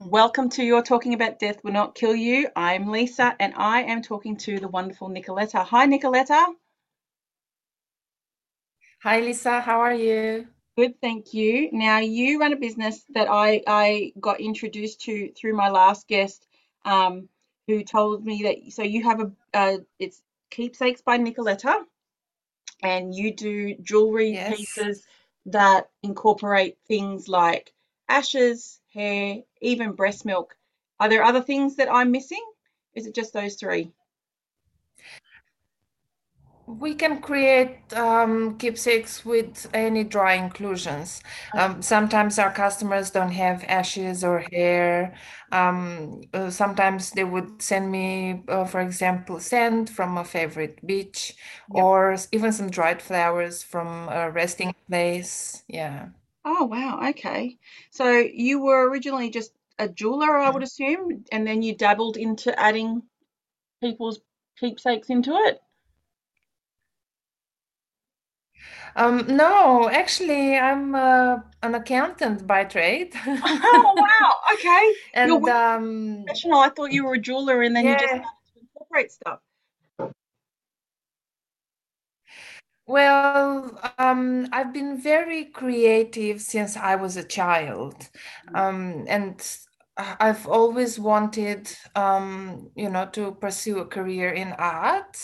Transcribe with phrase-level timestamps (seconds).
[0.00, 2.48] Welcome to You're Talking About Death Will Not Kill You.
[2.56, 5.64] I'm Lisa and I am talking to the wonderful Nicoletta.
[5.66, 6.46] Hi, Nicoletta.
[9.02, 9.60] Hi, Lisa.
[9.60, 10.48] How are you?
[10.78, 11.70] Good, thank you.
[11.72, 16.46] Now, you run a business that I, I got introduced to through my last guest,
[16.86, 17.28] um,
[17.68, 18.72] who told me that.
[18.72, 21.82] So, you have a, uh, it's Keepsakes by Nicoletta,
[22.82, 24.56] and you do jewelry Yes.
[24.56, 25.06] pieces
[25.46, 27.72] that incorporate things like
[28.08, 30.56] ashes, hair, even breast milk.
[31.00, 32.44] Are there other things that I'm missing?
[32.94, 33.92] Is it just those three?
[36.66, 41.20] We can create um, keepsakes with any dry inclusions.
[41.56, 45.16] Um, sometimes our customers don't have ashes or hair.
[45.50, 51.34] Um, uh, sometimes they would send me, uh, for example, sand from a favorite beach,
[51.68, 51.86] Yep.
[51.86, 55.64] or even some dried flowers from a resting place.
[55.66, 56.10] Yeah.
[56.44, 57.08] Oh, wow.
[57.10, 57.58] Okay.
[57.90, 62.58] So you were originally just a jeweler, I would assume, and then you dabbled into
[62.58, 63.02] adding
[63.80, 64.20] people's
[64.58, 65.62] keepsakes into it?
[68.96, 73.14] Um, no, actually, I'm uh, an accountant by trade.
[73.42, 74.36] Oh, wow.
[74.54, 74.94] Okay.
[75.22, 76.60] You're And um, professional.
[76.60, 78.12] I thought you were a jeweler and then you just
[78.60, 79.40] incorporate stuff.
[82.90, 88.08] Well, um, I've been very creative since I was a child.
[88.54, 89.36] Um, and
[89.96, 95.16] I've always wanted, um, you know, to pursue a career in art.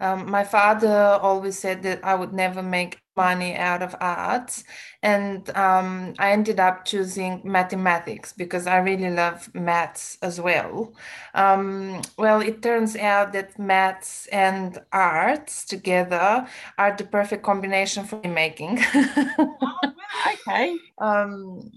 [0.00, 4.64] Um, my father always said that I would never make money out of arts
[5.02, 10.94] And um, I ended up choosing mathematics because I really love maths as well.
[11.34, 16.46] Um, well, it turns out that maths and arts together
[16.78, 18.80] are the perfect combination for making.
[19.62, 20.32] Oh, wow.
[20.34, 20.80] Okay.
[20.98, 21.70] um,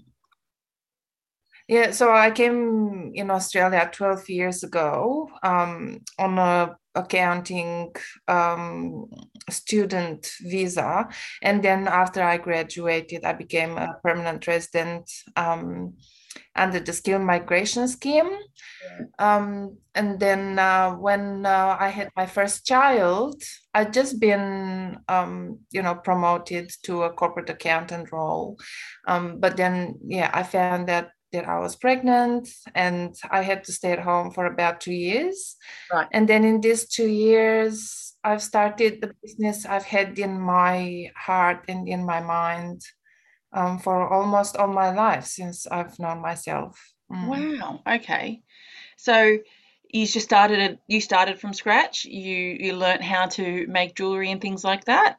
[1.70, 7.94] yeah, so I came in Australia 12 years ago um, on a accounting
[8.26, 9.06] um,
[9.48, 11.08] student visa,
[11.42, 15.94] and then after I graduated, I became a permanent resident um,
[16.56, 18.30] under the skilled migration scheme.
[19.20, 23.40] Um, and then uh, when uh, I had my first child,
[23.74, 28.58] I'd just been, um, you know, promoted to a corporate accountant role.
[29.06, 33.72] Um, but then, yeah, I found that that I was pregnant and I had to
[33.72, 35.56] stay at home for about two years.
[35.92, 36.08] Right.
[36.12, 41.64] And then in these two years, I've started the business I've had in my heart
[41.68, 42.82] and in my mind
[43.52, 46.78] um, for almost all my life since I've known myself.
[47.10, 47.58] Mm.
[47.58, 47.80] Wow.
[47.86, 48.42] Okay.
[48.96, 49.38] So
[49.92, 52.04] you just started it, you started from scratch.
[52.04, 55.16] You you learnt how to make jewelry and things like that.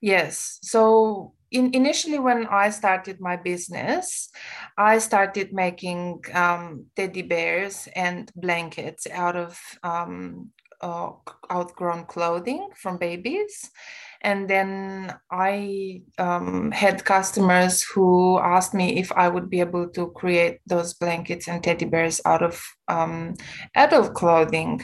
[0.00, 0.58] Yes.
[0.62, 4.30] So in, initially, when I started my business,
[4.76, 11.10] I started making um, teddy bears and blankets out of um, uh,
[11.50, 13.70] outgrown clothing from babies.
[14.24, 20.10] And then I um, had customers who asked me if I would be able to
[20.12, 23.34] create those blankets and teddy bears out of um,
[23.74, 24.80] adult clothing.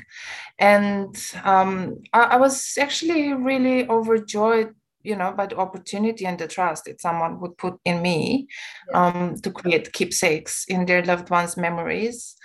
[0.59, 1.15] And
[1.45, 4.75] um, I, I was actually really overjoyed
[5.09, 8.47] you know, by the opportunity and the trust that someone would put in me
[8.91, 9.07] Yeah.
[9.07, 12.37] um, to create keepsakes in their loved ones' memories.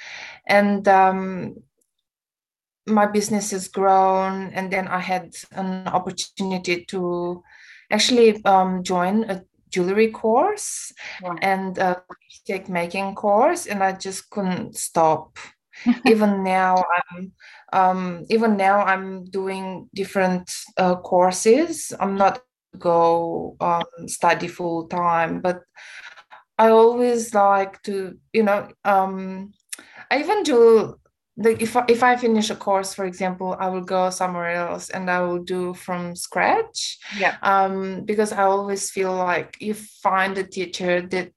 [0.48, 1.56] And um,
[2.88, 7.44] my business has grown, and then I had an opportunity to
[7.92, 11.36] actually um, join a jewelry course Wow.
[11.42, 15.38] and a keepsake making course, and I just couldn't stop.
[16.06, 17.32] Even now, I'm
[17.74, 20.46] um, even now I'm doing different
[20.78, 21.92] uh, courses.
[22.00, 22.42] I'm not
[22.80, 25.62] go um, study full time, but
[26.58, 29.54] I always like to, you know, um,
[30.12, 31.00] I even do
[31.36, 34.90] like if I, if I finish a course, for example, I will go somewhere else
[34.90, 37.38] and I will do from scratch, Yeah.
[37.42, 41.34] um, because I always feel like you find a teacher that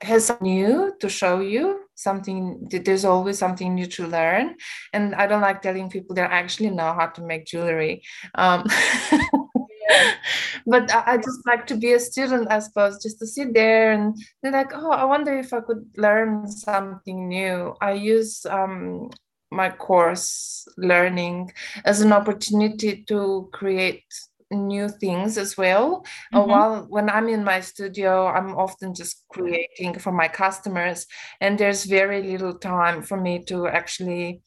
[0.00, 4.56] has something new to show you something that there's always something new to learn.
[4.92, 8.02] And i don't like telling people that i actually know how to make jewelry.
[8.34, 8.64] Um,
[9.90, 10.12] Yeah.
[10.66, 13.92] but I, I just like to be a student i suppose just to sit there
[13.92, 19.10] and they're like oh i wonder if i could learn something new i use um,
[19.50, 21.52] my course learning
[21.84, 24.04] as an opportunity to create
[24.52, 26.04] new things as well.
[26.32, 31.06] Uh, hmm while when I'm in my studio, I'm often just creating for my customers,
[31.40, 34.42] and there's very little time for me to actually,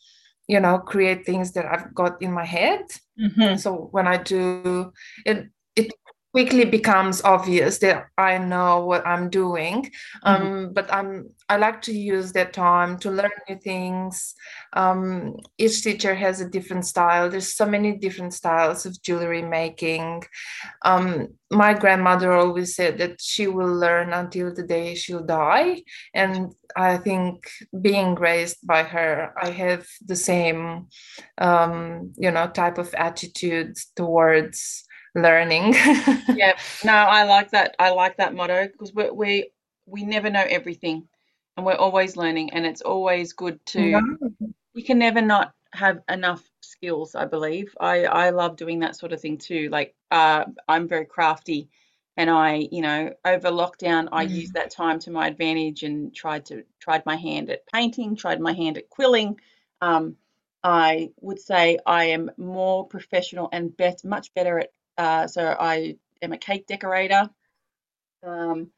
[0.47, 2.85] you know, create things that I've got in my head.
[3.17, 4.91] hmm So when I do
[5.25, 5.47] it
[6.35, 9.83] quickly becomes obvious that I know what I'm doing.
[9.85, 10.27] Mm-hmm.
[10.27, 10.73] Um, mm-hmm.
[10.73, 14.35] But I'm I like to use that time to learn new things.
[14.73, 17.29] Um, each teacher has a different style.
[17.29, 20.23] There's so many different styles of jewelry making.
[20.81, 25.83] Um, my grandmother always said that she will learn until the day she'll die,
[26.13, 27.47] and I think
[27.79, 30.87] being raised by her, I have the same,
[31.37, 34.85] um, you know, type of attitude towards
[35.15, 35.73] learning.
[36.35, 37.75] yeah, no, I like that.
[37.79, 39.49] I like that motto because we we
[39.85, 41.07] we never know everything,
[41.57, 43.91] and we're always learning, and it's always good to.
[43.91, 44.01] No.
[44.73, 47.15] You can never not have enough skills.
[47.15, 49.69] I believe I I love doing that sort of thing too.
[49.71, 51.69] Like uh, I'm very crafty,
[52.17, 54.31] and I you know over lockdown I mm.
[54.31, 58.41] used that time to my advantage and tried to tried my hand at painting, tried
[58.41, 59.39] my hand at quilling.
[59.81, 60.17] Um,
[60.63, 65.97] I would say I am more professional and bet much better at uh, so I
[66.21, 67.29] am a cake decorator.
[68.23, 68.71] Um,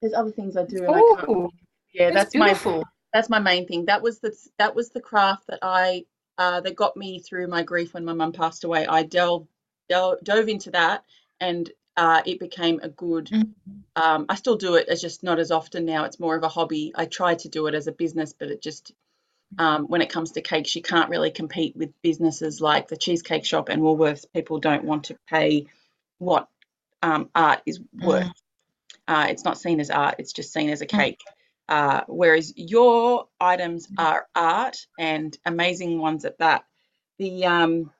[0.00, 1.52] there's other things I do, and Ooh, I can't.
[1.92, 2.82] Yeah, that's, that's my
[3.12, 3.86] that's my main thing.
[3.86, 6.04] That was the that was the craft that I
[6.38, 8.86] uh, that got me through my grief when my mum passed away.
[8.86, 9.48] I delved,
[9.88, 11.04] delved dove into that,
[11.40, 13.26] and uh, it became a good.
[13.26, 13.72] Mm-hmm.
[13.96, 14.86] Um, I still do it.
[14.88, 16.04] It's just not as often now.
[16.04, 16.92] It's more of a hobby.
[16.94, 18.92] I try to do it as a business, but it just
[19.58, 23.44] um, when it comes to cakes, you can't really compete with businesses like the Cheesecake
[23.44, 24.24] Shop and Woolworths.
[24.32, 25.66] People don't want to pay
[26.18, 26.48] what
[27.02, 28.26] um, art is worth.
[28.26, 28.32] Mm.
[29.08, 30.98] Uh, it's not seen as art, it's just seen as a mm.
[30.98, 31.20] cake.
[31.68, 33.94] Uh, whereas your items mm.
[33.98, 36.64] are art and amazing ones at that.
[37.18, 37.90] The um,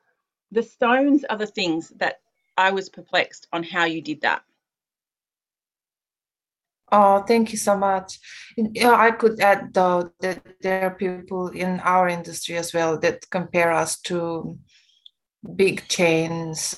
[0.52, 2.20] the stones are the things that
[2.56, 4.42] I was perplexed on how you did that.
[6.92, 8.18] Oh, thank you so much.
[8.56, 13.28] Yeah, I could add though that there are people in our industry as well that
[13.30, 14.58] compare us to
[15.56, 16.76] big chains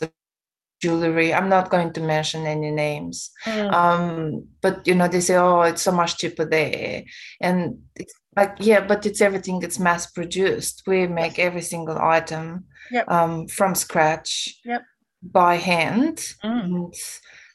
[0.81, 1.35] jewelry.
[1.35, 3.73] I'm not going to mention any names, mm.
[3.73, 7.03] um, but you know they say, "Oh, it's so much cheaper there,"
[7.41, 10.83] and it's like, yeah, but it's everything that's mass produced.
[10.87, 13.09] We make every single item yep.
[13.09, 14.83] um, from scratch yep.
[15.23, 16.19] by hand.
[16.45, 16.65] Mm.
[16.65, 16.95] And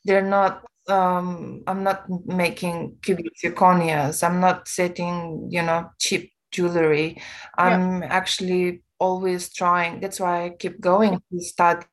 [0.04, 4.24] they're not um, I'm not making cubic zirconias.
[4.24, 7.22] I'm not setting, you know, cheap jewelry.
[7.58, 8.08] I'm yeah.
[8.10, 10.00] actually always trying.
[10.00, 11.86] That's why I keep going to start,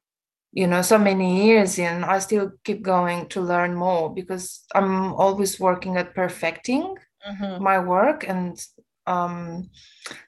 [0.53, 2.05] you know, so many years in.
[2.05, 6.97] I still keep going to learn more because I'm always working at perfecting
[7.29, 7.63] mm-hmm.
[7.63, 8.29] my work.
[8.29, 8.59] And
[9.07, 9.71] um,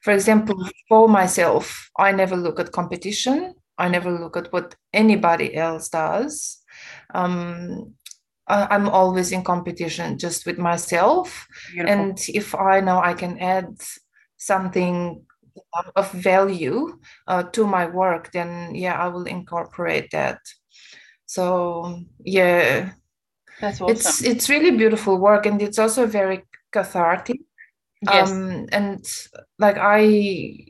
[0.01, 0.55] for example,
[0.89, 3.55] for myself, I never look at competition.
[3.77, 6.59] I never look at what anybody else does.
[7.13, 7.95] Um,
[8.47, 11.47] I'm always in competition just with myself.
[11.71, 11.93] Beautiful.
[11.93, 13.81] And if I know I can add
[14.37, 15.25] something
[15.95, 20.39] of value uh, to my work, then yeah, I will incorporate that.
[21.25, 22.91] So yeah,
[23.59, 23.95] that's awesome.
[23.95, 27.41] It's it's really beautiful work, and it's also very cathartic.
[28.01, 28.31] Yes.
[28.31, 29.05] Um, and
[29.59, 30.65] like I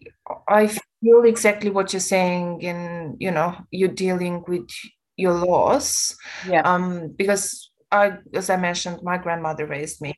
[0.47, 4.69] I feel exactly what you're saying and you know you're dealing with
[5.17, 6.15] your loss
[6.47, 10.13] yeah um because i as i mentioned my grandmother raised me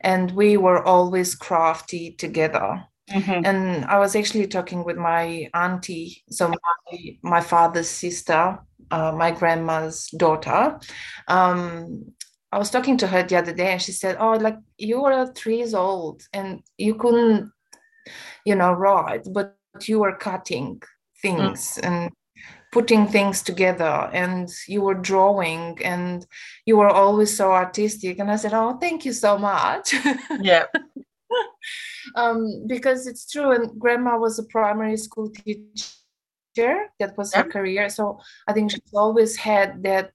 [0.00, 3.44] and we were always crafty together mm-hmm.
[3.44, 8.58] and i was actually talking with my auntie so my, my father's sister
[8.90, 10.78] uh, my grandma's daughter
[11.28, 12.04] um,
[12.52, 15.32] i was talking to her the other day and she said oh like you were
[15.34, 17.50] three years old and you couldn't
[18.44, 20.80] you know write but you were cutting
[21.22, 21.86] things mm.
[21.86, 22.12] and
[22.74, 26.26] putting things together and you were drawing and
[26.66, 28.18] you were always so artistic.
[28.18, 29.94] And i said oh thank you so much.
[30.52, 30.66] Yeah.
[32.16, 36.76] Um, because it's true and grandma was a primary school teacher.
[37.00, 37.88] That was her career.
[37.88, 40.12] So i think she's always had that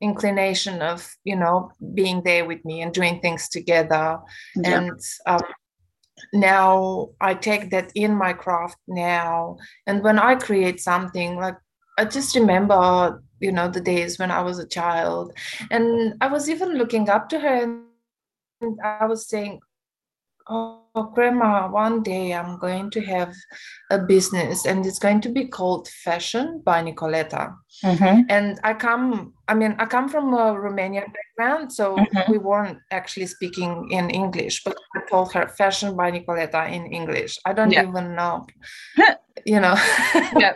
[0.00, 0.98] inclination of
[1.30, 1.70] you know
[2.00, 4.18] being there with me and doing things together.
[4.64, 5.46] And um,
[6.32, 9.58] now i take that in my craft now.
[9.86, 11.58] And when i create something like
[11.96, 15.32] I just remember, you know, the days when I was a child.
[15.70, 17.62] And I was even looking up to her
[18.60, 19.60] and I was saying,
[20.46, 20.82] Oh,
[21.14, 23.32] Grandma, one day I'm going to have
[23.90, 27.54] a business and it's going to be called Fashion by Nicoleta.
[27.82, 28.20] Mm-hmm.
[28.28, 32.30] And I come, I mean, I come from a Romanian background, so mm-hmm.
[32.30, 37.38] we weren't actually speaking in English, but I told her Fashion by Nicoleta in English.
[37.46, 37.88] I don't yeah.
[37.88, 38.46] even know,
[39.44, 39.74] you know.
[40.36, 40.54] yeah.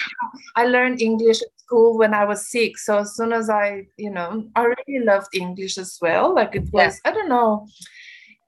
[0.56, 2.86] I learned English at school when I was six.
[2.86, 6.34] So as soon as I, you know, I really loved English as well.
[6.34, 7.10] Like it was, yeah.
[7.10, 7.66] I don't know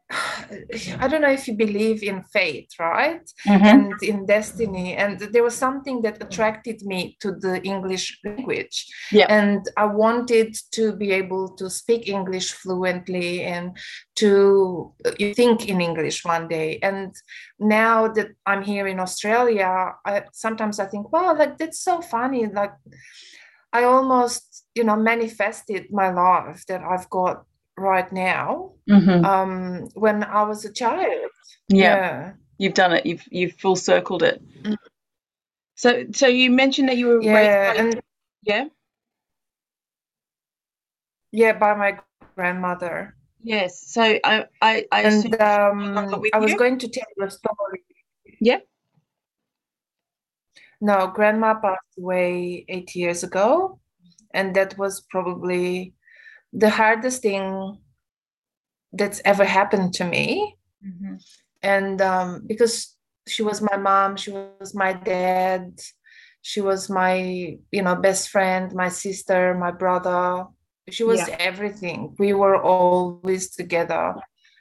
[1.00, 3.28] I don't know if you believe in fate, right?
[3.46, 3.64] Mhm.
[3.64, 4.94] And in destiny.
[4.94, 8.86] And there was something that attracted me to the English language.
[9.10, 9.26] Yeah.
[9.28, 13.76] And I wanted to be able to speak English fluently and
[14.16, 16.78] to uh, think in English one day.
[16.82, 17.12] And
[17.58, 22.46] now that I'm here in Australia, I, sometimes I think, wow, like that's so funny.
[22.46, 22.74] Like
[23.72, 27.44] I almost, you know, manifested my life that I've got
[27.76, 29.24] right now Mhm.
[29.24, 31.30] um when I was a child.
[31.68, 32.32] yeah.
[32.58, 33.04] You've done it.
[33.04, 34.40] You've you've full circled it.
[34.62, 34.76] Mm.
[35.74, 37.34] So so you mentioned that you were Yeah.
[37.34, 37.72] raised Yeah.
[37.72, 38.00] by And
[38.42, 38.64] yeah.
[41.32, 41.98] yeah, by my
[42.34, 43.14] grandmother.
[43.42, 43.82] Yes.
[43.92, 45.98] So I I I And um
[46.32, 46.58] I was you?
[46.58, 47.84] going to tell you a story.
[48.40, 48.60] Yeah.
[50.80, 53.78] No, grandma passed away eight years ago,
[54.34, 55.94] and that was probably
[56.52, 57.78] the hardest thing
[58.92, 60.56] that's ever happened to me.
[60.84, 61.22] Mhm.
[61.62, 65.80] And um, because she was my mom, she was my dad,
[66.42, 70.46] she was my, you know, best friend, my sister, my brother.
[70.88, 72.14] She was everything.
[72.18, 74.14] We were always together.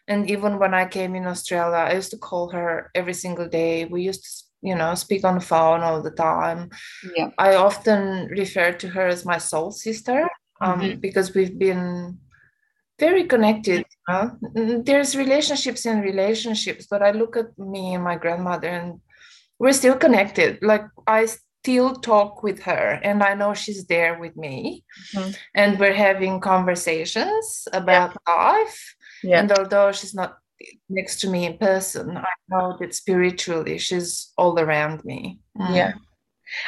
[0.08, 3.86] And even when I came in Australia, I used to call her every single day.
[3.86, 6.72] We used to, you know, speak on the phone all the time.
[7.16, 7.30] Yeah.
[7.38, 10.28] I often refer to her as my soul sister
[10.62, 11.02] um, Mhm.
[11.02, 12.18] because we've been
[13.00, 13.86] very connected.
[14.08, 14.82] you know.
[14.84, 19.02] There's relationships and relationships, but I look at me and my grandmother, and
[19.60, 20.60] we're still connected.
[20.62, 24.84] Like I still talk with her, and I know she's there with me,
[25.14, 25.36] Mhm.
[25.56, 28.96] and we're having conversations about life.
[29.24, 29.40] Yeah.
[29.40, 30.38] And although she's not
[30.90, 35.40] next to me in person, I know that spiritually she's all around me.
[35.58, 35.76] Mm.
[35.76, 35.94] Yeah.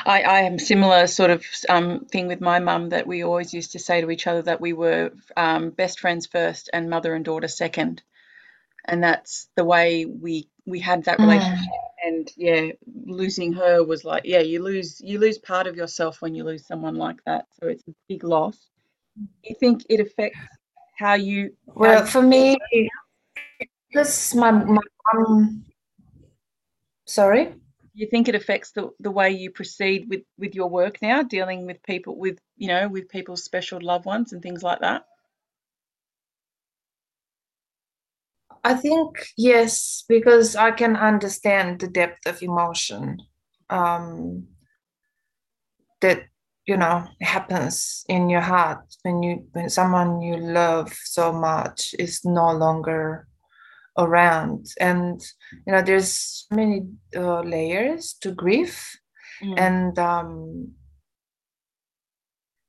[0.05, 3.73] I, I am similar sort of um, thing with my mum that we always used
[3.73, 7.25] to say to each other that we were um, best friends first and mother and
[7.25, 8.01] daughter second,
[8.85, 11.23] and that's the way we we had that Mm.
[11.23, 11.73] relationship.
[12.05, 12.71] And yeah,
[13.05, 16.65] losing her was like yeah, you lose you lose part of yourself when you lose
[16.65, 17.45] someone like that.
[17.59, 18.57] So it's a big loss.
[19.43, 20.39] Do you think it affects
[20.97, 22.57] how you how Well, you for me,
[23.89, 24.81] because my my
[25.13, 25.65] mom.
[27.05, 27.53] Sorry.
[27.97, 31.65] You think it affects the, the way you proceed with with your work now, dealing
[31.65, 35.05] with people with you know with people's special loved ones and things like that.
[38.63, 43.17] I think yes, because I can understand the depth of emotion
[43.69, 44.47] um,
[46.01, 46.25] that
[46.67, 52.23] you know happens in your heart when you when someone you love so much is
[52.23, 53.27] no longer
[53.97, 55.21] around, and
[55.65, 58.99] you know there's many uh, layers to grief,
[59.43, 59.59] Mm.
[59.59, 60.71] and um,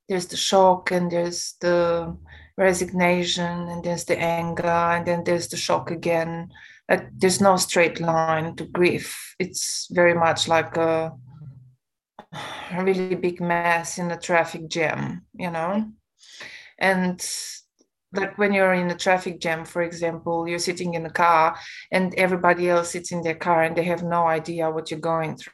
[0.08, 2.14] there's the shock, and there's the
[2.58, 6.50] resignation, and there's the anger, and then there's the shock again.
[6.88, 9.34] Like there's no straight line to grief.
[9.38, 11.12] It's very much like a,
[12.32, 15.90] a really big mess in a traffic jam, you know?
[16.78, 17.20] And
[18.12, 21.56] like when you're in a traffic jam, for example, you're sitting in a car
[21.92, 25.36] and everybody else sits in their car and they have no idea what you're going
[25.36, 25.52] through.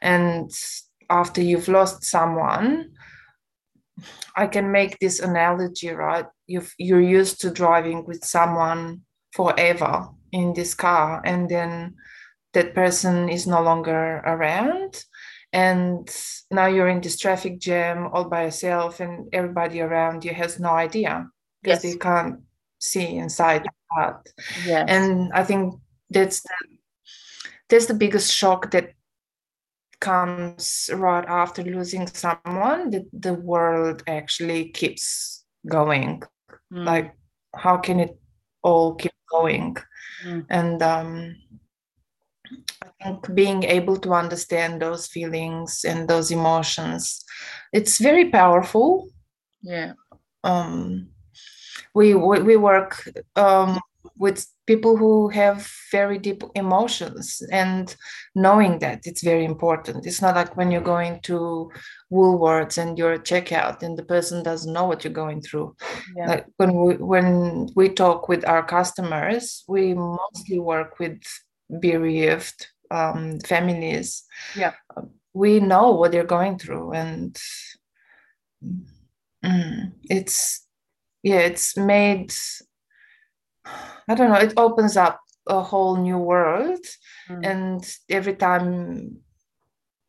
[0.00, 0.50] And
[1.10, 2.92] after you've lost someone,
[4.34, 6.26] I can make this analogy, right?
[6.46, 9.02] You've, you're used to driving with someone
[9.32, 11.94] forever in this car, and then
[12.52, 15.02] that person is no longer around.
[15.52, 16.10] And
[16.50, 20.70] now you're in this traffic jam all by yourself, and everybody around you has no
[20.70, 21.30] idea
[21.62, 21.92] because Yes.
[21.92, 22.40] they can't
[22.78, 24.28] see inside the heart.
[24.64, 24.86] Yes.
[24.88, 25.74] And I think
[26.10, 26.54] that's the,
[27.68, 28.92] that's the biggest shock that
[30.00, 36.22] comes right after losing someone that the world actually keeps going
[36.72, 36.84] Mm.
[36.84, 37.14] like
[37.56, 38.18] how can it
[38.62, 39.76] all keep going
[40.24, 40.46] Mm.
[40.50, 41.36] and um
[42.82, 47.24] i think being able to understand those feelings and those emotions
[47.72, 49.08] it's very powerful
[49.62, 49.92] yeah.
[50.44, 51.08] um
[51.96, 52.90] we we, we work
[53.36, 53.80] um
[54.18, 57.96] with people who have very deep emotions and
[58.34, 61.70] knowing that it's very important it's not like when you're going to
[62.12, 65.74] woolworths and you're checkout and the person doesn't know what you're going through
[66.16, 66.28] Yeah.
[66.30, 71.20] like when we when we talk with our customers we mostly work with
[71.80, 72.60] bereaved
[72.90, 74.24] um, families
[74.56, 74.72] Yeah.
[75.34, 77.36] we know what they're going through and
[79.44, 80.65] mm, it's
[81.28, 82.32] yeah it's made
[84.08, 85.16] i don't know it opens up
[85.46, 86.84] a whole new world
[87.28, 87.42] Mm.
[87.52, 87.80] and
[88.18, 88.70] every time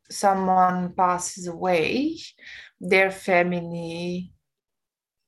[0.10, 2.18] someone passes away
[2.94, 4.32] their family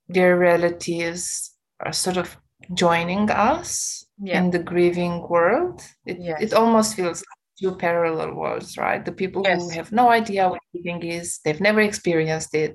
[0.07, 2.29] their relatives are sort of
[2.73, 4.39] joining us Yeah.
[4.39, 5.81] in the grieving world.
[6.05, 6.41] It Yes.
[6.45, 9.03] it almost feels like two parallel worlds, right?
[9.05, 12.71] The people who have no idea what grieving is, they've never experienced it.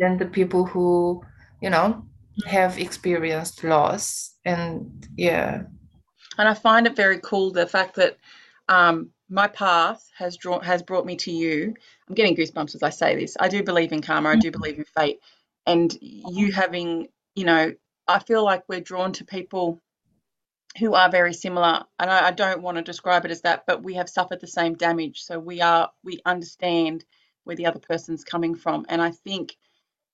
[0.00, 0.86] Then the people who,
[1.64, 1.88] you know,
[2.40, 2.46] Mm.
[2.46, 4.36] have experienced loss.
[4.44, 5.64] And yeah.
[6.38, 8.16] And I find it very cool the fact that
[8.68, 11.74] um, my path has drawn has brought me to you.
[12.08, 13.36] I'm getting goosebumps as I say this.
[13.38, 14.30] I do believe in karma.
[14.30, 14.52] I do mm.
[14.52, 15.18] believe in fate,
[15.66, 16.54] and you mm-hmm.
[16.54, 17.72] having, you know,
[18.08, 19.82] I feel like we're drawn to people
[20.78, 21.84] who are very similar.
[21.98, 24.46] And I, I don't want to describe it as that, but we have suffered the
[24.46, 27.04] same damage, so we are we understand
[27.44, 29.54] where the other person's coming from, and I think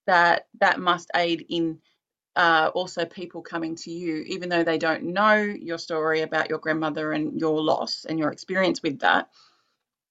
[0.06, 1.78] that that must aid in
[2.38, 6.60] uh, also people coming to you, even though they don't know your story about your
[6.60, 9.28] grandmother and your loss and your experience with that.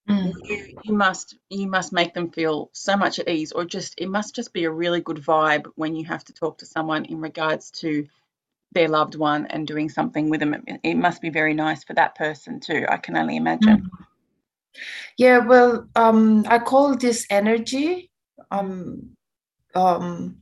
[0.10, 0.34] Mm.
[0.44, 4.10] You, you must you must make them feel so much at ease, or just it
[4.10, 7.22] must just be a really good vibe when you have to talk to someone in
[7.22, 8.06] regards to
[8.74, 10.66] their loved one and doing something with them.
[10.84, 12.86] It, must be very nice for that person too.
[12.90, 13.84] I can only imagine.
[13.84, 14.82] Mm.
[15.18, 18.12] Yeah, well, um, I call this energy.
[18.52, 19.16] Um,
[19.74, 20.42] um,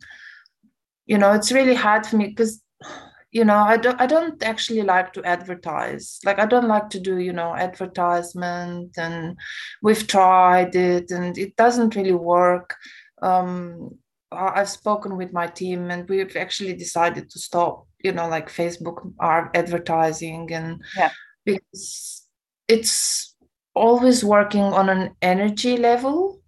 [1.05, 2.61] you know, it's really hard for me because,
[3.31, 6.19] you know, I don't, I don't actually like to advertise.
[6.25, 9.37] Like, I don't like to do, you know, advertisement, and
[9.81, 12.75] we've tried it, and it doesn't really work.
[13.21, 13.97] Um,
[14.31, 19.11] I've spoken with my team, and we've actually decided to stop, you know, like Facebook
[19.19, 21.11] our advertising, and Yeah.
[21.45, 22.27] because
[22.67, 23.35] it's
[23.75, 26.41] always working on an energy level.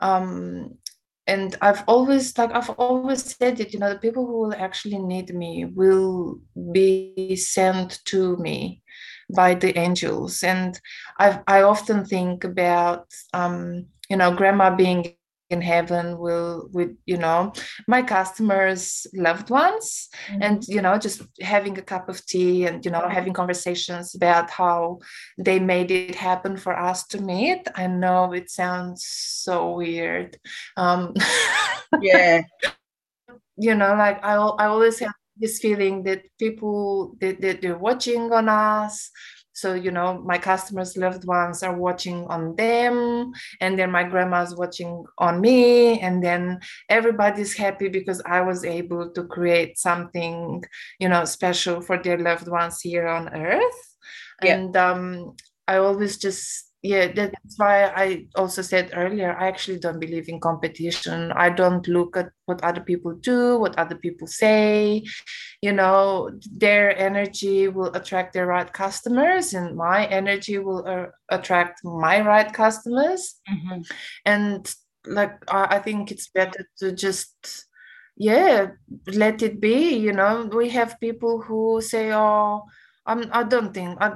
[0.00, 0.76] Um,
[1.26, 4.98] and I've always like I've always said it, you know, the people who will actually
[4.98, 6.40] need me will
[6.72, 8.82] be sent to me
[9.34, 10.42] by the angels.
[10.42, 10.78] And
[11.18, 15.14] I I often think about um, you know, grandma being
[15.52, 17.52] in heaven will with you know
[17.86, 20.08] my customers loved ones
[20.40, 24.50] and you know just having a cup of tea and you know having conversations about
[24.50, 24.98] how
[25.38, 27.66] they made it happen for us to meet.
[27.74, 30.38] I know it sounds so weird.
[30.76, 31.14] Um
[32.00, 32.42] Yeah,
[33.56, 38.32] you know like i, I always have this feeling that people that, that they're watching
[38.32, 39.10] on us
[39.52, 44.56] so you know my customers loved ones are watching on them and then my grandma's
[44.56, 50.62] watching on me and then everybody's happy because i was able to create something
[50.98, 53.96] you know special for their loved ones here on earth
[54.42, 54.54] Yeah.
[54.56, 55.34] and um
[55.68, 60.40] i always just yeah that's why i also said earlier i actually don't believe in
[60.40, 61.30] competition.
[61.32, 65.04] I don't look at what other people do what other people say.
[65.62, 71.84] You know their energy will attract their right customers and my energy will uh, attract
[71.84, 73.36] my right customers.
[73.48, 73.86] Mhm.
[74.26, 74.74] and
[75.06, 77.66] like I, I think it's better to just
[78.16, 78.72] yeah
[79.06, 80.50] let it be you know.
[80.52, 82.64] We have people who say oh
[83.06, 84.14] I'm, i don't think i,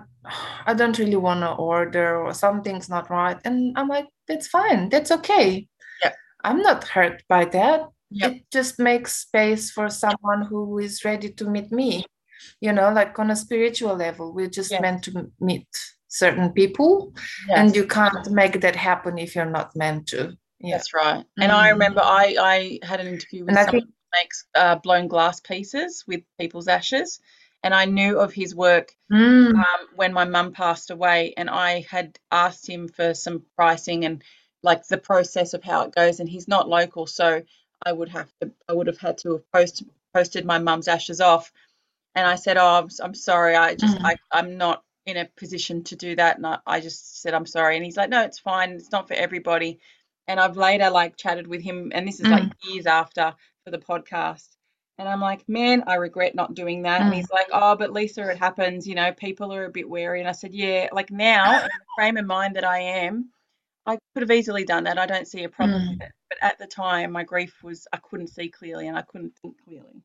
[0.66, 4.88] I don't really want to order or something's not right and i'm like that's fine
[4.88, 5.66] that's okay
[6.02, 6.12] Yeah.
[6.44, 8.32] i'm not hurt by that Yep.
[8.32, 12.04] it just makes space for someone who is ready to meet me
[12.60, 14.80] you know like on a spiritual level we're just Yes.
[14.80, 15.66] meant to meet
[16.08, 17.12] certain people
[17.56, 21.24] and you can't make that happen if you're not meant to yeah That's right.
[21.40, 21.72] And I Mm.
[21.72, 25.40] remember I, I had an interview with and someone think who makes uh, blown glass
[25.40, 27.20] pieces with people's ashes.
[27.66, 31.80] And I knew of his work Mm, um, when my mum passed away, and I
[31.90, 34.22] had asked him for some pricing and
[34.62, 36.20] like the process of how it goes.
[36.20, 37.42] And he's not local, so
[37.84, 39.82] I would have to, I would have had to have post,
[40.14, 41.52] posted my mum's ashes off.
[42.14, 43.56] And I said, "Oh, I'm, I'm sorry.
[43.56, 44.04] I just, Mm.
[44.04, 47.46] I, I'm not in a position to do that." And I, I just said, "I'm
[47.46, 48.72] sorry." And he's like, "No, it's fine.
[48.72, 49.80] It's not for everybody."
[50.28, 52.52] And I've later like chatted with him, and this is like Mm.
[52.62, 54.55] years after for the podcast.
[54.98, 57.02] And I'm like, man, I regret not doing that.
[57.02, 57.16] And Mm.
[57.16, 58.86] he's like, oh, but Lisa, it happens.
[58.86, 60.20] You know, people are a bit wary.
[60.20, 63.30] And I said, yeah, like now, in the frame of mind that I am,
[63.84, 64.98] I could have easily done that.
[64.98, 65.90] I don't see a problem Mm.
[65.90, 66.12] with it.
[66.30, 69.62] But at the time, my grief was I couldn't see clearly and I couldn't think
[69.64, 70.02] clearly.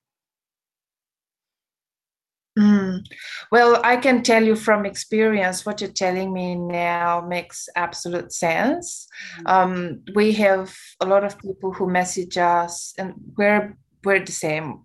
[2.59, 3.05] Mm.
[3.49, 9.07] Well, I can tell you from experience, what you're telling me now makes absolute sense.
[9.39, 9.49] Mm.
[9.49, 14.83] Um, we have a lot of people who message us, and we're we're the same.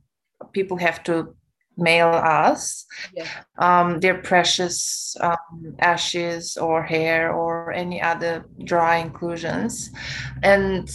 [0.53, 1.35] People have to
[1.77, 3.27] mail us Yeah.
[3.59, 9.91] um, their precious um, ashes or hair or any other dry inclusions,
[10.43, 10.89] and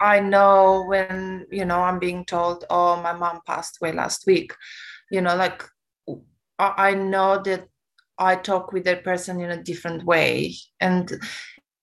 [0.00, 4.54] I know when you know I'm being told, "Oh, my mom passed away last week."
[5.10, 5.62] You know, like
[6.58, 7.68] I I know that
[8.18, 11.10] I talk with that person in a different way, and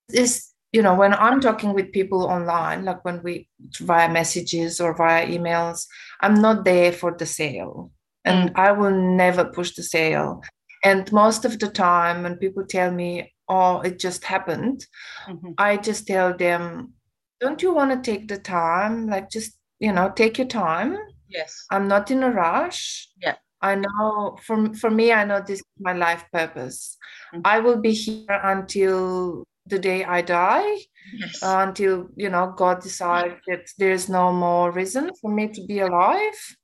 [0.08, 3.48] this, you know, when I'm talking with people online, like when we
[3.80, 5.86] via messages or via emails,
[6.20, 7.92] I'm not there for the sale.
[8.24, 8.52] and mm.
[8.54, 10.42] I will never push the sale.
[10.84, 14.86] And most of the time, when people tell me, "Oh, it just happened,"
[15.26, 15.52] mm-hmm.
[15.58, 16.94] I just tell them,
[17.40, 19.08] "Don't you want to take the time?
[19.08, 20.96] Like, just you know, take your time.
[21.28, 23.08] Yes, I'm not in a rush.
[23.20, 24.38] Yeah, I know.
[24.46, 26.96] For for me, I know this is my life purpose.
[27.34, 27.42] Mm-hmm.
[27.44, 30.78] I will be here until the day I die."
[31.12, 31.42] Yes.
[31.42, 35.80] Uh, until you know God decides that there's no more reason for me to be
[35.80, 36.56] alive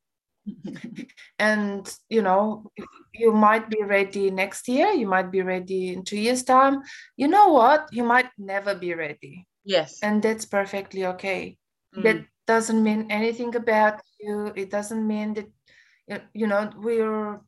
[1.39, 2.71] and you know
[3.13, 6.81] you might be ready next year you might be ready in two years time
[7.17, 11.57] you know what you might never be ready yes and that's perfectly okay
[11.97, 12.03] mm.
[12.03, 17.41] that doesn't mean anything about you it doesn't mean that you know we're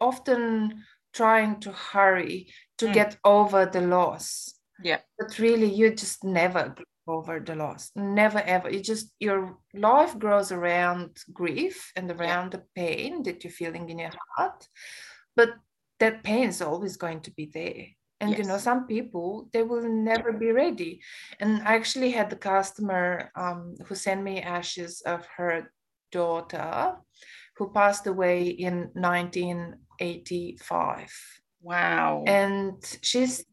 [0.00, 2.94] often trying to hurry to mm.
[2.94, 4.98] get over the loss yeah.
[5.18, 6.74] But really you just never
[7.06, 7.90] over the loss.
[7.96, 8.70] Never ever.
[8.70, 12.58] You just your life grows around grief and around yeah.
[12.58, 14.68] the pain that you're feeling in your heart.
[15.34, 15.54] But
[16.00, 17.86] that pain is always going to be there.
[18.20, 18.38] And yes.
[18.38, 21.00] you know some people they will never be ready.
[21.40, 25.72] And i actually had the customer um, who sent me ashes of her
[26.10, 26.96] daughter
[27.56, 31.12] who passed away in 1985
[31.60, 32.24] wow.
[32.26, 33.44] And she's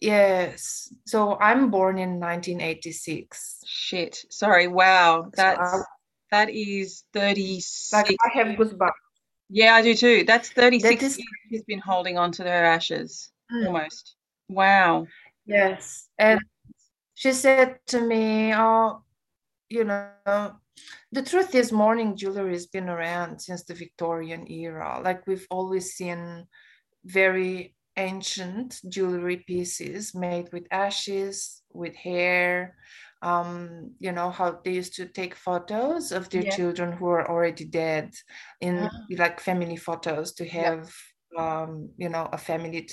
[0.00, 0.92] Yes.
[1.06, 3.60] So I'm born in 1986.
[3.66, 4.24] Shit.
[4.30, 4.68] Sorry.
[4.68, 5.30] Wow.
[5.34, 5.82] That's so I,
[6.30, 7.92] that is 36.
[7.92, 8.90] Like I have goosebumps.
[9.48, 10.24] Yeah, I do too.
[10.24, 13.30] That's 36 that is, years she's been holding on to her ashes.
[13.52, 13.66] Mm.
[13.66, 14.16] Almost.
[14.48, 15.06] Wow.
[15.46, 16.08] Yes.
[16.18, 16.40] And
[17.14, 19.02] she said to me, Oh,
[19.68, 20.56] you know,
[21.12, 25.00] the truth is mourning jewelry has been around since the Victorian era.
[25.02, 26.46] Like we've always seen
[27.04, 32.76] very ancient jewelry pieces made with ashes, with hair.
[33.22, 36.54] Um, you know how they used to take photos of their yeah.
[36.54, 38.14] children who are already dead
[38.60, 39.16] in uh-huh.
[39.16, 40.92] like family photos to have
[41.32, 41.62] yeah.
[41.62, 42.88] um, you know a family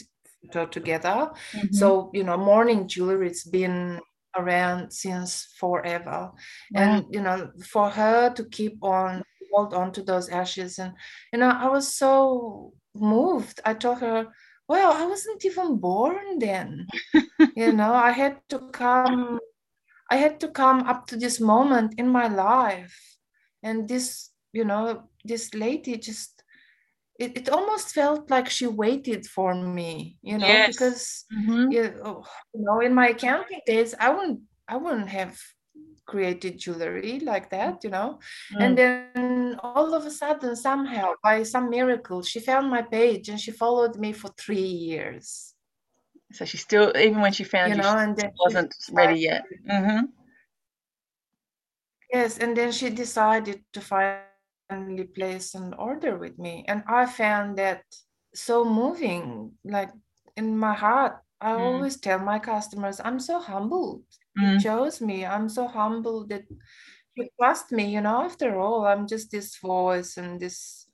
[0.45, 1.31] photo together.
[1.51, 1.73] Mm-hmm.
[1.73, 3.99] So you know mourning jewelry has been
[4.35, 6.31] around since forever,
[6.73, 10.93] and you know for her to keep on hold on to those ashes and
[11.31, 13.59] you know I was so moved.
[13.65, 14.27] I told her
[14.67, 16.87] well, I wasn't even born then.
[17.55, 19.39] you know, I had to come,
[20.09, 22.97] I had to come up to this moment in my life.
[23.61, 26.43] And this, you know, this lady just
[27.19, 30.67] it, it almost felt like she waited for me, you know, yes.
[30.71, 31.71] because mm-hmm.
[31.71, 35.39] you, oh, you know, in my accounting days, I wouldn't I wouldn't have
[36.05, 38.19] created jewelry like that, you know.
[38.53, 38.61] Mm.
[38.61, 43.39] And then all of a sudden, somehow, by some miracle, she found my page and
[43.39, 45.53] she followed me for three years.
[46.31, 49.43] So she still, even when she found you, you know, and then wasn't ready yet.
[49.69, 50.05] Mm-hmm.
[52.11, 57.57] Yes, and then she decided to finally place an order with me, and I found
[57.57, 57.83] that
[58.33, 59.51] so moving.
[59.63, 59.91] Like
[60.35, 61.59] in my heart, I mm.
[61.59, 64.03] always tell my customers, I'm so humbled
[64.37, 64.61] mm.
[64.61, 65.25] shows me.
[65.25, 66.43] I'm so humble that
[67.15, 68.23] you trust me you know?
[68.23, 70.87] After all i'm just this voice and this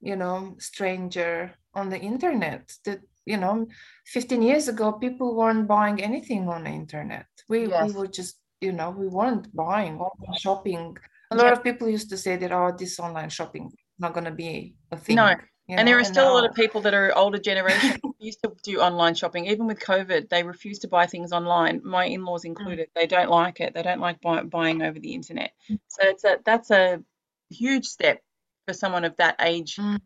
[0.00, 3.66] you know stranger on the internet that you know
[4.06, 7.26] 15 years ago people weren't buying anything on the internet.
[7.48, 7.88] We, yes.
[7.88, 10.96] we were just you know we weren't buying online shopping.
[11.30, 11.56] A lot yep.
[11.56, 14.96] of people used to say that oh this online shopping not going to be a
[14.96, 15.30] thing no
[15.66, 18.42] you know, and there are still a lot of people that are older generation used
[18.42, 19.46] to do online shopping.
[19.46, 21.80] Even with COVID, they refuse to buy things online.
[21.84, 22.46] My in-laws mm.
[22.46, 22.88] included.
[22.94, 23.74] They don't like it.
[23.74, 25.52] They don't like buy, buying over the internet.
[25.70, 25.78] Mm.
[25.88, 27.02] So it's a that's a
[27.50, 28.22] huge step
[28.66, 29.76] for someone of that age.
[29.76, 30.00] Mm.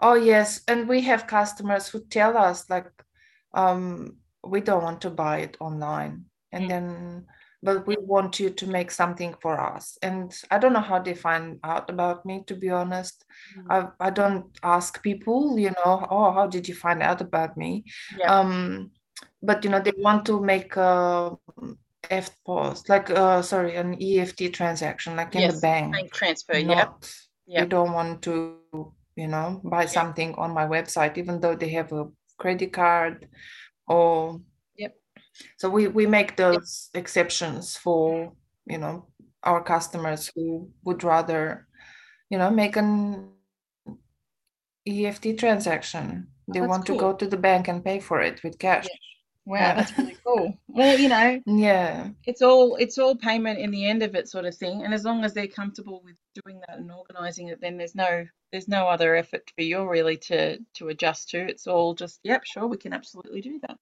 [0.00, 2.90] Oh yes, and we have customers who tell us like,
[3.54, 6.68] um, we don't want to buy it online, and mm.
[6.68, 7.26] then
[7.62, 9.96] but we want you to make something for us.
[10.02, 13.24] And I don't know how they find out about me, to be honest.
[13.56, 13.72] Mm-hmm.
[13.72, 17.84] I, I don't ask people, you know, oh, how did you find out about me?
[18.18, 18.34] Yeah.
[18.34, 18.90] Um,
[19.42, 21.36] but you know, they want to make a
[22.10, 25.92] EFTPOS, like uh, sorry, an EFT transaction, like in yes, the bank.
[25.92, 26.88] Bank transfer, yeah.
[27.46, 28.56] They don't want to,
[29.16, 32.06] you know, buy something on my website, even though they have a
[32.38, 33.28] credit card
[33.86, 34.40] or
[35.56, 38.32] so we we make those exceptions for
[38.66, 39.06] you know
[39.42, 41.66] our customers who would rather
[42.30, 43.30] you know make an
[44.86, 46.28] EFT transaction.
[46.52, 46.96] They that's want cool.
[46.96, 48.84] to go to the bank and pay for it with cash.
[48.84, 48.98] Yeah.
[49.44, 49.74] Wow, yeah.
[49.74, 50.58] that's really cool.
[50.68, 54.44] Well, you know, yeah, it's all it's all payment in the end of it, sort
[54.44, 54.84] of thing.
[54.84, 56.14] And as long as they're comfortable with
[56.44, 60.16] doing that and organising it, then there's no there's no other effort for you really
[60.18, 61.38] to to adjust to.
[61.38, 63.76] It's all just, yep, sure, we can absolutely do that.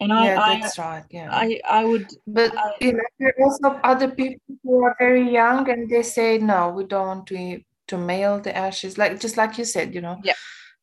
[0.00, 1.04] And I, yeah, I, that's right.
[1.10, 1.28] Yeah.
[1.30, 5.30] I, I would, But I, you know, there are also other people who are very
[5.30, 9.36] young and they say, no, we don't want to to mail the ashes, like just
[9.36, 10.18] like you said, you know.
[10.24, 10.34] Yeah.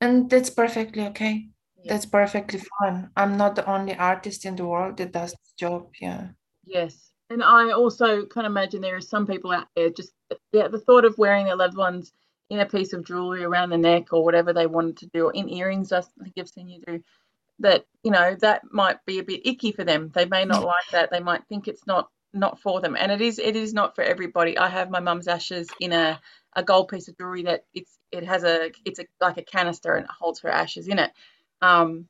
[0.02, 1.48] And that's perfectly okay.
[1.78, 1.94] Yeah.
[1.94, 3.10] That's perfectly fine.
[3.16, 5.88] I'm not the only artist in the world that does this job.
[6.00, 6.28] Yeah.
[6.66, 7.12] yes.
[7.30, 10.12] And I also can imagine there are some people out there just,
[10.52, 12.14] yeah, the thought of wearing their loved ones
[12.50, 15.34] in a piece of jewelry around the neck or whatever they wanted to do, or
[15.34, 17.04] in earrings, I think I've seen you do,
[17.60, 20.12] that, you know, that might be a bit icky for them.
[20.14, 21.12] They may not like that.
[21.12, 22.96] They might think it's not not for them.
[22.98, 24.58] And it is it is not for everybody.
[24.58, 26.20] I have my mum's ashes in a,
[26.56, 29.94] a gold piece of jewelry that it's it has a it's a like a canister
[29.94, 31.12] and it holds her ashes in it.
[31.62, 32.08] Um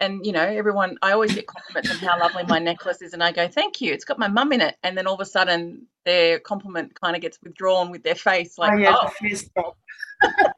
[0.00, 3.22] and you know, everyone I always get compliments on how lovely my necklace is and
[3.22, 4.76] I go, Thank you, it's got my mum in it.
[4.82, 8.58] And then all of a sudden their compliment kind of gets withdrawn with their face
[8.58, 9.76] like, oh, yeah, oh, the face drop.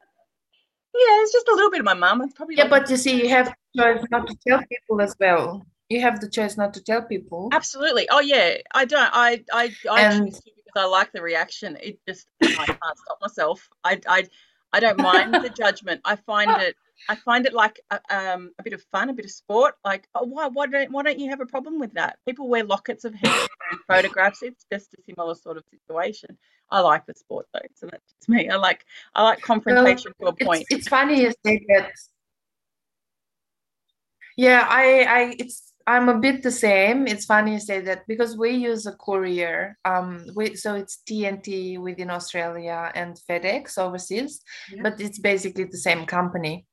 [0.97, 2.21] yeah, it's just a little bit of my mum.
[2.21, 5.01] It's probably Yeah, like- but you see, you have the choice not to tell people
[5.01, 5.65] as well.
[5.89, 7.49] You have the choice not to tell people.
[7.51, 8.07] Absolutely.
[8.09, 8.57] Oh yeah.
[8.73, 9.09] I don't.
[9.13, 11.77] I I I And- choose to because I like the reaction.
[11.81, 13.69] It just I can't stop myself.
[13.83, 14.27] I I
[14.73, 16.01] I don't mind the judgment.
[16.05, 16.75] I find it.
[17.09, 19.75] I find it like a, um, a bit of fun, a bit of sport.
[19.83, 22.17] Like, oh, why, why don't why don't you have a problem with that?
[22.27, 24.41] People wear lockets of hair and photographs.
[24.41, 26.37] It's just a similar sort of situation.
[26.71, 28.49] I like the sport though, so that's just me.
[28.49, 30.65] I like I like confrontation to a point.
[30.69, 31.91] it's funny you say that.
[34.37, 37.07] Yeah, I, I, it's, I'm a bit the same.
[37.07, 39.77] It's funny you say that because we use a courier.
[39.85, 44.81] Um, we so it's TNT within Australia and FedEx overseas, Yeah.
[44.83, 46.65] but it's basically the same company.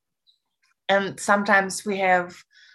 [0.89, 2.35] And sometimes we have,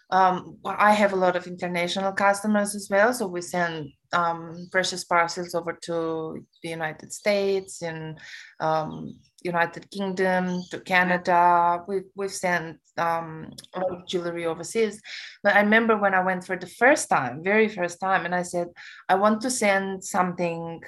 [0.09, 5.03] um, I have a lot of international customers as well, so we send um, precious
[5.03, 8.17] parcels over to the United States and
[8.59, 11.83] um, United Kingdom to Canada.
[11.87, 15.01] We've we've sent um, a lot of jewelry overseas.
[15.43, 18.43] But I remember when I went for the first time, very first time, and I
[18.43, 18.67] said,
[19.09, 20.81] I want to send something.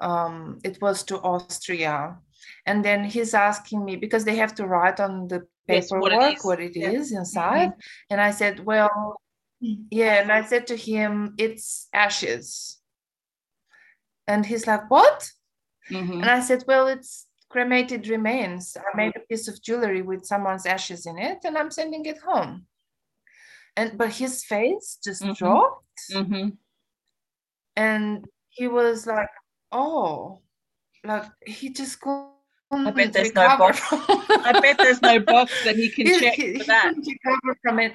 [0.00, 2.18] Um, it was to Austria.
[2.66, 6.18] And then he's asking me because they have to write on the Yes, what it
[6.18, 6.90] paperwork what it Yeah.
[6.90, 7.70] is inside.
[8.10, 9.21] And I said, Well,
[9.90, 10.20] yeah.
[10.20, 12.78] And I said to him, It's ashes.
[14.26, 15.30] And he's like, What?
[15.90, 16.14] Mhm.
[16.22, 18.76] And I said, Well, it's cremated remains.
[18.76, 22.18] I made a piece of jewelry with someone's ashes in it, and I'm sending it
[22.18, 22.66] home.
[23.76, 25.36] And but his face just Mhm.
[25.36, 26.56] dropped, Mhm.
[27.76, 29.28] and he was like,
[29.74, 30.42] Oh,
[31.04, 33.80] like he just couldn't bet there's no recover box.
[34.46, 36.94] I bet there's no box that he can he, check he- for that.
[36.96, 37.94] recover from it.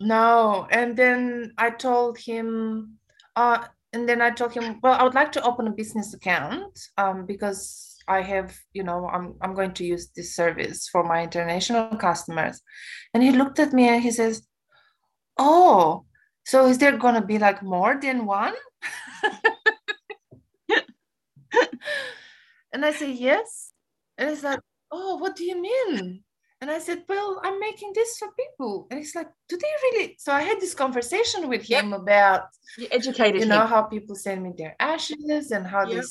[0.00, 2.98] No, and then I told him,
[3.34, 6.78] uh, and then I told him, well, I would like to open a business account,
[6.96, 11.22] um, because I have, you know, I'm I'm going to use this service for my
[11.22, 12.60] international customers.
[13.12, 14.46] And he looked at me and he says,
[15.38, 16.06] Oh,
[16.46, 18.54] so is there gonna be like more than one?
[22.72, 23.72] And I say, Yes.
[24.16, 26.24] And he's like, Oh, what do you mean?
[26.60, 28.86] And I said, Well, I'm making this for people.
[28.90, 30.16] And he's like, Do they really?
[30.18, 31.84] So I had this conversation with Yep.
[31.84, 32.42] him about,
[32.76, 33.68] You educated you know, him.
[33.68, 36.04] how people send me their ashes and how Yep.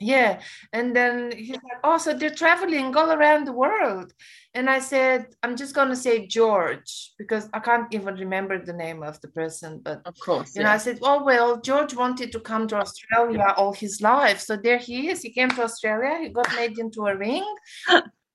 [0.00, 0.40] yeah.
[0.72, 4.14] And then he's like, Oh, so they're traveling all around the world.
[4.54, 8.72] And I said, I'm just going to say George because I can't even remember the
[8.72, 10.56] name of the person, but Of course.
[10.56, 14.40] you know, I said, oh, well, George wanted to come to Australia all his life.
[14.40, 15.20] So there he is.
[15.20, 16.18] He came to Australia.
[16.22, 17.44] He got made into a ring.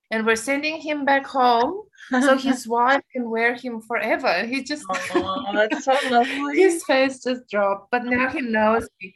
[0.09, 4.45] And we're sending him back home so his wife can wear him forever.
[4.45, 6.57] He just, oh, that's so lovely.
[6.57, 7.91] his face just dropped.
[7.91, 9.13] But now he knows me.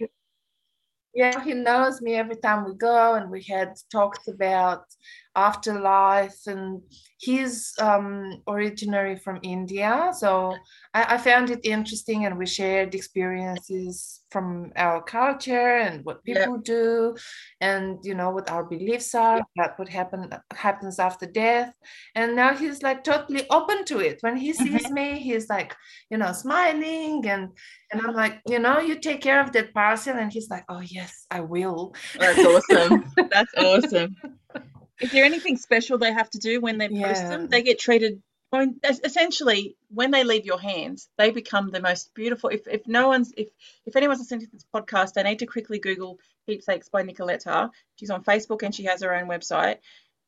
[1.14, 4.86] Yeah, he knows me every time we go, and we had talked about
[5.36, 6.48] afterlife.
[6.48, 6.82] And
[7.18, 10.56] he's um, originally from India, so
[10.94, 16.58] I, I found it interesting, and we shared experiences from our culture and what people
[16.58, 17.16] do,
[17.60, 21.74] and you know what our beliefs are, about what happen happens after death.
[22.16, 24.18] And now he's like totally open to it.
[24.22, 25.76] When he sees me, he's like,
[26.10, 27.50] you know, smiling and
[27.92, 30.16] and I'm like, you know, you take care of that parcel.
[30.16, 31.94] And he's like, oh, yes, I will.
[32.18, 33.06] That's awesome.
[33.30, 34.16] That's awesome.
[35.02, 37.48] Is there anything special they have to do when they post them?
[37.48, 38.22] They get treated.
[38.54, 42.50] I mean, essentially, when they leave your hands, they become the most beautiful.
[42.50, 43.50] If, if no one's if
[43.86, 47.72] if anyone's listening to this podcast, they need to quickly Google "Keepsakes" by Nicoletta.
[47.96, 49.78] She's on Facebook and she has her own website.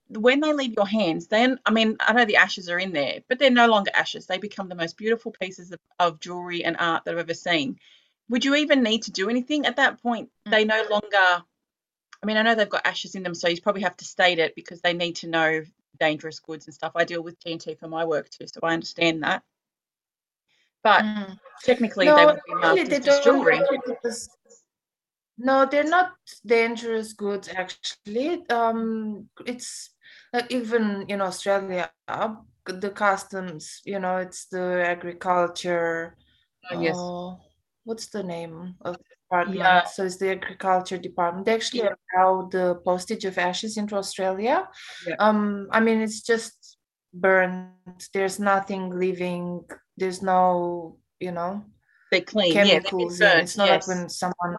[0.10, 3.20] When they leave your hands, then I mean, I know the ashes are in there,
[3.28, 4.26] but they're no longer ashes.
[4.26, 7.78] They become the most beautiful pieces of, of jewelry and art that I've ever seen.
[8.30, 10.30] Would you even need to do anything at that point?
[10.48, 10.52] Mm.
[10.52, 11.44] They no longer
[12.24, 14.40] I mean, I know they've got ashes in them, so you probably have to state
[14.40, 15.64] it because they need to know
[16.00, 16.94] dangerous goods and stuff.
[16.96, 19.44] I deal with TNT for my work too, so I understand that.
[20.84, 21.38] but Mm.
[21.64, 23.62] technically No, they would be marked they as jewelry.
[25.38, 26.12] No, they're not
[26.46, 28.48] dangerous goods actually.
[28.50, 29.90] Um, it's
[30.32, 36.16] like even in Australia, the customs, you know, it's the agriculture.
[36.72, 36.98] Oh, yes.
[36.98, 37.36] uh,
[37.84, 39.60] what's the name of the department?
[39.60, 39.84] Yeah.
[39.86, 41.46] So it's the agriculture department.
[41.46, 41.96] They actually Yeah.
[42.16, 44.68] allow the postage of ashes into Australia.
[45.08, 45.16] Yeah.
[45.20, 46.78] Um, I mean, it's just
[47.14, 47.70] burned.
[48.14, 49.66] There's nothing living.
[49.98, 51.66] There's no, you know,
[52.12, 52.54] They're clean.
[52.54, 53.44] Yeah, chemicals burnt.
[53.44, 53.88] It's not yes.
[53.88, 54.58] like when someone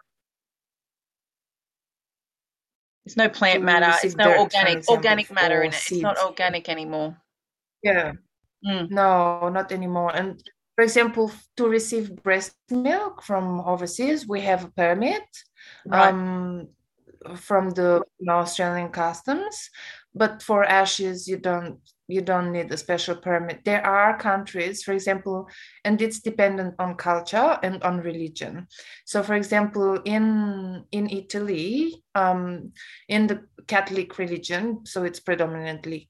[3.05, 3.93] It's no plant matter.
[4.03, 5.75] It's no dirt, organic example, organic matter in it.
[5.75, 7.15] It's not organic anymore.
[7.83, 8.13] Yeah.
[8.65, 8.89] Mm.
[8.89, 10.15] No, not anymore.
[10.15, 10.41] And
[10.75, 15.23] for example, to receive breast milk from overseas, we have a permit
[15.85, 16.09] Right.
[16.09, 16.67] um,
[17.35, 19.69] from the you know, Australian customs.
[20.13, 23.63] But for ashes, you don't you don't need a special permit.
[23.65, 25.47] There are countries, for example,
[25.83, 28.67] and it's dependent on culture and on religion.
[29.05, 32.71] So, for example, in in Italy, um,
[33.09, 36.07] in the Catholic religion, so it's predominantly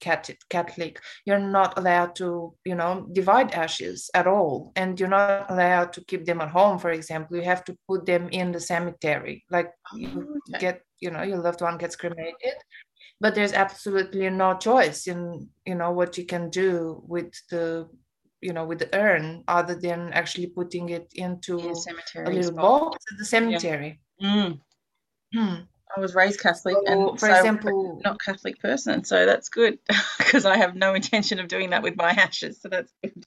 [0.50, 5.94] Catholic you're not allowed to you know divide ashes at all and you're not allowed
[5.94, 9.44] to keep them at home for example you have to put them in the cemetery
[9.50, 10.60] like you Oh, okay.
[10.60, 12.56] get you know your loved one gets cremated
[13.22, 17.88] but there's absolutely no choice in you know what you can do with the
[18.42, 22.36] you know with the urn other than actually putting it into In a a cemetery
[22.36, 24.62] little box at the cemetery Mm.
[25.34, 25.56] Hmm.
[25.96, 29.80] I was raised Catholic So, and for so example not Catholic person, so that's good
[30.18, 32.62] because I have no intention of doing that with my ashes.
[32.62, 33.24] So that's good.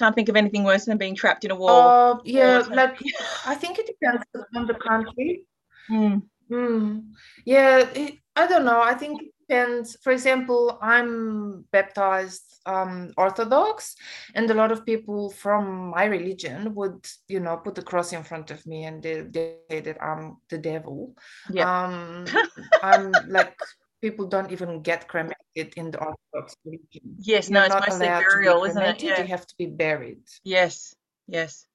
[0.00, 1.88] Can't think of anything worse than being trapped in a wall.
[1.88, 3.00] uh yeah like
[3.46, 4.22] i think it depends
[4.54, 5.44] on the country
[5.90, 6.22] Mm.
[6.50, 7.12] Mm,
[7.44, 8.80] yeah, it, I don't know.
[8.80, 9.96] I think it depends.
[10.02, 13.96] For example, I'm baptized um, Orthodox,
[14.34, 18.22] and a lot of people from my religion would, you know, put the cross in
[18.22, 21.14] front of me and they, they say that I'm the devil.
[21.50, 21.66] Yep.
[21.66, 22.26] Um,
[22.82, 23.56] I'm like
[24.00, 27.16] people don't even get cremated in the Orthodox religion.
[27.18, 29.02] Yes, You're no, it's mostly burial, isn't it?
[29.02, 29.20] Yeah.
[29.22, 30.22] You have to be buried.
[30.44, 30.94] Yes.
[31.26, 31.66] Yes.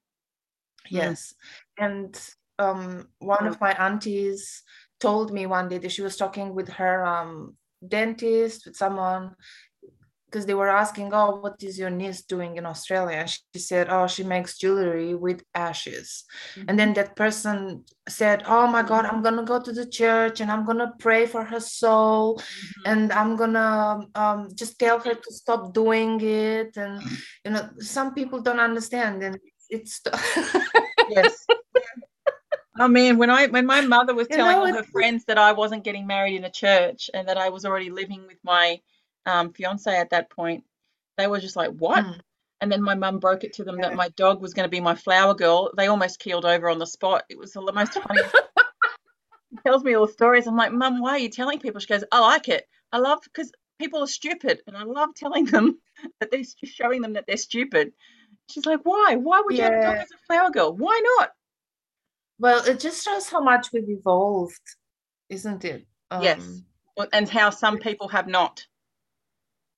[0.86, 0.90] Mm.
[0.90, 1.34] Yes.
[1.78, 4.62] And um, one of my aunties
[5.00, 9.34] told me one day that she was talking with her um, dentist, with someone,
[10.26, 13.18] because they were asking, Oh, what is your niece doing in Australia?
[13.18, 16.24] And she said, Oh, she makes jewelry with ashes.
[16.68, 20.40] And then that person said, Oh my God, I'm going to go to the church
[20.40, 22.42] and I'm going to pray for her soul Mhm.
[22.86, 26.76] and I'm gonna um, just tell her to stop doing it.
[26.76, 27.00] And
[27.44, 29.38] you know, some people don't understand, and
[29.70, 30.00] it's
[31.08, 31.46] Yes.
[32.78, 35.38] Oh man, when I when my mother was You telling know, all her friends that
[35.38, 38.80] I wasn't getting married in a church and that I was already living with my
[39.26, 40.64] um, fiance at that point,
[41.16, 42.20] they were just like, "What?" Mm.
[42.60, 44.80] And then my mum broke it to them that my dog was going to be
[44.80, 45.70] my flower girl.
[45.76, 47.24] They almost keeled over on the spot.
[47.28, 48.22] It was the most funny.
[49.50, 50.46] she tells me all the stories.
[50.46, 51.80] I'm like, Mum, why are you telling people?
[51.80, 52.66] She goes, I like it.
[52.90, 55.78] I love because people are stupid, and I love telling them
[56.20, 57.92] that they're showing them that they're stupid.
[58.48, 59.16] She's like, why?
[59.16, 60.74] Why would you have a dog as a flower girl?
[60.74, 61.30] Why not?
[62.38, 64.60] Well, it just shows how much we've evolved,
[65.28, 65.86] isn't it?
[66.20, 66.40] Yes.
[66.40, 66.64] Um,
[66.96, 68.66] Well, And how some people have not.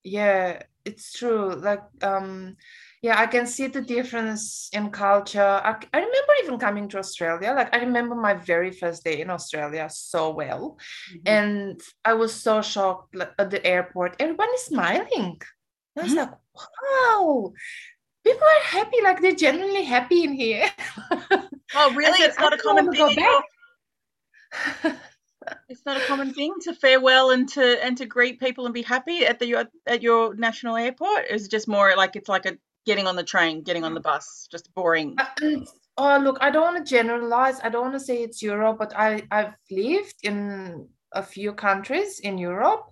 [0.04, 1.54] yeah, it's true.
[1.56, 2.56] Like, um,
[3.02, 5.42] yeah, I can see the difference in culture.
[5.64, 7.52] I, I remember even coming to Australia.
[7.54, 10.78] Like, I remember my very first day in Australia so well.
[11.12, 11.22] Mhm.
[11.26, 14.16] And I was so shocked like, at the airport.
[14.20, 15.40] Everyone is smiling.
[15.96, 16.16] I was Mhm.
[16.16, 17.52] like, wow,
[18.24, 19.00] people are happy.
[19.02, 20.70] Like, they're genuinely happy in here.
[21.76, 22.18] Oh, really?
[22.18, 23.42] said, It's not a common thing.
[25.68, 28.82] It's not a common thing to farewell and to and to greet people and be
[28.82, 31.26] happy at the your at your national airport.
[31.30, 34.48] It's just more like it's like a getting on the train, getting on the bus,
[34.50, 35.16] just boring.
[35.18, 37.60] Uh, and, oh, look, I don't want to generalize.
[37.62, 42.20] I don't want to say it's Europe, but I, I've lived in a few countries
[42.20, 42.84] in Europe.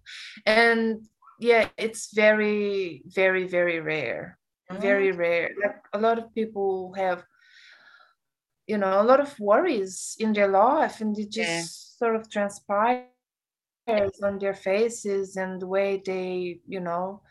[0.46, 1.06] And
[1.38, 4.38] yeah, it's very, very, very rare.
[4.70, 4.82] Mm-hmm.
[4.82, 5.50] Very rare.
[5.62, 7.22] Like a lot of people have,
[8.66, 11.66] you know, a lot of worries in their life and it just Yeah.
[11.98, 13.10] sort of transpires
[14.22, 17.22] on their faces and the way they, you know,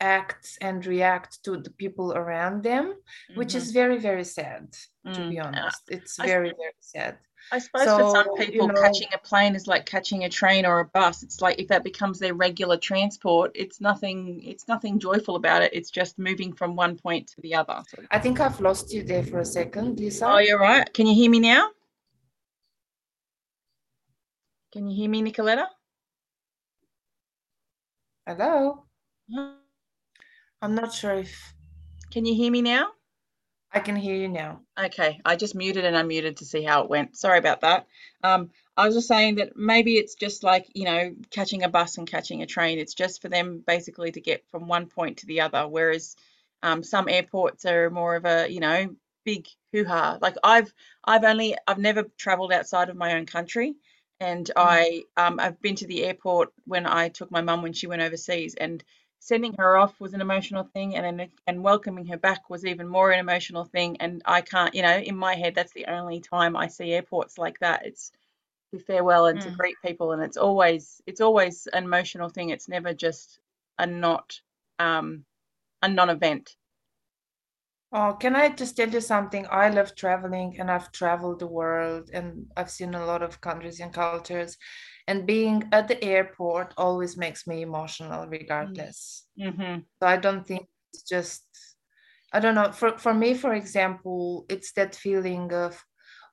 [0.00, 2.96] act and react to the people around them
[3.34, 3.56] which Mhm.
[3.56, 4.74] is very very sad
[5.12, 5.24] to Mm.
[5.24, 7.18] be honest it's I very very sad
[7.50, 10.28] I suppose for some So, you people, know- catching a plane is like catching a
[10.28, 11.22] train or a bus.
[11.22, 14.42] It's like if that becomes their regular transport, it's nothing.
[14.44, 15.72] It's nothing joyful about it.
[15.72, 17.82] It's just moving from one point to the other.
[18.10, 20.92] I think i've lost you there for a second lisa Oh, you're right.
[20.92, 21.70] Can you hear me now?
[24.72, 25.66] Can you hear me, Nicoletta?
[28.26, 28.84] hello
[30.60, 31.54] i'm not sure if
[32.10, 32.90] Can you hear me now?
[33.72, 34.60] I can hear you now.
[34.78, 37.16] Okay, I just muted and unmuted to see how it went.
[37.16, 37.86] Sorry about that.
[38.22, 41.98] Um, I was just saying that maybe it's just like, you know, catching a bus
[41.98, 42.78] and catching a train.
[42.78, 46.16] It's just for them basically to get from one point to the other, whereas
[46.62, 48.94] um, some airports are more of a, you know,
[49.24, 50.18] big hoo-ha.
[50.20, 50.72] Like I've
[51.04, 53.74] I've only I've never traveled outside of my own country
[54.20, 54.54] and Mm.
[54.56, 58.02] I um, I've been to the airport when I took my mum when she went
[58.02, 58.82] overseas and
[59.20, 62.88] sending her off was an emotional thing and then and welcoming her back was even
[62.88, 66.20] more an emotional thing and I can't you know in my head that's the only
[66.20, 68.12] time I see airports like that it's
[68.72, 69.58] to farewell and to Mm.
[69.58, 73.40] greet people and it's always it's always an emotional thing it's never just
[73.78, 74.40] a not
[74.78, 75.24] um
[75.82, 76.56] a non-event
[77.92, 79.46] Oh, can I just tell you something?
[79.50, 83.78] I love traveling and I've traveled the world and I've seen a lot of countries
[83.80, 84.56] and cultures.
[85.08, 89.26] And being at the airport always makes me emotional, regardless.
[89.40, 89.80] mm-hmm.
[89.98, 91.44] So I don't think it's just,
[92.30, 92.72] I don't know.
[92.72, 95.82] For, for me, for example, it's that feeling of,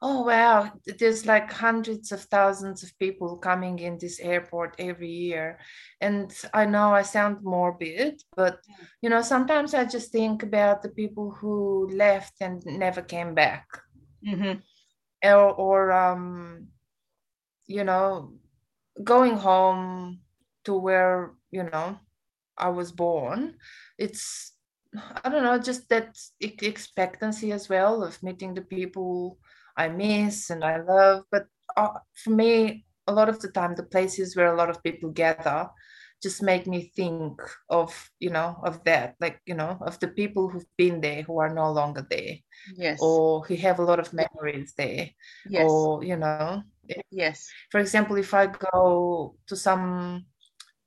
[0.02, 5.58] oh, wow, there's like hundreds of thousands of people coming in this airport every year.
[6.02, 8.60] And I know I sound morbid, but
[9.02, 13.66] you know, sometimes I just think about the people who left and never came back.
[14.28, 14.60] Mm-hmm.
[15.24, 16.68] Or, or um,
[17.68, 18.34] you know,
[19.04, 20.20] going home
[20.66, 22.00] to where, you know,
[22.58, 23.56] I was born.
[23.98, 24.54] It's
[25.24, 29.38] I don't know, just that expectancy as well of meeting the people
[29.76, 31.26] I miss and I love.
[31.32, 34.84] But uh, for me, a lot of the time, the places where a lot of
[34.84, 35.70] people gather
[36.24, 37.40] just make me think
[37.70, 41.40] of, you know, of that, like, you know, of the people who've been there who
[41.40, 42.38] are no longer there,
[42.78, 45.10] yes or who have a lot of memories there,
[45.50, 46.64] yes or, you know,
[47.12, 47.50] yes.
[47.72, 50.26] For example, if I go to some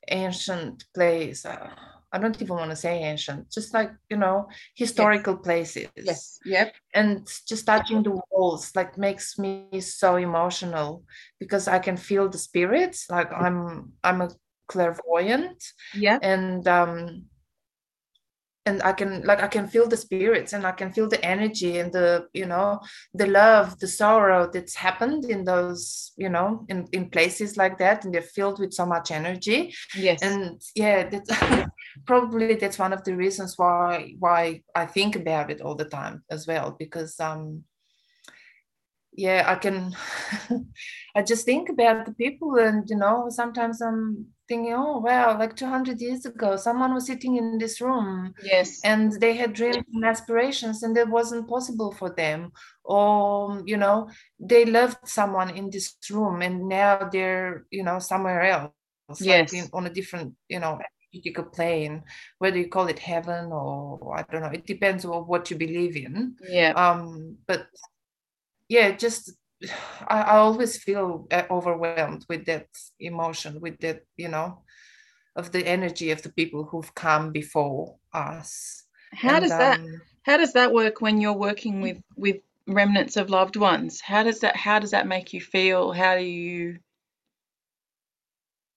[0.08, 1.70] ancient place, uh,
[2.10, 5.88] I don't even want to say ancient, just like, you know, historical places.
[5.96, 6.38] yes.
[6.44, 6.74] Yep.
[6.94, 11.04] And just touching the walls like makes me so emotional
[11.38, 13.06] because I can feel the spirits.
[13.10, 14.30] Like I'm I'm a
[14.68, 15.62] clairvoyant.
[15.94, 17.24] Yeah and um
[18.68, 21.78] and I can like I can feel the spirits and I can feel the energy
[21.78, 22.80] and the you know
[23.14, 28.04] the love the sorrow that's happened in those you know in in places like that
[28.04, 29.74] and they're filled with so much energy.
[29.96, 30.22] Yes.
[30.22, 31.30] And yeah that's
[32.06, 36.22] probably that's one of the reasons why why I think about it all the time
[36.30, 37.64] as well because um
[39.18, 39.96] yeah I can
[41.16, 45.56] I just think about the people and you know sometimes I'm thinking oh wow like
[45.56, 48.80] 200 years ago someone was sitting in this room yes.
[48.84, 52.52] and they had dreams and aspirations and it wasn't possible for them.
[52.84, 54.08] Or you know
[54.38, 58.72] they loved someone in this room and now they're you know somewhere else
[59.20, 59.52] Yes.
[59.52, 60.78] like in, on a different you know
[61.12, 62.02] energetical plane
[62.38, 65.96] whether you call it heaven or i don't know it depends on what you believe
[65.96, 66.36] in.
[66.48, 66.72] Yeah.
[66.76, 67.66] Um but
[68.68, 69.32] yeah just
[70.08, 72.68] I, I always feel uh, overwhelmed with that
[73.00, 74.62] emotion with that you know
[75.36, 80.00] of the energy of the people who've come before us how And, does that um,
[80.22, 84.40] how does that work when you're working with with remnants of loved ones how does
[84.40, 86.78] that how does that make you feel how do you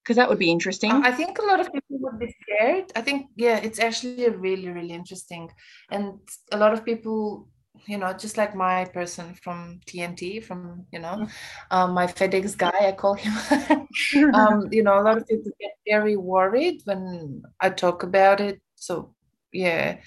[0.03, 2.91] because that would be interesting I I think a lot of people would be scared.
[2.95, 5.51] I think, yeah, it's actually really, really interesting.
[5.91, 6.19] And
[6.51, 7.47] a lot of people,
[7.87, 11.27] you know, just like my person from TNT, from, you know,
[11.71, 13.33] um, my FedEx guy, I call him.
[14.33, 18.61] um, you know, a lot of people get very worried when I talk about it.
[18.75, 19.13] So,
[19.51, 19.97] yeah,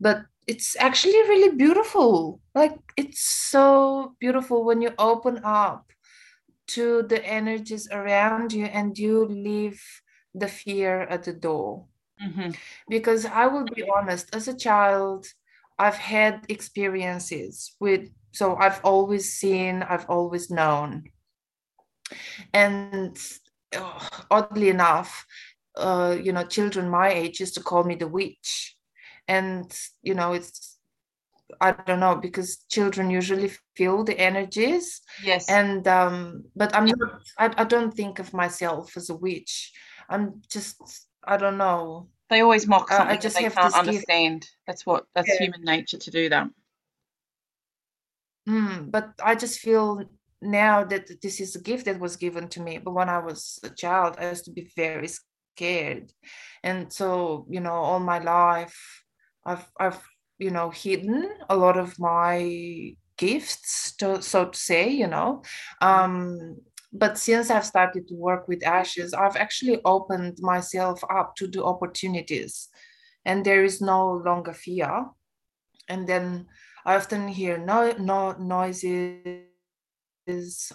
[0.00, 2.40] but it's actually really beautiful.
[2.54, 5.92] Like, it's so beautiful when you open up
[6.68, 9.82] to the energies around you and you leave
[10.34, 11.86] the fear at the door.
[12.22, 12.56] Mhm.
[12.88, 15.26] Because I will be honest, as a child,
[15.82, 21.10] I've had experiences with, so I've always seen, I've always known.
[22.54, 23.18] And
[23.76, 25.26] uh, oddly enough,
[25.76, 28.76] uh, you know, children my age used to call me the witch.
[29.26, 29.66] And,
[30.02, 30.78] you know, it's,
[31.60, 35.00] I don't know, because children usually feel the energies.
[35.24, 35.48] Yes.
[35.48, 39.72] And um but i'm not I, I don't think of myself as a witch.
[40.08, 40.76] I'm just
[41.24, 44.48] i don't know they always mock Uh, I just they have can't understand.
[44.66, 45.44] That's what that's Yeah.
[45.44, 46.48] human nature to do that.
[48.46, 50.02] Hmm, but i just feel
[50.40, 53.60] now that this is a gift that was given to me but when i was
[53.62, 56.12] a child i used to be very scared.
[56.64, 59.04] And so you know all my life
[59.44, 60.02] i've i've
[60.38, 65.42] you know hidden a lot of my gifts to, so to say you know.
[65.80, 66.56] Um
[66.92, 71.62] but since i've started to work with ashes i've actually opened myself up to the
[71.62, 72.68] opportunities
[73.24, 75.06] and there is no longer fear
[75.88, 76.46] and then
[76.84, 79.46] I often hear no, no noises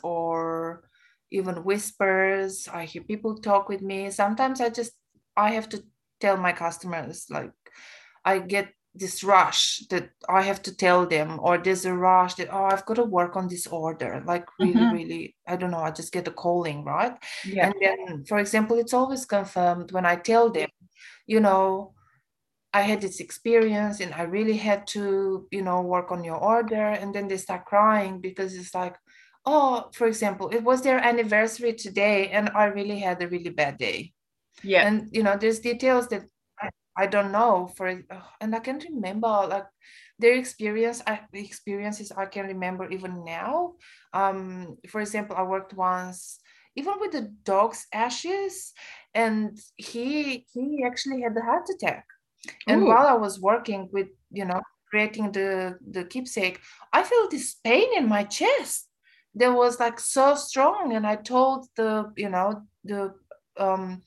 [0.03, 0.83] or
[1.31, 2.67] even whispers.
[2.71, 4.09] I hear people talk with me.
[4.11, 4.93] Sometimes I just
[5.35, 5.83] I have to
[6.19, 7.51] tell my customers like
[8.25, 12.49] I get this rush that I have to tell them, or there's a rush that
[12.51, 14.23] oh I've got to work on this order.
[14.25, 14.95] Like really, mm-hmm.
[14.95, 15.79] really, I don't know.
[15.79, 17.13] I just get a calling, right?
[17.45, 17.67] Yeah.
[17.67, 20.69] And then, for example, it's always confirmed when I tell them,
[21.25, 21.93] you know,
[22.73, 26.87] I had this experience and I really had to, you know, work on your order.
[26.89, 28.95] And then they start crying because it's like,
[29.45, 33.77] oh, for example, it was their anniversary today and I really had a really bad
[33.77, 34.13] day.
[34.63, 34.85] Yeah.
[34.87, 36.23] And, you know, there's details that
[36.97, 37.87] I, don't know for,
[38.41, 39.65] and I can't remember like
[40.19, 43.73] their experience, I, the experiences I can remember even now.
[44.13, 46.39] Um, for example, I worked once
[46.77, 48.71] even with the dog's ashes
[49.13, 52.05] and he he actually had a heart attack
[52.67, 52.87] and Ooh.
[52.87, 56.59] while i was working with you know creating the the keepsake
[56.93, 58.87] i felt this pain in my chest
[59.35, 63.13] that was like so strong and i told the you know the
[63.57, 64.01] um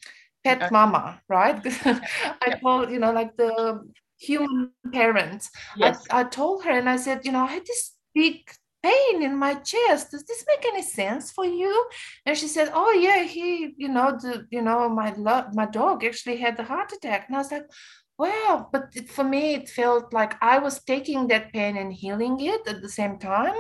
[0.45, 1.61] pet mama right?
[2.47, 3.81] I told you know like the
[4.19, 5.49] human parent.
[5.77, 6.05] Yes.
[6.11, 8.51] I, I told her and i said you know i had this big
[8.83, 10.11] pain in my chest.
[10.11, 11.87] Does this make any sense for you?
[12.27, 16.05] And she said oh yeah he you know the you know my love my dog
[16.05, 17.27] actually had a heart attack.
[17.27, 17.69] And i was like
[18.19, 22.39] well but it, for me it felt like i was taking that pain and healing
[22.41, 23.55] it at the same time.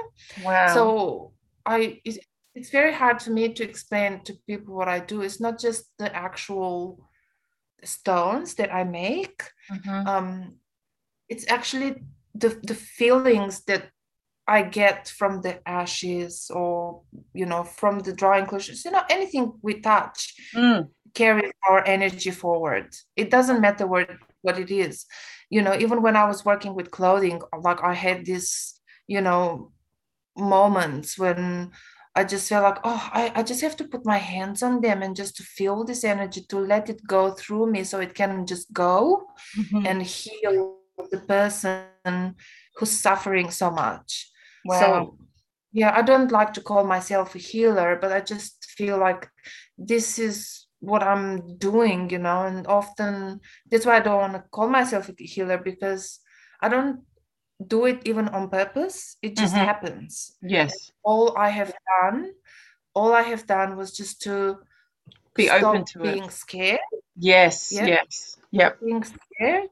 [0.45, 0.74] Wow.
[0.74, 1.33] So
[1.66, 2.18] i it's,
[2.55, 5.84] it's very hard for me to explain to people what i do it's not just
[5.98, 7.09] the actual
[7.84, 10.07] stones that i make mm-hmm.
[10.07, 10.55] um
[11.28, 11.96] it's actually
[12.34, 13.90] the the feelings that
[14.48, 19.53] I get from the ashes or you know from the drying closures, you know, anything
[19.62, 20.88] we touch mm.
[21.14, 22.88] carries our energy forward.
[23.14, 24.11] It doesn't matter what
[24.42, 25.07] what it is
[25.51, 29.72] you know even when i was working with clothing like i had this you know
[30.36, 31.70] moments when
[32.17, 35.03] i just feel like oh I, I just have to put my hands on them
[35.03, 38.47] and just to feel this energy to let it go through me so it can
[38.47, 39.27] just go
[39.59, 39.87] mm-hmm.
[39.87, 40.79] and heal
[41.11, 42.35] the person
[42.77, 44.31] who's suffering so much
[44.65, 44.81] wow.
[44.81, 45.17] so
[45.73, 49.29] yeah i don't like to call myself a healer but i just feel like
[49.79, 53.41] this is what I'm doing, you know, and often
[53.71, 56.21] that's why I don't want to call myself a healer because
[56.61, 57.01] I don't
[57.67, 59.17] do it even on purpose.
[59.23, 59.65] It just mm-hmm.
[59.65, 60.37] happens.
[60.43, 60.93] Yes.
[61.03, 62.33] All I have done,
[62.95, 64.59] all I have done was just to
[65.35, 66.33] be open to being it.
[66.33, 66.81] scared.
[67.17, 67.73] Yes.
[67.73, 67.87] Yeah?
[67.87, 68.39] Yes.
[68.51, 68.81] Yep.
[68.81, 69.69] Being scared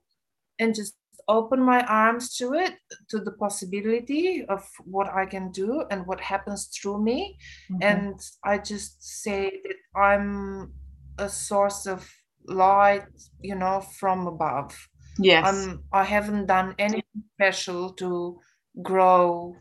[0.59, 0.95] and just
[1.28, 2.74] open my arms to it,
[3.11, 7.39] to the possibility of what I can do and what happens through me.
[7.70, 7.82] Mm-hmm.
[7.82, 10.72] And I just say that I'm
[11.18, 12.09] a source of
[12.47, 13.07] light,
[13.43, 14.89] you know, from above.
[15.18, 15.68] Yes.
[15.68, 18.40] Um, I haven't done anything special to
[18.82, 19.56] grow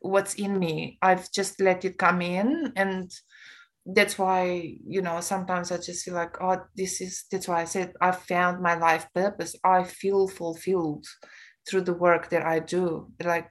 [0.00, 0.98] what's in me.
[1.02, 3.10] I've just let it come in and
[3.86, 7.64] that's why you know sometimes i just feel like oh this is that's why i
[7.64, 11.06] said i found my life purpose i feel fulfilled
[11.68, 13.50] through the work that i do like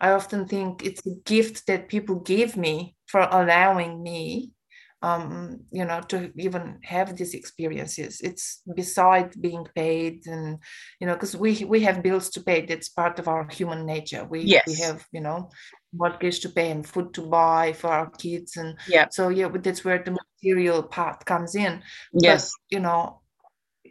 [0.00, 4.52] i often think it's a gift that people give me for allowing me
[5.00, 8.20] um, you know, to even have these experiences.
[8.20, 10.58] It's beside being paid, and
[11.00, 12.66] you know, because we we have bills to pay.
[12.66, 14.24] That's part of our human nature.
[14.24, 14.64] We yes.
[14.66, 15.50] we have you know
[15.92, 19.06] mortgage to pay and food to buy for our kids, and yeah.
[19.10, 21.82] So yeah, that's where the material part comes in.
[22.12, 22.50] Yes.
[22.50, 23.20] But, you know,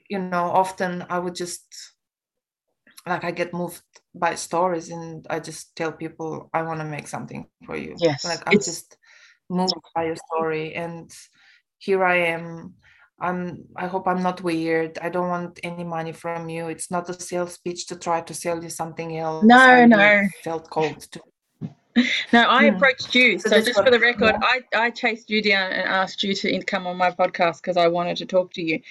[0.09, 1.63] you know, often I would just
[3.05, 3.81] like I get moved
[4.13, 7.95] by stories, and I just tell people I want to make something for you.
[7.97, 8.25] Yes.
[8.25, 8.97] Like I'm it's- just
[9.49, 11.11] moved by your story and
[11.79, 12.73] here i am.
[13.19, 14.99] I'm i hope i'm not weird.
[14.99, 16.67] I don't want any money from you.
[16.67, 19.43] It's not a sales pitch to try to sell you something else.
[19.43, 20.27] No I no.
[20.43, 21.21] felt to
[22.33, 22.75] no i hmm.
[22.75, 23.39] approached you.
[23.39, 24.59] So, so just for the record yeah.
[24.75, 27.87] i i chased you down and asked you to come on my podcast because i
[27.87, 28.81] wanted to talk to you.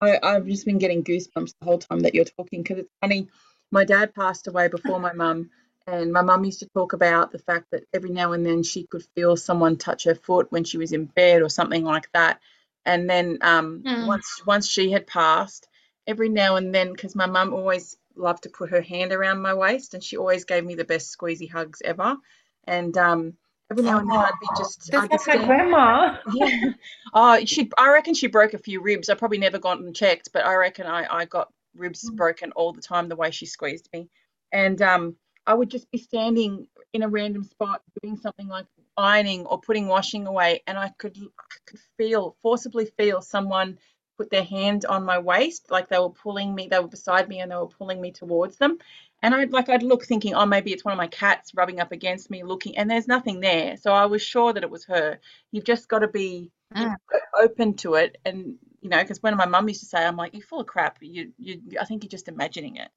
[0.00, 3.28] I, i've just been getting goosebumps the whole time that you're talking because it's funny.
[3.70, 5.50] My dad passed away before my mum
[5.86, 8.84] and my mum used to talk about the fact that every now and then she
[8.84, 12.40] could feel someone touch her foot when she was in bed or something like that.
[12.84, 14.06] And then um, mm.
[14.06, 15.68] once once she had passed,
[16.06, 19.54] every now and then, because my mum always loved to put her hand around my
[19.54, 22.16] waist, and she always gave me the best squeezy hugs ever.
[22.64, 23.34] And um,
[23.70, 26.16] every now and then I'd be just That's I'd my grandma.
[26.32, 26.72] Yeah.
[27.12, 29.08] Oh, she I reckon she broke a few ribs.
[29.08, 32.16] I probably never got them checked, but I reckon I, I got ribs mm.
[32.16, 34.08] broken all the time the way she squeezed me.
[34.52, 35.16] And um
[35.46, 38.66] I would just be standing in a random spot doing something like
[38.96, 43.78] ironing or putting washing away, and I could I could feel forcibly feel someone
[44.16, 46.68] put their hand on my waist, like they were pulling me.
[46.68, 48.78] They were beside me and they were pulling me towards them,
[49.22, 51.92] And I'd like I'd look thinking, oh, maybe it's one of my cats rubbing up
[51.92, 53.76] against me, looking, and there's nothing there.
[53.76, 55.20] So I was sure that it was her.
[55.52, 56.96] You've just got to be Mm.
[57.38, 60.34] open to it, and you know, because when my mum used to say, I'm like,
[60.34, 60.98] you're full of crap.
[61.00, 62.90] You, you, I think you're just imagining it.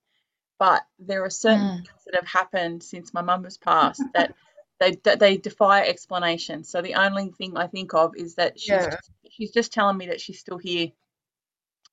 [0.59, 1.85] But there are certain Mm.
[1.85, 4.33] things that have happened since my mum has passed that
[4.79, 6.63] they that they defy explanation.
[6.65, 8.89] So the only thing I think of is that she's Yeah.
[8.89, 10.89] just, she's just telling me that she's still here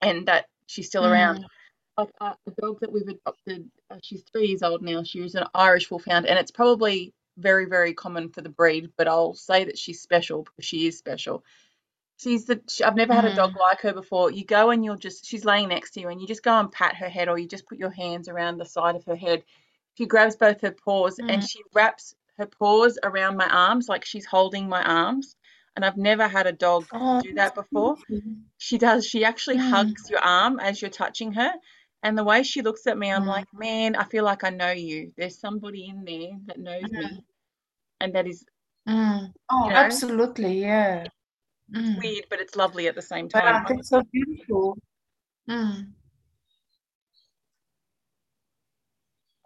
[0.03, 1.39] and that she's still around.
[1.41, 1.45] Mm.
[1.99, 5.03] Like uh, a dog that we've adopted, uh, she's three years old now.
[5.03, 8.91] She was an Irish Wolfhound, and it's probably very very common for the breed.
[8.99, 11.45] But I'll say that she's special because she is special.
[12.19, 13.61] She's the she, I've never had a dog Mm.
[13.61, 14.31] like her before.
[14.31, 16.71] You go and you'll just she's laying next to you and you just go and
[16.73, 19.45] pat her head or you just put your hands around the side of her head.
[19.95, 21.49] She grabs both her paws and Mm.
[21.49, 25.37] she wraps her paws around my arms like she's holding my arms.
[25.75, 27.97] And I've never had a dog Oh, do that before.
[28.59, 29.07] She does.
[29.07, 29.71] She actually Mm.
[29.71, 31.53] hugs your arm as you're touching her.
[32.03, 33.29] And the way she looks at me, I'm Mm.
[33.29, 35.13] like, man, I feel like I know you.
[35.17, 36.97] There's somebody in there that knows Mm.
[36.97, 37.25] me.
[38.01, 38.45] And that is,
[38.89, 39.33] Mm.
[39.51, 41.09] Oh, you know, absolutely, yeah.
[41.75, 41.99] Mm.
[41.99, 43.67] weird, but it's lovely at the same But time.
[43.67, 44.79] uh, that's so beautiful.
[45.49, 45.89] Mm.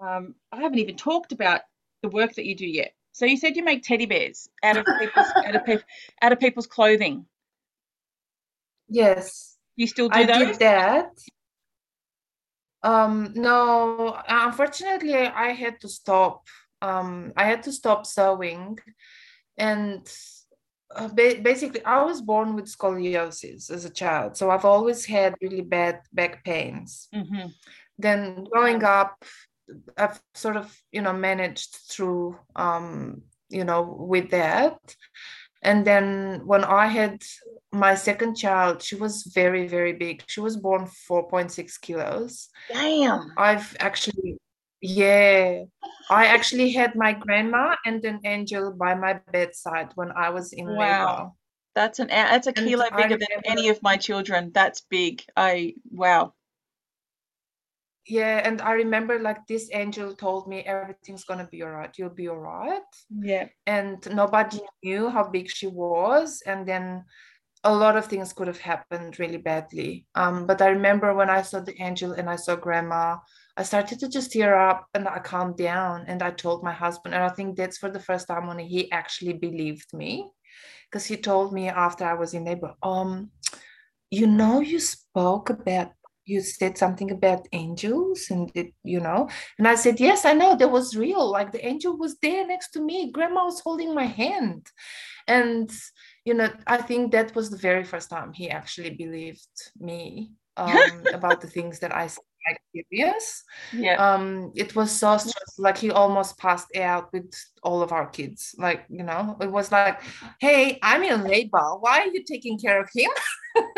[0.01, 1.61] Um, I haven't even talked about
[2.03, 2.93] the work that you do yet.
[3.13, 5.83] So you said you make teddy bears out of people's out of people
[6.23, 7.27] out of people's clothing.
[8.89, 10.47] Yes, You still do I those?
[10.47, 11.11] did that.
[12.83, 16.47] Um, no, unfortunately, I had to stop.
[16.83, 18.79] Um, I had to stop sewing,
[19.59, 20.11] and
[20.95, 25.35] uh, ba basically, I was born with scoliosis as a child, so I've always had
[25.41, 27.09] really bad back pains.
[27.13, 27.49] hmm
[27.99, 29.25] Then growing up,
[29.97, 34.79] I've sort of, you know, managed through, um, you know, with that.
[35.63, 37.23] And then when I had
[37.73, 40.25] my second child, she was very, very big.
[40.27, 42.49] She was born 4.6 kilos.
[42.69, 43.33] Damn.
[43.37, 44.39] I've actually,
[44.81, 45.65] yeah,
[46.11, 50.67] I actually had my grandma and an angel by my bedside when I was in
[50.67, 50.77] labor.
[50.77, 51.37] Wow.
[51.75, 54.51] That's an a- that's a And kilo I bigger than any of my children.
[54.53, 55.23] That's big.
[55.37, 56.35] I wow.
[58.07, 61.95] yeah, and I remember like this angel told me everything's gonna be all right.
[61.97, 62.83] You'll be all right.
[63.23, 63.49] Yeah.
[63.67, 67.05] and nobody knew how big she was and then
[67.63, 71.43] a lot of things could have happened really badly um, but i remember when i
[71.43, 73.17] saw the angel and i saw grandma
[73.61, 77.15] i started to just tear up and i calmed down and i told my husband
[77.15, 80.13] and i think that's for the first time when he actually believed me.
[80.87, 83.31] Because he told me after i was in labor um
[84.11, 85.93] you know you spoke about
[86.25, 89.29] you said something about angels and it, you know?
[89.59, 91.25] And i said yes i know that was real.
[91.31, 93.11] Like the angel was there next to me.
[93.13, 94.67] Grandma was holding my hand.
[95.27, 95.71] And
[96.25, 101.03] you know i think that was the very first time he actually believed me um,
[101.13, 103.97] about the things that i said like serious Yeah.
[103.97, 107.33] um it was so stressful like he almost passed out with
[107.63, 110.01] all of our kids like you know it was like
[110.41, 111.77] hey i'm in labor.
[111.81, 113.11] Why are you taking care of him?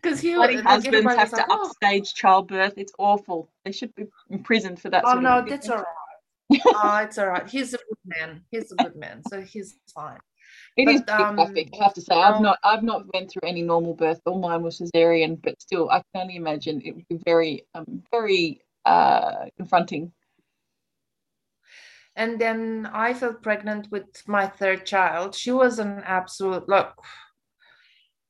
[0.00, 2.74] Because he Bloody like husbands have to like oh, upstage childbirth.
[2.76, 3.50] It's awful.
[3.64, 6.60] They should be imprisoned for that oh no that's all right.
[6.66, 7.48] Oh it's all right.
[7.48, 8.42] He's a good man.
[8.50, 10.18] He's a good man so he's fine
[10.76, 12.14] It is but pretty um graphic, I have to say.
[12.14, 14.20] I've um, not I've not went through any normal birth.
[14.26, 18.02] All mine was cesarean, but still, I can only imagine it would be very um
[18.10, 20.12] very uh confronting.
[22.16, 25.34] and then I felt pregnant with my third child.
[25.34, 26.94] She was an absolute look.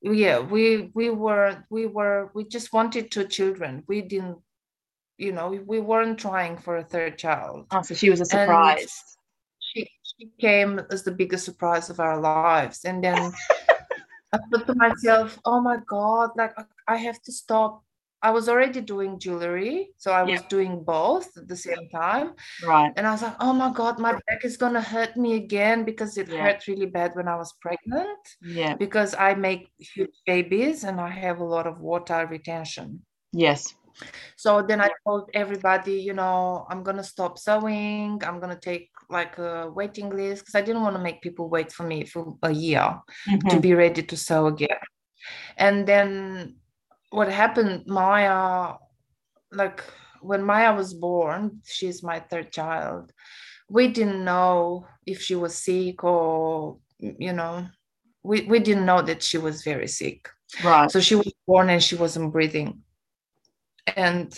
[0.02, 3.84] Yeah, we we were we were we just wanted two children.
[3.86, 4.38] We didn't,
[5.16, 7.66] you know, we weren't trying for a third child.
[7.70, 8.78] Oh, so she was a surprise.
[8.80, 9.21] she
[10.22, 12.84] she came as the biggest surprise of our lives.
[12.84, 13.32] And then
[14.32, 16.54] I thought to myself, oh my God, like
[16.88, 17.82] I- have to stop.
[18.24, 22.34] I was already doing jewelry, so I was doing both at the same time.
[22.64, 22.92] Right.
[22.96, 26.16] And I was like, oh my God, my back is gonna hurt me again because
[26.16, 26.42] it Yeah.
[26.42, 28.74] hurt really bad when I was pregnant Yeah.
[28.76, 33.02] because I make huge babies and I have a lot of water retention.
[33.32, 33.74] Yes.
[34.36, 38.20] So then I told everybody, you know, I'm gonna stop sewing.
[38.24, 41.72] I'm gonna take like a waiting list because I didn't want to make people wait
[41.72, 43.62] for me for a year to Mhm.
[43.62, 44.78] be ready to sew again.
[45.56, 46.56] And then
[47.10, 48.74] what happened, Maya,
[49.52, 49.82] like
[50.20, 53.12] when Maya was born, she's my third child.
[53.68, 57.66] We didn't know if she was sick or, you know,
[58.22, 60.28] we, we didn't know that she was very sick.
[60.62, 60.90] Right.
[60.90, 62.82] So she was born and she wasn't breathing.
[63.86, 64.32] And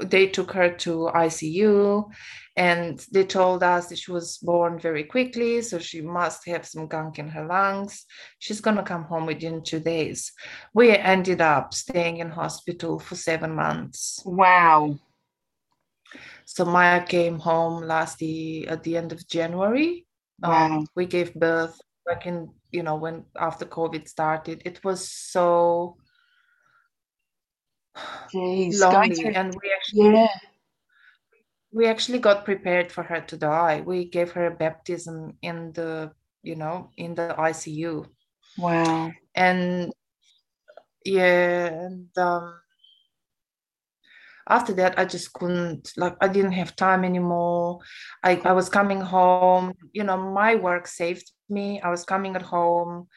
[0.00, 2.10] they took her to ICU
[2.56, 6.86] and they told us that she was born very quickly so she must have some
[6.86, 8.04] gunk in her lungs.
[8.38, 10.32] She's going to come home within two days.
[10.72, 14.22] We ended up staying in hospital for seven months.
[14.24, 14.98] Wow.
[16.44, 20.06] So maya came home last the at the end of january.
[20.40, 20.78] Wow.
[20.78, 24.62] Um, we gave birth like in you know when after covid started.
[24.64, 25.96] It was so
[28.32, 30.28] Jeez, lonely and we actually yeah.
[31.72, 33.82] we actually got prepared for her to die.
[33.86, 38.06] We gave her a baptism in the you know in the icu
[38.58, 39.10] wow.
[39.34, 39.92] And
[41.04, 42.60] yeah and um
[44.48, 47.80] after that i just couldn't like i didn't have time anymore.
[48.22, 51.80] I, I was coming home you know my work saved me.
[51.80, 53.08] I was coming at home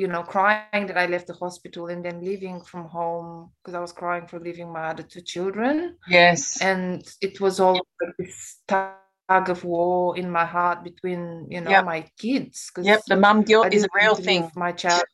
[0.00, 3.80] you know crying that i left the hospital and then leaving from home because i
[3.80, 8.60] was crying for leaving my other two children yes and it was all like this
[8.66, 11.84] tug of war in my heart between you know yep.
[11.84, 15.04] my kids yep the mum guilt is a real thing my child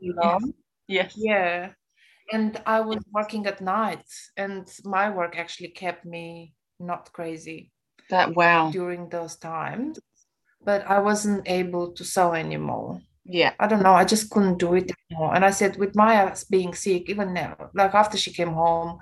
[0.00, 0.42] yes.
[0.86, 1.70] yes yeah
[2.32, 4.06] and I was working at night,
[4.36, 7.70] and my work actually kept me not crazy.
[8.08, 8.70] That wow.
[8.70, 9.98] During those times,
[10.64, 13.00] but I wasn't able to sew anymore.
[13.24, 13.52] Yeah.
[13.60, 13.92] I don't know.
[13.92, 15.34] I just couldn't do it anymore.
[15.34, 18.98] And I said, with Maya being sick, even now, like after she came home,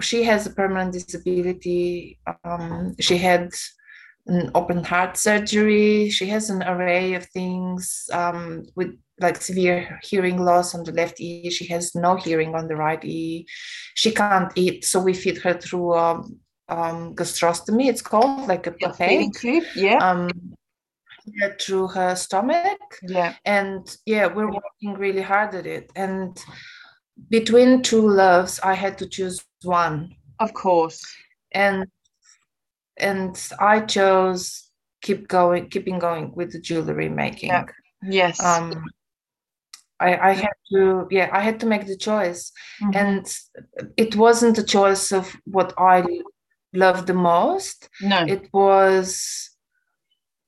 [0.00, 2.18] she has a permanent disability.
[2.44, 3.50] Um, she had
[4.26, 6.10] an open heart surgery.
[6.10, 11.20] She has an array of things um, with like severe hearing loss on the left
[11.20, 11.50] ear.
[11.50, 13.42] She has no hearing on the right ear.
[13.94, 17.88] She can't eat, so we feed her through a um, um, gastrostomy.
[17.88, 19.64] It's called like a, yeah, feeding tube.
[19.74, 19.98] Yeah.
[21.34, 22.80] Yeah, through her stomach.
[23.02, 23.34] Yeah.
[23.44, 25.90] And yeah, we're working really hard at it.
[25.96, 26.38] And
[27.28, 30.14] between two loves, I had to choose one.
[30.38, 31.02] Of course.
[31.52, 31.86] And
[32.96, 34.70] and I chose
[35.02, 37.48] keep going, keeping going with the jewelry making.
[37.48, 37.64] Yeah.
[38.02, 38.42] Yes.
[38.42, 38.84] Um,
[40.00, 42.52] I, I had to yeah i had to make the choice
[42.82, 42.96] mm-hmm.
[42.96, 43.38] and
[43.96, 46.02] it wasn't a choice of what i
[46.72, 49.49] loved the most no it was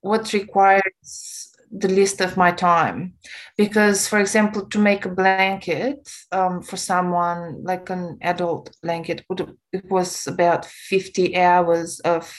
[0.02, 3.14] what requires the least of my time
[3.56, 9.24] because for example to make a blanket um, for someone like an adult blanket
[9.72, 12.30] it was about 50 hours of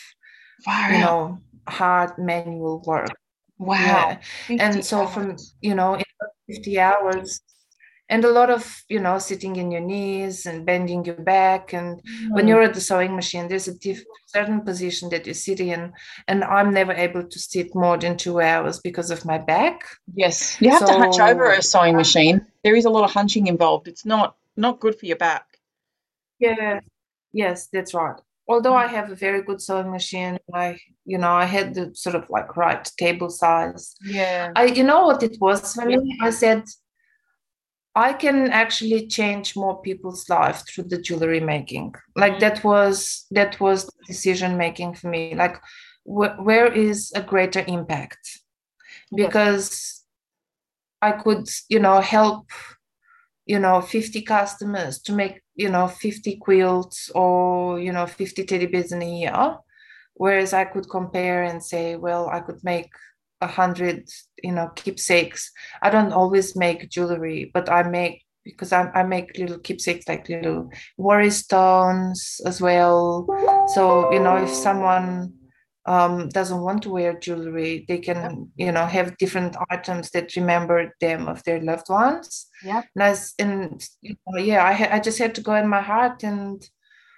[0.68, 0.90] wow.
[0.92, 3.10] you know hard manual work
[3.58, 4.58] wow yeah.
[4.60, 6.04] and so from you know in
[6.48, 7.42] 50 hours
[8.10, 11.74] and a lot of you know sitting in your knees and bending your back.
[11.74, 12.32] And mm.
[12.32, 15.94] when you're at the sewing machine there's a diff- certain position that you sit in.
[16.28, 19.82] And i'm never able to sit more than two hours because of my back.
[20.14, 20.58] Yes.
[20.62, 22.46] You have so, to hunch over a sewing machine.
[22.64, 23.88] There is a lot of hunching involved.
[23.88, 25.46] It's not not good for your back.
[26.40, 26.80] Yeah
[27.32, 28.20] yes that's right.
[28.46, 32.16] Although i have a very good sewing machine i you know i had the sort
[32.16, 33.96] of like right table size.
[34.04, 34.52] Yeah.
[34.56, 36.18] I you know what it was for me?
[36.22, 36.64] I said
[37.96, 41.94] i can actually change more people's life through the jewelry making.
[42.16, 42.40] Like mm-hmm.
[42.42, 45.36] that was that was decision making for me.
[45.36, 45.58] Like
[46.04, 48.40] wh- where is a greater impact?
[49.16, 50.00] Because
[51.02, 52.50] i could you know help
[53.46, 58.66] you know 50 customers to make you know 50 quilts or you know 50 teddy
[58.66, 59.58] bears in a year.
[60.16, 62.92] Whereas i could compare and say well i could make
[63.44, 64.10] a hundred
[64.44, 69.38] you know keepsakes i don't always make jewelry but i make because I, I make
[69.38, 73.26] little keepsakes like little worry stones as well
[73.74, 75.34] so you know if someone
[75.86, 80.94] um, doesn't want to wear jewelry, they can, you know, have different items that remember
[81.02, 82.48] them of their loved ones.
[82.64, 82.84] Yeah.
[82.96, 85.82] And, as, and you know, yeah, I, ha- I just had to go in my
[85.82, 86.66] heart and,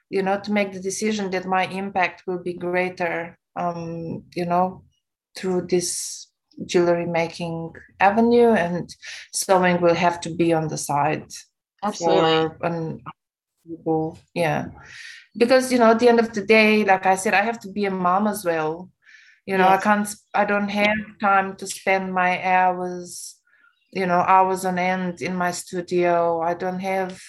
[0.09, 4.83] you know, to make the decision that my impact will be greater, um, you know,
[5.35, 6.27] through this
[6.65, 8.93] jewelry making avenue and
[9.33, 11.27] sewing will have to be on the side.
[11.83, 12.55] Absolutely.
[12.57, 13.01] For an,
[14.33, 14.67] yeah
[15.37, 17.71] because you know at the end of the day like i said i have to
[17.71, 18.89] be a mom as well
[19.45, 19.79] you know yes.
[19.79, 23.35] i can't i don't have time to spend my hours
[23.91, 27.19] you know hours on end in my studio i don't have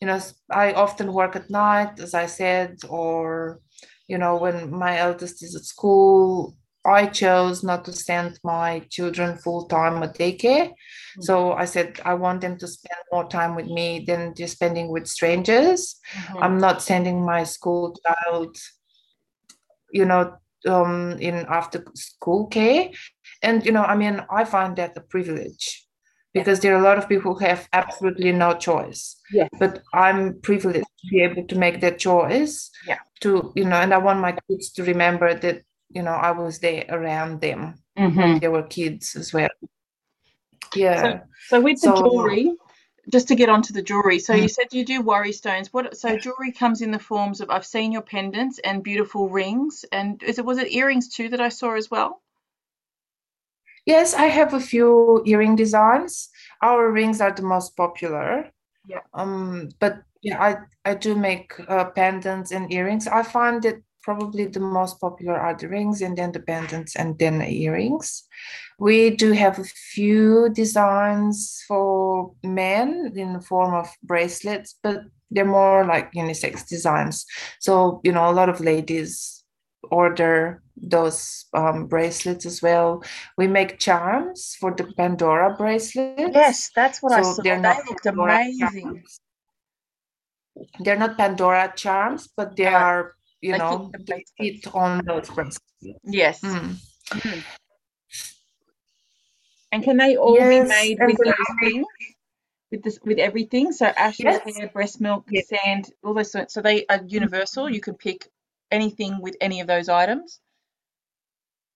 [0.00, 3.60] you know i often work at night as i said or
[4.08, 9.36] you know when my eldest is at school I chose not to send my children
[9.38, 10.68] full time at daycare.
[10.68, 11.22] Mm-hmm.
[11.22, 14.88] So I said I want them to spend more time with me than just spending
[14.88, 16.00] with strangers.
[16.14, 16.42] Mm-hmm.
[16.42, 18.56] I'm not sending my school child,
[19.90, 22.90] you know, um, in after school care.
[23.42, 25.86] And you know, I mean, I find that a privilege
[26.36, 29.16] because there are a lot of people who have absolutely no choice.
[29.32, 29.48] Yes.
[29.58, 32.70] But I'm privileged to be able to make that choice.
[32.86, 32.98] Yeah.
[33.22, 36.58] To, you know, and I want my kids to remember that, you know, I was
[36.58, 37.74] there around them.
[37.96, 38.40] Mhm.
[38.40, 39.48] They were kids as well.
[40.74, 41.20] Yeah.
[41.48, 42.52] So with the So- jewelry,
[43.10, 44.18] just to get onto the jewelry.
[44.18, 44.50] So you Mm.
[44.50, 45.72] said you do worry stones.
[45.72, 45.96] What?
[45.96, 50.20] So jewelry comes in the forms of I've seen your pendants and beautiful rings, and
[50.22, 52.20] is it was it earrings too that I saw as well?
[53.86, 56.28] Yes, I have a few earring designs.
[56.60, 58.50] Our rings are the most popular.
[58.86, 59.02] Yeah.
[59.14, 60.56] Um, but yeah, I
[60.90, 63.06] I do make uh, pendants and earrings.
[63.06, 63.76] I find that
[64.06, 68.22] probably the most popular are the rings and then the pendants and then the earrings.
[68.78, 75.00] We do have a few designs for men in the form of bracelets, but
[75.32, 77.26] they're more like unisex designs.
[77.58, 79.42] So, you know, a lot of ladies
[79.90, 83.02] order those um, bracelets as well.
[83.36, 86.30] We make charms for the Pandora bracelets.
[86.32, 89.20] Yes, that's So they're not looked Pandora charms.
[90.78, 95.60] They're not Pandora charms, but they are, you fit know, the they on those bracelets.
[96.04, 96.40] Yes.
[96.40, 96.76] Mm.
[97.10, 97.44] Mhm.
[99.72, 101.86] And can they all Yes, be made with those I things?
[102.70, 103.72] With this, with everything.
[103.72, 104.56] So ashes, Yes.
[104.56, 105.48] hair, breast milk, Yes.
[105.48, 106.32] sand, all those.
[106.32, 107.68] sorts- So they are universal.
[107.68, 108.28] You can pick
[108.70, 110.40] anything with any of those items.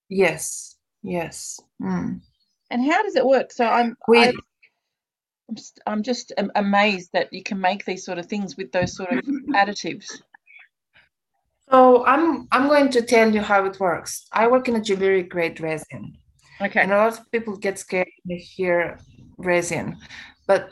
[0.09, 1.61] Yes, yes.
[1.81, 2.21] Mm.
[2.71, 3.53] And how does it work?
[3.53, 4.33] So I'm I,
[5.57, 9.13] st- I'm just amazed that you can make these sort of things with those sort
[9.13, 10.23] of additives.
[11.71, 14.27] So I'm I'm going to tell you how it works.
[14.33, 16.17] I work in a jewelry grade resin.
[16.61, 16.81] Okay.
[16.81, 18.99] And a lot of people get scared when they hear
[19.39, 19.97] resin.
[20.47, 20.71] But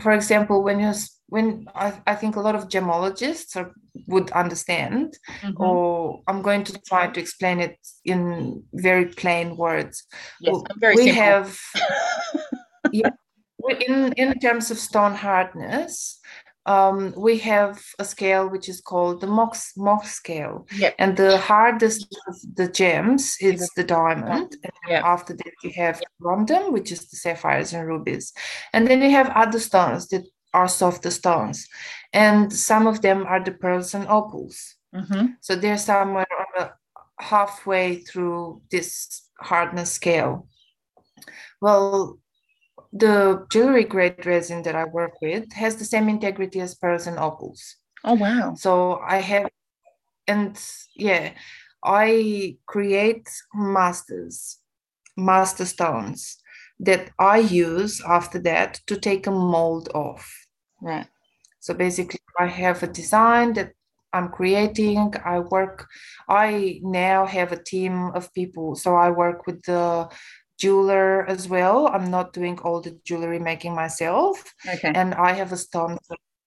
[0.00, 0.92] for example, when you
[1.28, 3.72] when I, I think a lot of gemologists are,
[4.06, 5.58] would understand, Mhm.
[5.58, 10.04] or I'm going to try to explain it in very plain words.
[10.40, 11.22] Yes, W- I'm very we simple.
[11.22, 11.58] have
[12.92, 13.10] yeah,
[13.86, 16.20] in in terms of stone hardness,
[16.66, 20.66] um, we have a scale which is called the Mox Mox scale.
[20.76, 20.94] Yep.
[20.98, 24.56] And the hardest of the gems is the diamond.
[24.62, 25.04] And Yep.
[25.04, 28.32] after that, you have rhombium, which is the sapphires and rubies.
[28.72, 31.66] And then you have other stones that are softer stones.
[32.12, 34.76] And some of them are the pearls and opals.
[34.94, 36.72] hmm So they're somewhere on the
[37.18, 40.46] halfway through this hardness scale.
[41.60, 42.18] Well,
[42.92, 47.18] the jewelry grade resin that I work with has the same integrity as pearls and
[47.18, 47.76] opals.
[48.04, 48.54] Oh wow.
[48.54, 49.48] So I have,
[50.26, 50.60] and
[50.94, 51.32] yeah,
[51.84, 54.58] I create masters,
[55.16, 56.38] master stones
[56.80, 60.30] that I use after that to take a mold off.
[60.80, 61.06] Right.
[61.60, 63.72] So basically, I have a design that
[64.12, 65.14] I'm creating.
[65.24, 65.88] I work,
[66.28, 68.74] I now have a team of people.
[68.74, 70.10] So I work with the
[70.58, 71.88] jeweler as well.
[71.88, 74.54] I'm not doing all the jewelry making myself.
[74.68, 74.92] Okay.
[74.94, 75.98] And I have a stone,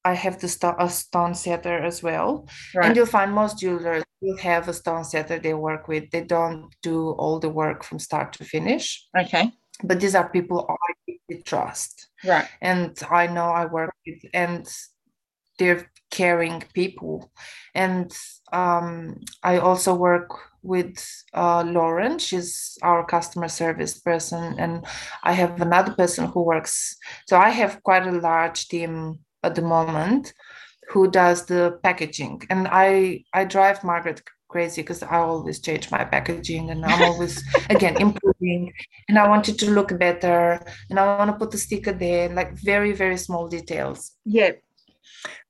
[0.03, 2.47] I have the sto- a stone setter as well.
[2.76, 2.86] Right.
[2.88, 6.10] And you'll find most jewelers will have a stone setter they work with.
[6.12, 9.06] They don't do all the work from start to finish.
[9.18, 9.51] Okay.
[9.84, 12.47] But these are people I trust Right.
[12.62, 14.66] and I know I work with, and
[15.60, 17.30] they're caring people.
[17.74, 18.16] And
[18.53, 20.30] um, I also work
[20.66, 20.97] with
[21.34, 22.20] uh, Lauren.
[22.20, 24.86] She's our customer service person, and
[25.24, 26.97] I have another person who works.
[27.28, 30.34] So I have quite a large team at the moment
[30.89, 36.05] who does the packaging, and I I drive Margaret crazy because I always change my
[36.05, 38.72] packaging and I'm always again improving
[39.09, 42.30] and I want it to look better and I want to put the sticker there
[42.30, 44.51] like very very small details Yeah.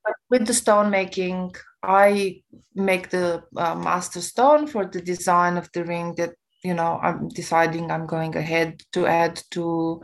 [0.04, 1.54] but with the stone making
[1.86, 2.42] I
[2.74, 6.34] make the uh, master stone for the design of the ring that
[6.64, 10.02] you know I'm deciding I'm going ahead to add to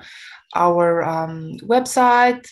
[0.55, 2.47] our um, website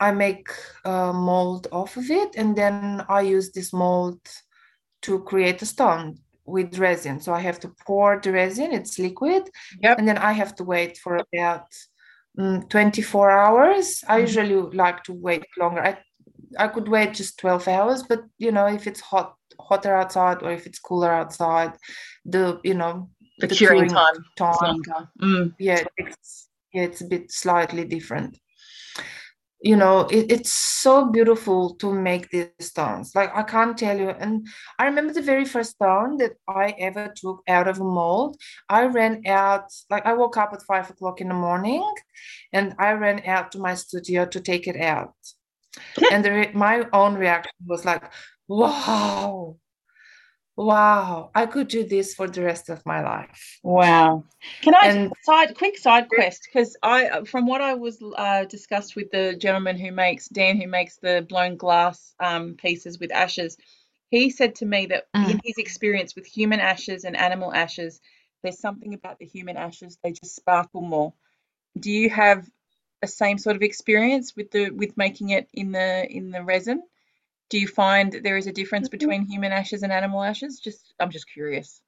[0.00, 0.48] I make
[0.84, 4.18] a mold off of it and then I use this mold
[5.02, 6.16] to create a stone
[6.46, 7.20] with resin.
[7.20, 9.42] So I have to pour the resin, it's liquid,
[9.82, 9.98] Yep.
[9.98, 11.66] and then I have to wait for about
[12.38, 14.02] mm, 24 hours.
[14.08, 14.22] I Mhm.
[14.22, 15.82] usually like to wait longer.
[15.84, 15.98] I,
[16.58, 20.50] I could wait just 12 hours, but you know, if it's hot, hotter outside or
[20.52, 21.72] if it's cooler outside,
[22.24, 25.08] the you know The, curing, time time longer.
[25.22, 25.54] Mm.
[25.58, 28.36] yeah it's yeah it's a bit slightly different
[29.62, 34.10] you know it, it's so beautiful to make these stones like i can't tell you
[34.10, 34.46] and
[34.78, 38.36] i remember the very first stone that i ever took out of a mold
[38.68, 41.84] i ran out like i woke up at five o'clock in the morning
[42.52, 45.14] and i ran out to my studio to take it out
[46.10, 48.04] and the re- my own reaction was like
[48.48, 49.56] wow
[50.56, 53.58] wow, I could do this for the rest of my life.
[53.62, 54.24] Wow.
[54.60, 58.94] Can I And- side quick side quest because I from what I was uh, discussed
[58.94, 63.56] with the gentleman who makes Dan who makes the blown glass um, pieces with ashes,
[64.10, 65.30] he said to me that Mm.
[65.30, 68.00] in his experience with human ashes and animal ashes,
[68.42, 71.14] there's something about the human ashes they just sparkle more.
[71.78, 72.46] Do you have
[73.02, 76.82] a same sort of experience with the with making it in the in the resin?
[77.50, 78.90] Do you find that there is a difference Mhm.
[78.90, 80.60] between human ashes and animal ashes?
[80.60, 81.82] Just I'm just curious.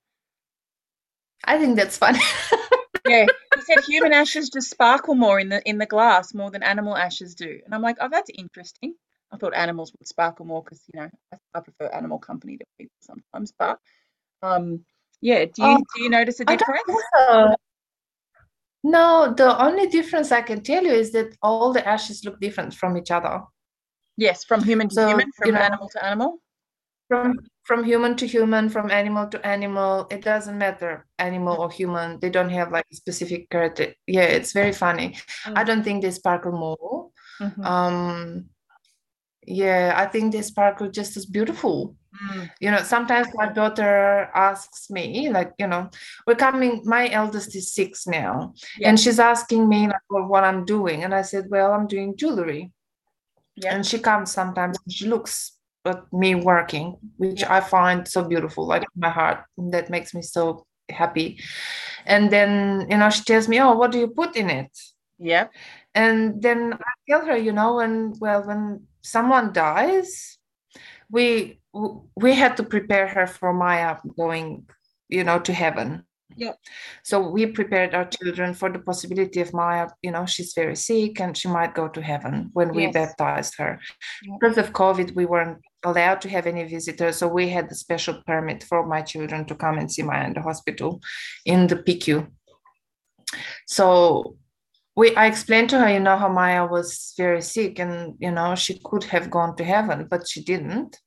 [1.45, 2.21] I think that's funny.
[3.05, 6.63] Yeah, he said human ashes just sparkle more in the in the glass more than
[6.63, 8.95] animal ashes do, and I'm like, oh, that's interesting.
[9.33, 12.65] I thought animals would sparkle more because you know I, I prefer animal company to
[12.79, 13.79] people sometimes, but
[14.43, 14.85] um,
[15.23, 15.47] yeah.
[15.47, 17.11] Do you Oh, do you notice a difference?
[18.85, 22.74] No, the only difference I can tell you is that all the ashes look different
[22.74, 23.43] from each other.
[24.16, 26.39] Yes, from human to So, human, you from know- animal to animal.
[27.09, 32.18] From from human to human, from animal to animal, it doesn't matter, animal or human.
[32.18, 33.95] They don't have like a specific character.
[34.09, 35.16] Yeah, it's very funny.
[35.47, 35.66] I Mm.
[35.66, 37.11] don't think they sparkle more.
[37.41, 37.64] Mhm.
[37.64, 38.51] Um,
[39.47, 41.95] yeah, I think they sparkle just as beautiful.
[42.13, 42.51] Mm.
[42.61, 45.89] You know, sometimes my daughter asks me, like, you know,
[46.27, 48.89] we're coming, my eldest is six now, Yeah.
[48.91, 51.05] and she's asking me like what, what I'm doing.
[51.05, 52.71] And I said, Well, I'm doing jewelry.
[53.57, 53.75] Yeah.
[53.75, 55.53] And she comes sometimes and she looks
[55.87, 57.55] at me working, which Yeah.
[57.57, 59.45] I find so beautiful, like in my heart.
[59.57, 61.41] That makes me so happy.
[62.05, 64.71] And then, you know, she tells me, Oh, what do you put in it?
[65.19, 65.49] Yeah.
[65.95, 70.39] And then I tell her, you know, when well, when someone dies,
[71.11, 71.61] we
[72.16, 74.66] we had to prepare her for Maya going,
[75.09, 76.05] you know, to heaven.
[76.37, 76.53] Yeah.
[77.03, 81.20] So we prepared our children for the possibility of Maya, you know, she's very sick
[81.20, 82.95] and she might go to heaven when we Yes.
[82.95, 83.81] baptized her.
[84.41, 88.23] Because of COVID, we weren't allowed to have any visitors, so we had a special
[88.27, 91.01] permit for my children to come and see Maya in the hospital
[91.45, 92.27] in the PICU.
[93.66, 94.37] So
[94.97, 98.55] we I explained to her, you know, how Maya was very sick and you know
[98.55, 100.99] she could have gone to heaven, but she didn't.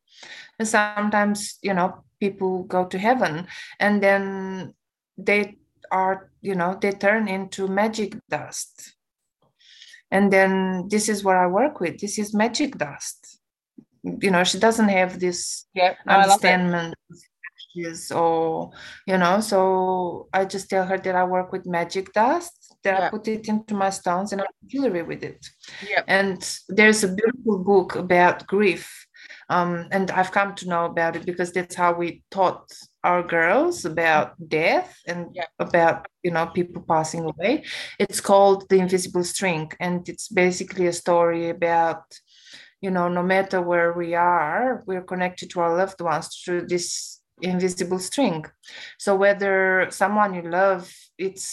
[0.60, 3.48] And sometimes, you know, people go to heaven
[3.80, 4.74] and then
[5.18, 5.58] they
[5.92, 8.96] are, you know, they turn into magic dust.
[10.12, 12.00] And then this is what I work with.
[12.00, 13.40] This is magic dust.
[14.04, 15.96] You know, she doesn't have this Yeah.
[16.06, 16.48] No, I love it.
[16.54, 16.94] understanding
[18.14, 18.72] or
[19.06, 23.08] you know so i just tell her that i work with magic dust that Yeah.
[23.08, 25.46] i put it into my stones and i do jewelry with it
[25.90, 26.04] Yeah.
[26.08, 26.38] and
[26.70, 29.05] there's a beautiful book about grief
[29.50, 32.66] um, and i've come to know about it because that's how we taught
[33.04, 35.46] our girls about death and Yeah.
[35.60, 37.64] about you know people passing away.
[38.00, 42.04] It's called the invisible string and it's basically a story about
[42.82, 47.22] you know no matter where we are we're connected to our loved ones through this
[47.42, 48.46] invisible string.
[48.98, 51.48] So whether someone you love it's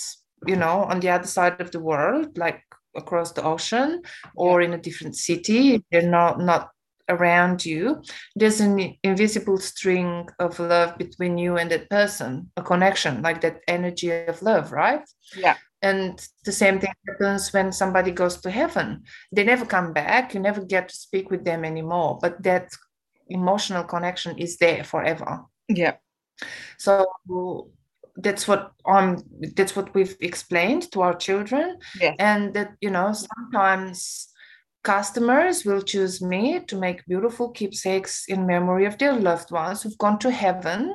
[0.47, 2.63] you know on the other side of the world like
[2.97, 4.03] across the ocean
[4.35, 6.71] or in a different city they're not not
[7.09, 8.03] around you
[8.37, 13.61] there's an invisible string of love between you and that person a connection like that
[13.69, 15.03] energy of love right
[15.37, 15.57] Yeah.
[15.83, 19.03] and the same thing happens when somebody goes to heaven
[19.35, 22.69] they never come back you never get to speak with them anymore but that
[23.29, 25.95] emotional connection is there forever Yeah.
[26.79, 27.07] so
[28.17, 29.17] that's what um
[29.57, 32.17] that's what we've explained to our children Yes.
[32.19, 34.29] and that you know sometimes
[34.83, 39.99] customers will choose me to make beautiful keepsakes in memory of their loved ones who've
[39.99, 40.95] gone to heaven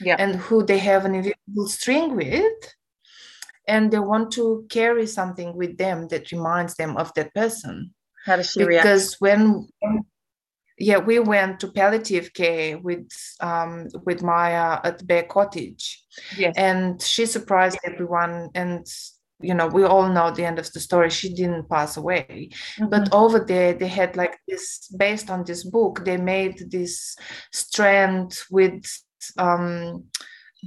[0.00, 0.16] Yeah.
[0.18, 2.74] and who they have an invisible string with
[3.68, 7.94] and they want to carry something with them that reminds them of that person
[8.26, 8.84] How does she react?
[8.84, 9.68] because when
[10.78, 13.08] yeah we went to palliative care with
[13.40, 16.04] um with maya at bear cottage
[16.36, 16.54] Yes.
[16.56, 18.86] and she surprised everyone and
[19.40, 22.90] you know we all know the end of the story she didn't pass away Mhm.
[22.90, 27.16] but over there they had like this based on this book they made this
[27.52, 28.82] strand with
[29.38, 30.04] um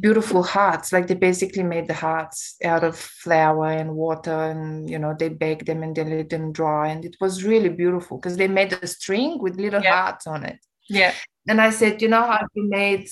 [0.01, 4.97] beautiful hearts like they basically made the hearts out of flour and water and you
[4.97, 8.37] know they baked them and they let them dry and it was really beautiful because
[8.37, 10.01] they made a string with little Yeah.
[10.01, 10.59] hearts on it
[10.89, 11.13] yeah.
[11.47, 13.07] and I said, you know how you made,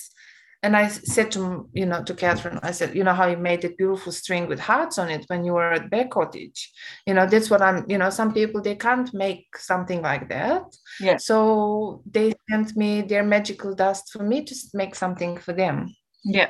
[0.62, 3.62] and I said to you know to Catherine, I said, you know how you made
[3.62, 6.72] that beautiful string with hearts on it when you were at Bear Cottage.
[7.06, 7.86] You know that's what I'm.
[7.90, 10.64] You know some people they can't make something like that.
[11.00, 11.18] Yeah.
[11.18, 15.96] So they sent me their magical dust for me to make something for them.
[16.26, 16.50] Yeah.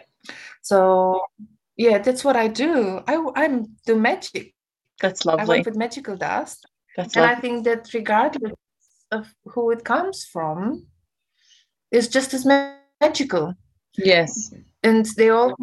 [0.62, 1.22] So
[1.78, 3.02] yeah, that's what I do.
[3.08, 4.56] I I'm do magic.
[5.02, 5.44] That's lovely.
[5.44, 6.66] I work with magical dust,
[6.98, 8.54] That's and I think that regardless
[9.12, 10.88] of who it comes from,
[11.92, 13.54] it's just as magical.
[14.04, 14.54] Yes.
[14.84, 15.56] And they all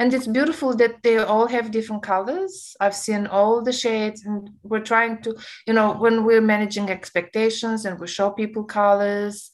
[0.00, 2.74] and it's beautiful that they all have different colors.
[2.80, 7.84] I've seen all the shades, and we're trying to, you know, when we're managing expectations
[7.84, 9.50] and we show people colors,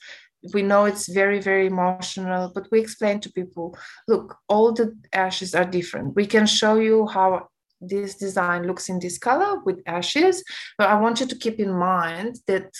[0.52, 3.76] we know it's very very emotional but we explain to people
[4.08, 7.48] look all the ashes are different we can show you how
[7.80, 10.44] this design looks in this color with ashes
[10.76, 12.70] but i want you to keep in mind that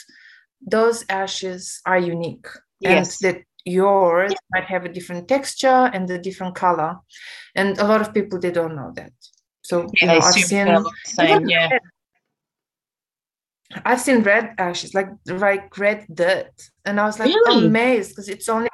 [0.60, 2.46] those ashes are unique
[2.80, 3.22] Yes.
[3.22, 6.96] and that yours might have a different texture and a different color
[7.54, 9.12] and a lot of people they don't know that
[9.62, 10.66] so you know, i've seen
[11.04, 11.48] same.
[11.48, 11.68] Yeah.
[11.70, 11.80] red-
[13.84, 16.52] I've seen red ashes, like like red dirt,
[16.84, 17.66] and I was like Really?
[17.66, 18.68] amazed because it's only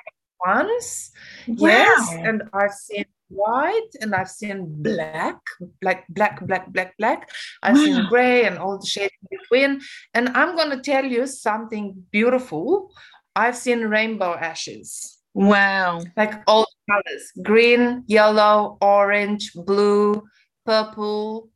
[0.45, 1.11] once.
[1.47, 5.39] Yes, and I've seen white, and I've seen black,
[5.81, 7.31] like black, black, black, black.
[7.63, 7.85] I've Wow.
[7.85, 9.81] seen gray and all the shades in between.
[10.13, 12.93] And I'm gonna tell you something beautiful.
[13.37, 16.03] I've seen rainbow ashes, Wow.
[16.17, 20.23] like all colors: green, yellow, orange, blue,
[20.67, 21.51] purple,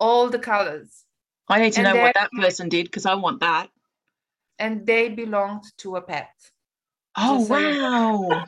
[0.00, 1.04] all the colors.
[1.48, 3.68] I need to And know what that person did because I want that.
[4.58, 6.30] and they belonged to a pet.
[7.16, 8.44] Oh Just so you wow.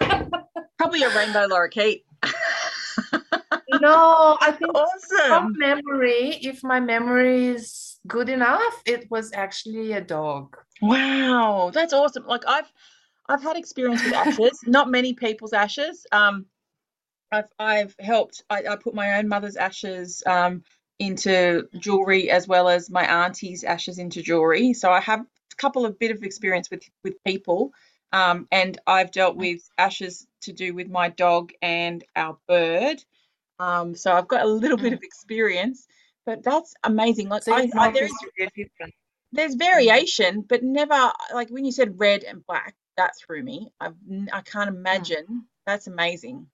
[0.78, 2.02] Probably a rainbow lorikeet.
[3.80, 5.28] No, I think awesome.
[5.28, 10.56] from memory, if my memory is good enough, it was actually a dog.
[10.82, 12.26] Wow, that's awesome.
[12.26, 12.72] Like I've
[13.28, 16.06] I've had experience with ashes, not many people's ashes.
[16.12, 16.46] Um
[17.32, 20.64] I've I've helped I, I put my own mother's ashes um
[20.98, 24.74] into jewelry as well as my auntie's ashes into jewelry.
[24.74, 27.72] So I have a couple of bit of experience with with people.
[28.12, 33.02] Um and I've dealt with ashes to do with my dog and our bird.
[33.60, 34.98] Um so I've got a little bit Mm.
[34.98, 35.86] of experience,
[36.26, 37.28] but that's amazing.
[37.30, 37.90] Like So I, I
[38.38, 38.94] they're different.
[39.34, 43.70] There's variation, but never like when you said red and black, that threw me.
[43.80, 45.46] I've, n- I can't imagine.
[45.66, 46.46] That's amazing.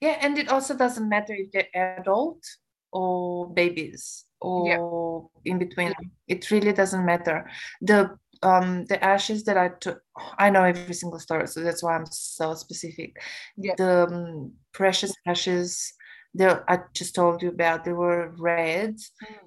[0.00, 2.44] Yeah, and it also doesn't matter if they're adult
[2.92, 5.94] or babies or in between.
[6.28, 7.48] It really doesn't matter.
[7.80, 10.02] The um the ashes that I took,
[10.38, 13.16] I know every single story, so that's why I'm so specific.
[13.56, 13.74] Yeah.
[13.76, 15.94] The um, precious ashes
[16.34, 18.98] that I just told you about, they were red.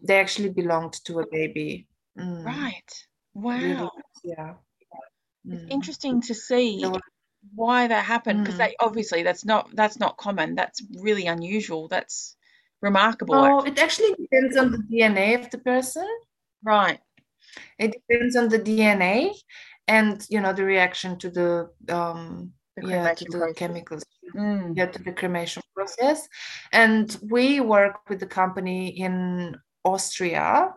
[0.03, 1.88] They actually belonged to a baby.
[2.20, 3.07] Mm, Right.
[3.34, 3.91] Wow.
[4.24, 4.55] yeah.
[5.45, 5.72] It's Mm.
[5.72, 6.99] interesting to see were-
[7.55, 8.74] why that happened because Mm.
[8.82, 10.55] obviously that's not that's not common.
[10.55, 11.88] That's really unusual.
[11.88, 12.36] That's
[12.82, 13.36] remarkable.
[13.36, 13.72] Oh, actually.
[13.72, 16.07] it actually depends on the DNA of the person.
[16.63, 16.99] Right.
[17.78, 19.34] It depends on the DNA
[19.88, 21.49] and you know the reaction to the
[21.89, 23.55] um The yeah to the process.
[23.57, 24.03] chemicals
[24.36, 24.76] Mm.
[24.78, 26.28] yeah to the cremation process.
[26.74, 29.55] And we work with the company in
[29.86, 30.74] Austria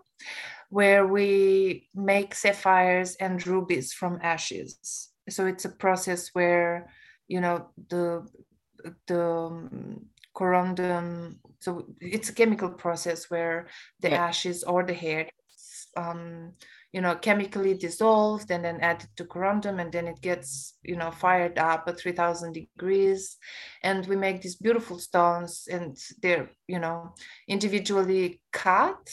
[0.73, 5.11] where we make sapphires and rubies from ashes.
[5.29, 6.89] So it's a process where
[7.29, 8.27] you know the
[9.07, 13.69] the um, corundum so it's a chemical process where
[14.01, 14.19] the Yeah.
[14.29, 15.29] ashes or the hair
[15.97, 16.53] um,
[16.93, 21.11] you know chemically dissolved and then added to corundum and then it gets you know
[21.11, 23.37] fired up at 3000 degrees.
[23.83, 27.15] And we make these beautiful stones and they're you know
[27.49, 29.11] individually cut.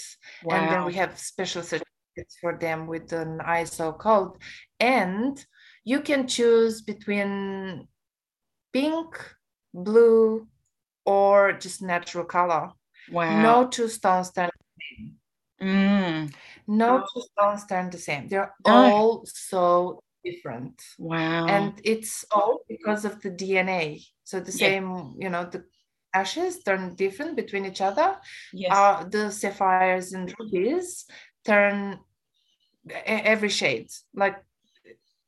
[0.49, 4.37] And then we have special certificates for them with an iso code.
[4.79, 5.43] And
[5.85, 7.87] you can choose between
[8.73, 9.17] pink
[9.73, 10.47] blue
[11.05, 12.71] or just natural color.
[13.11, 13.41] Wow.
[13.41, 14.51] no two stones turn
[15.61, 16.33] Mm.
[16.67, 18.73] no two stones turn the same they're No.
[18.73, 21.47] all so different Wow.
[21.47, 24.67] and it's all because of the dna so the Yeah.
[24.67, 25.63] same you know the
[26.13, 28.17] ashes turn different between each other
[28.53, 28.71] yes.
[28.75, 31.05] uh, the sapphires and rubies
[31.45, 31.99] turn
[33.05, 34.37] every shade like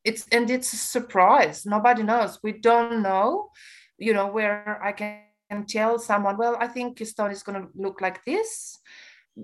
[0.04, 3.50] it's and it's a surprise nobody knows we don't know
[3.98, 7.68] you know where i can tell someone well i think your stone is going to
[7.76, 8.80] look like this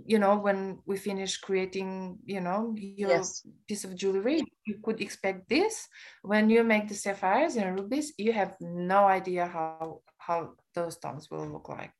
[0.05, 3.43] you know when we finish creating you know your Yes.
[3.67, 5.87] piece of jewelry you could expect this
[6.23, 11.29] when you make the sapphires and rubies you have no idea how how those stones
[11.31, 11.93] will look like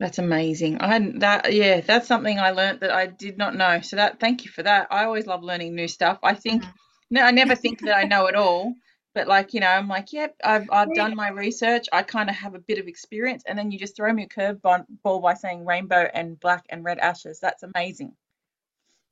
[0.00, 0.80] That's amazing.
[0.80, 3.80] I that yeah, that's something I learned that I did not know.
[3.80, 4.88] So that thank you for that.
[4.90, 6.18] I always love learning new stuff.
[6.22, 6.78] I think Mhm.
[7.10, 8.74] no, I never think that I know it all,
[9.14, 11.08] but like, you know, I'm like, yep, I've I've Yeah.
[11.08, 11.86] done my research.
[11.92, 14.28] I kind of have a bit of experience and then you just throw me a
[14.28, 17.40] curveball ball by saying rainbow and black and red ashes.
[17.40, 18.14] That's amazing.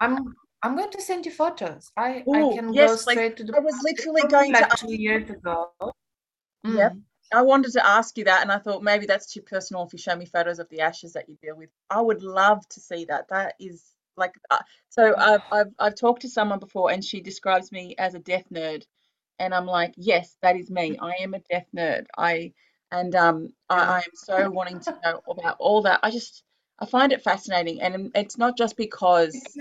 [0.00, 3.36] i'm i'm going to send you photos i i Oh, can go yes, like straight
[3.36, 5.70] to the I was literally going to like two years ago
[6.64, 6.92] Yep.
[6.92, 7.00] Mm.
[7.32, 9.98] I wanted to ask you that, and I thought maybe that's too personal if you
[9.98, 11.70] show me photos of the ashes that you deal with.
[11.88, 13.28] I would love to see that.
[13.28, 13.84] That is
[14.16, 14.58] like, uh,
[14.88, 18.46] so I've, I've I've talked to someone before, and she describes me as a death
[18.52, 18.84] nerd,
[19.40, 20.98] and I'm like, yes, that is me.
[21.02, 22.06] I am a death nerd.
[22.18, 22.54] I
[22.92, 26.00] and um, I, I am so wanting to know about all that.
[26.04, 26.44] I just
[26.80, 29.58] I find it fascinating, and it's not just because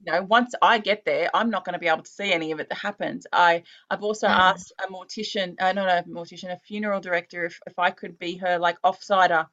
[0.00, 2.52] you know once I get there, I'm not going to be able to see any
[2.52, 3.26] of it that happens.
[3.32, 4.36] I I've also Mm.
[4.38, 8.36] asked a mortician, uh, not a mortician, a funeral director, if if I could be
[8.38, 9.46] her like offsider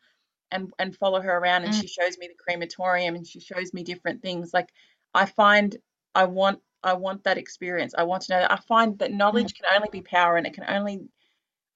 [0.51, 1.81] and and follow her around, and Mm.
[1.81, 4.53] she shows me the crematorium, and she shows me different things.
[4.53, 4.69] Like
[5.13, 5.77] I find
[6.15, 7.93] I want I want that experience.
[7.97, 8.47] I want to know.
[8.49, 11.09] I find that knowledge can only be power, and it can only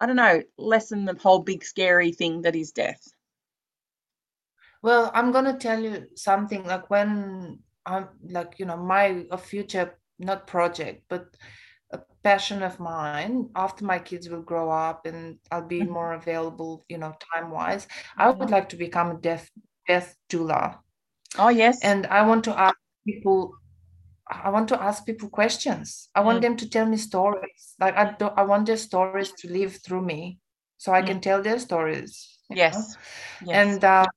[0.02, 3.14] I don't know lessen the whole big scary thing that is death.
[4.82, 9.98] Well, I'm gonna tell you something like when I'm like, you know, my a future
[10.20, 11.36] not project, but
[11.92, 15.88] a passion of mine after my kids will grow up and I'll be Mhm.
[15.88, 17.88] more available, you know, time-wise.
[18.18, 19.50] I would like to become a death
[19.88, 20.80] death doula.
[21.38, 21.82] Oh yes.
[21.82, 22.76] And I want to ask
[23.06, 23.54] people,
[24.32, 26.10] I want to ask people questions.
[26.16, 26.42] I want Mm.
[26.42, 27.76] them to tell me stories.
[27.80, 30.40] Like I do, I want their stories to live through me
[30.78, 31.08] so I Mm.
[31.08, 32.40] can tell their stories.
[32.50, 32.96] Yes.
[33.46, 33.76] Yes.
[33.76, 34.08] And um,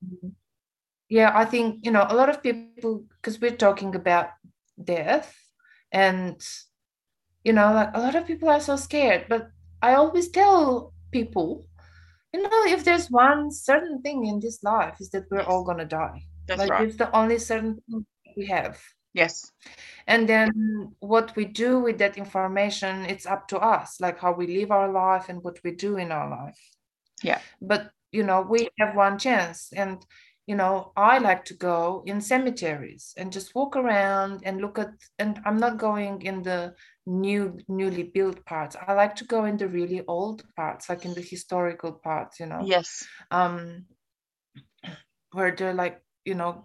[1.09, 4.28] yeah, I think, you know, a lot of people, because we're talking about
[4.82, 5.35] death,
[5.93, 6.41] and,
[7.45, 9.27] you know, like a lot of people are so scared.
[9.28, 9.51] But
[9.82, 11.66] I always tell people,
[12.32, 15.49] you know, if there's one certain thing in this life, is that we're Yes.
[15.49, 16.27] all going to die.
[16.47, 16.89] That's Like, right.
[16.89, 18.81] it's the only certain thing we have.
[19.15, 19.51] Yes.
[20.07, 24.47] And then what we do with that information, it's up to us, like how we
[24.47, 26.59] live our life and what we do in our life.
[27.23, 27.41] Yeah.
[27.62, 29.73] But, you know, we have one chance.
[29.73, 30.05] And,
[30.47, 34.91] you know, I like to go in cemeteries and just walk around and look at,
[35.19, 36.74] and I'm not going in the
[37.07, 38.77] new, newly built parts.
[38.86, 42.47] I like to go in the really old parts, like in the historical parts, you
[42.47, 43.07] know Yes.
[43.31, 43.86] um,
[45.32, 46.65] where they're like you know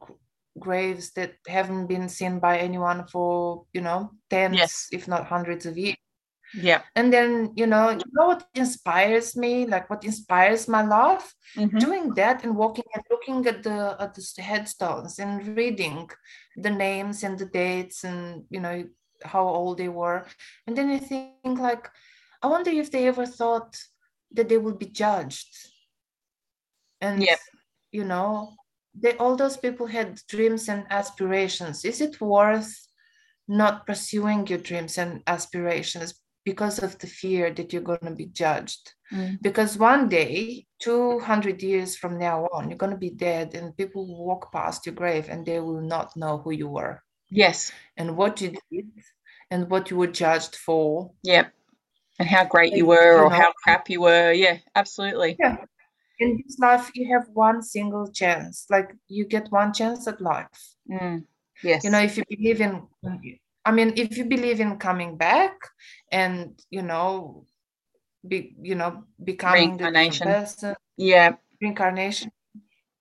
[0.59, 4.87] graves that haven't been seen by anyone for you know tens Yes.
[4.91, 5.97] if not hundreds of years
[6.53, 6.81] Yeah.
[6.95, 11.79] and then you know you know what inspires me like what inspires my life Mhm.
[11.79, 16.09] doing that and walking and looking at the at the headstones and reading
[16.55, 18.83] the names and the dates and you know
[19.23, 20.25] how old they were
[20.67, 21.89] and then you think like
[22.43, 23.53] i wonder if they ever thought
[24.09, 25.35] that they would be judged
[27.01, 27.39] and Yep.
[27.91, 28.49] you know
[28.93, 32.87] they all those people had dreams and aspirations is it worth
[33.47, 36.13] not pursuing your dreams and aspirations
[36.45, 39.41] because of the fear that you're going to be judged Mm.
[39.41, 44.05] because one day 200 years from now on you're going to be dead and people
[44.07, 47.01] will walk past your grave and they will not know who you were
[47.31, 47.71] Yes.
[47.97, 48.85] and what you did
[49.49, 51.47] and what you were judged for Yeah.
[52.19, 54.31] And how great you were you or know- how crap you were.
[54.31, 55.37] Yeah, absolutely.
[55.39, 55.57] yeah
[56.19, 60.75] in this life you have one single chance like you get one chance at life
[60.91, 61.25] Mm.
[61.63, 61.83] Yes.
[61.83, 62.81] you know if you believe in
[63.65, 65.53] i mean if you believe in coming back
[66.11, 67.45] and you know
[68.27, 70.27] be you know becoming the Reincarnation.
[70.27, 71.35] person yeah.
[71.61, 72.31] reincarnation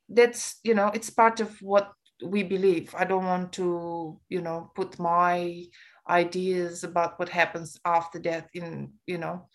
[0.08, 1.92] that's you know it's part of what
[2.24, 5.64] we believe i don't want to you know put my
[6.08, 9.46] ideas about what happens after death in you know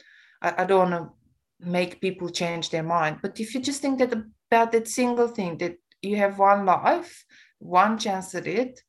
[0.41, 1.22] i, I don't want to
[1.59, 3.19] make people change their mind.
[3.21, 4.13] But if you just think that
[4.53, 7.25] about that single thing that you have one life
[7.57, 8.80] one chance at it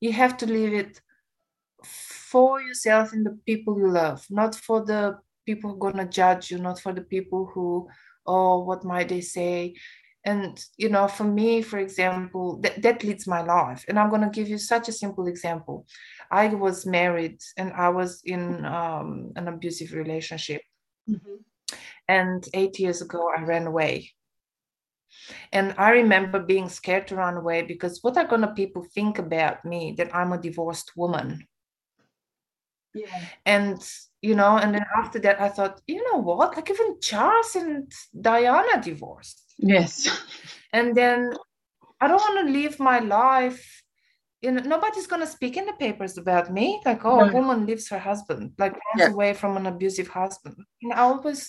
[0.00, 1.00] you have to live it
[1.84, 6.50] for yourself and the people you love not for the people who are to judge
[6.50, 7.88] you not for the people who
[8.26, 9.74] oh what might they say?
[10.26, 13.84] And you know for me for example that, that leads my life.
[13.88, 15.86] And i'm to give you such a simple example.
[16.30, 20.62] I was married and i was in um, an abusive relationship.
[21.08, 21.44] Mhm.
[22.08, 24.10] And eight years ago i ran away
[25.52, 29.18] and i remember being scared to run away because what are going to people think
[29.18, 31.46] about me that i'm a divorced woman
[32.94, 33.20] Yeah.
[33.46, 33.78] and
[34.22, 37.90] you know and then after that i thought you know what like even charles and
[38.20, 40.08] diana divorced Yes.
[40.72, 41.32] and then
[42.00, 43.83] i don't want to live my life
[44.44, 46.66] you know nobody's going to speak in the papers about me.
[46.88, 48.42] Like oh a woman leaves her husband.
[48.62, 49.12] Like runs Yeah.
[49.14, 50.56] away from an abusive husband.
[50.82, 51.40] And i always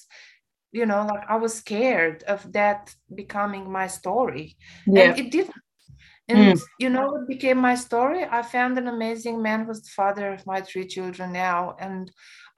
[0.80, 2.81] you know like i was scared of that
[3.22, 4.47] becoming my story.
[4.95, 5.01] Yeah.
[5.03, 5.63] and it didn't.
[6.27, 8.22] And you know what became my story?
[8.39, 12.03] I found an amazing man who's the father of my three children now and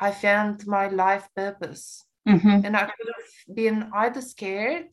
[0.08, 1.86] i found my life purpose.
[2.28, 3.30] Hmm and i could have
[3.62, 4.92] been either scared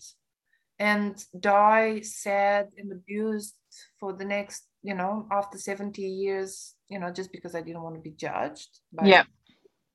[0.92, 1.12] and
[1.54, 1.90] die
[2.24, 3.56] sad and abused
[4.00, 7.97] for the next you know after 70 years you know just because i didn't want
[7.97, 9.24] to be judged by Yeah.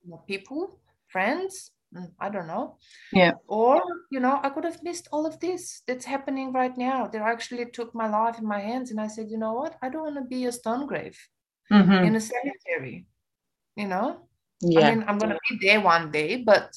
[0.03, 2.78] you know, people friends mm, i don't know
[3.11, 3.34] Yeah.
[3.48, 7.20] or you know i could have missed all of this that's happening right now they
[7.20, 10.03] actually took my life in my hands and i said you know what i don't
[10.03, 11.20] want to be a stone grave
[11.72, 13.07] hmm in a cemetery
[13.78, 14.28] you know
[14.61, 14.91] yeah.
[14.91, 16.74] I mean, I'm gonna be there one day, but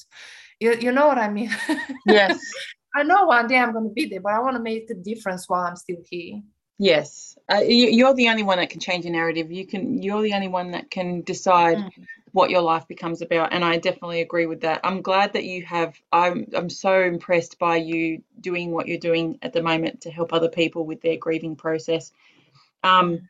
[0.59, 1.51] you you know what I mean?
[2.05, 2.65] Yes.
[2.95, 5.49] I know one day I'm gonna be there, but I want to make a difference
[5.49, 6.41] while I'm still here.
[6.83, 9.49] Yes, uh, you, are the only one that can change a narrative.
[9.49, 10.03] You can.
[10.03, 11.89] You're the only one that can decide mm.
[12.33, 14.81] what your life becomes about, and I definitely agree with that.
[14.83, 15.97] I'm glad that you have.
[16.11, 16.45] I'm.
[16.53, 20.49] I'm so impressed by you doing what you're doing at the moment to help other
[20.49, 22.11] people with their grieving process.
[22.83, 23.29] Um,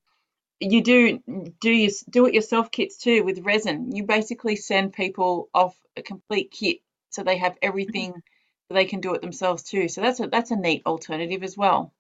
[0.60, 1.20] you do
[1.62, 3.96] do you do it yourself kits too with resin.
[3.96, 6.78] You basically send people off a complete kit
[7.12, 8.24] so they have everything.
[8.72, 9.90] They can do it themselves too.
[9.90, 11.94] So that's a that's a neat alternative as well.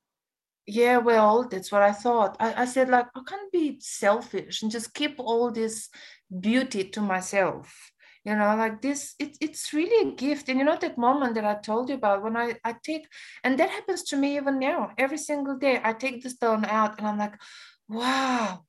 [0.66, 2.38] Yeah, well, that's what I thought.
[2.40, 5.90] I, I said, like, I can't be selfish and just keep all this
[6.40, 7.92] beauty to myself.
[8.24, 10.48] You know, like this, it, it's really a gift.
[10.48, 13.06] And you know, that moment that I told you about when I, I take,
[13.44, 16.98] and that happens to me even now, every single day, I take the stone out
[16.98, 17.34] and I'm like,
[17.90, 18.64] wow,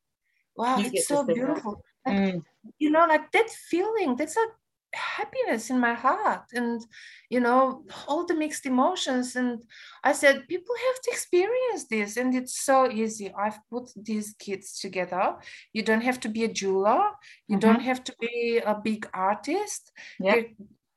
[0.56, 1.80] wow, you it's so beautiful.
[2.04, 2.42] Like, mm.
[2.78, 4.46] You know, like that feeling, that's a
[4.94, 6.80] happiness in my heart and
[7.28, 9.36] you know all the mixed emotions.
[9.36, 9.62] And
[10.02, 12.16] i said people have to experience this.
[12.16, 13.32] And it's so easy.
[13.38, 15.36] I've put these kids together.
[15.72, 17.10] You don't have to be a jeweler.
[17.48, 17.58] You mm-hmm.
[17.58, 19.92] don't have to be a big artist.
[20.20, 20.36] Yeah.
[20.36, 20.44] you're,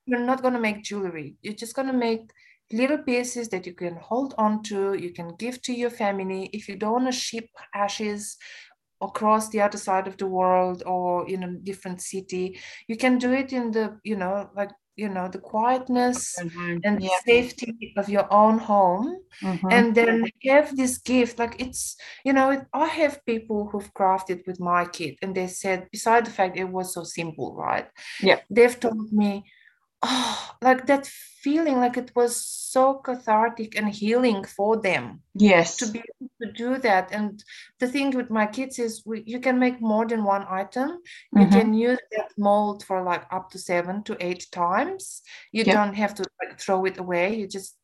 [0.06, 1.36] you're not going to make jewelry.
[1.42, 2.32] You're just going to make
[2.72, 6.50] little pieces that you can hold on to you can give to your family.
[6.52, 8.38] If you don't want to ship ashes
[9.02, 13.32] across the other side of the world or in a different city you can do
[13.32, 16.78] it in the you know like you know the quietness mm-hmm.
[16.84, 17.10] and yeah.
[17.26, 19.68] safety of your own home mm-hmm.
[19.72, 21.96] and then have this gift like it's
[22.26, 26.26] you know it, i have people who've crafted with my kit and they said beside
[26.26, 27.88] the fact it was so simple right
[28.22, 29.46] yeah they've told me
[30.04, 31.08] oh like that
[31.48, 35.78] feeling like it was so cathartic and healing for them yes.
[35.78, 37.10] to be able to do that.
[37.12, 37.44] And
[37.80, 40.90] the thing with my kids is we, you can make more than one item.
[41.34, 41.58] You mm-hmm.
[41.58, 45.22] can use that mold for like up to seven to eight times.
[45.52, 45.76] You yep.
[45.76, 47.36] don't have to like throw it away.
[47.36, 47.76] You just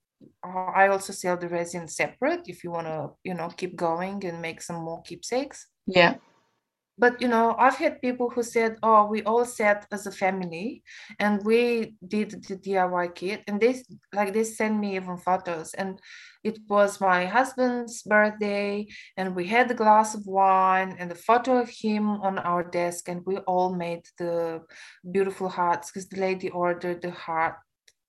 [0.45, 4.23] uh, i also sell the resin separate if you want to you know keep going
[4.26, 5.68] and make some more keepsakes.
[5.85, 6.15] Yeah
[6.97, 10.83] but you know i've had people who said oh we all sat as a family
[11.19, 13.81] and we did the diy kit and they
[14.13, 15.99] like they sent me even photos and
[16.43, 18.85] it was my husband's birthday
[19.17, 23.09] and we had a glass of wine and a photo of him on our desk
[23.09, 24.61] and we all made the
[25.11, 27.55] beautiful hearts because the lady ordered the heart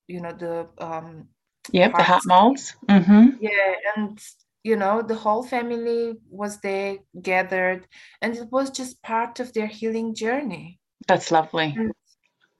[0.08, 1.26] you know the um
[1.72, 2.76] Yep, the heart molds.
[2.88, 3.28] Mm-hmm.
[3.40, 4.20] Yeah, and
[4.64, 7.86] you know the whole family was there gathered
[8.22, 10.80] and it was just part of their healing journey.
[11.06, 11.74] That's lovely.
[11.76, 11.92] And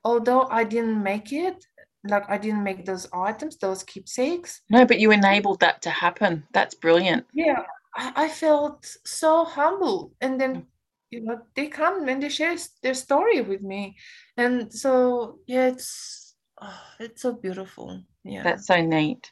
[0.05, 1.65] although i didn't make it
[2.07, 4.61] like i didn't make those items those keepsakes.
[4.71, 6.47] No but you enabled that to happen.
[6.53, 7.27] That's brilliant.
[7.33, 7.65] Yeah
[7.97, 10.13] i, I felt so humble.
[10.21, 10.67] And then mm.
[11.11, 13.97] you know they come and they share their story with me.
[14.37, 19.31] And so yeah it's oh, it's so beautiful yeah that's so neat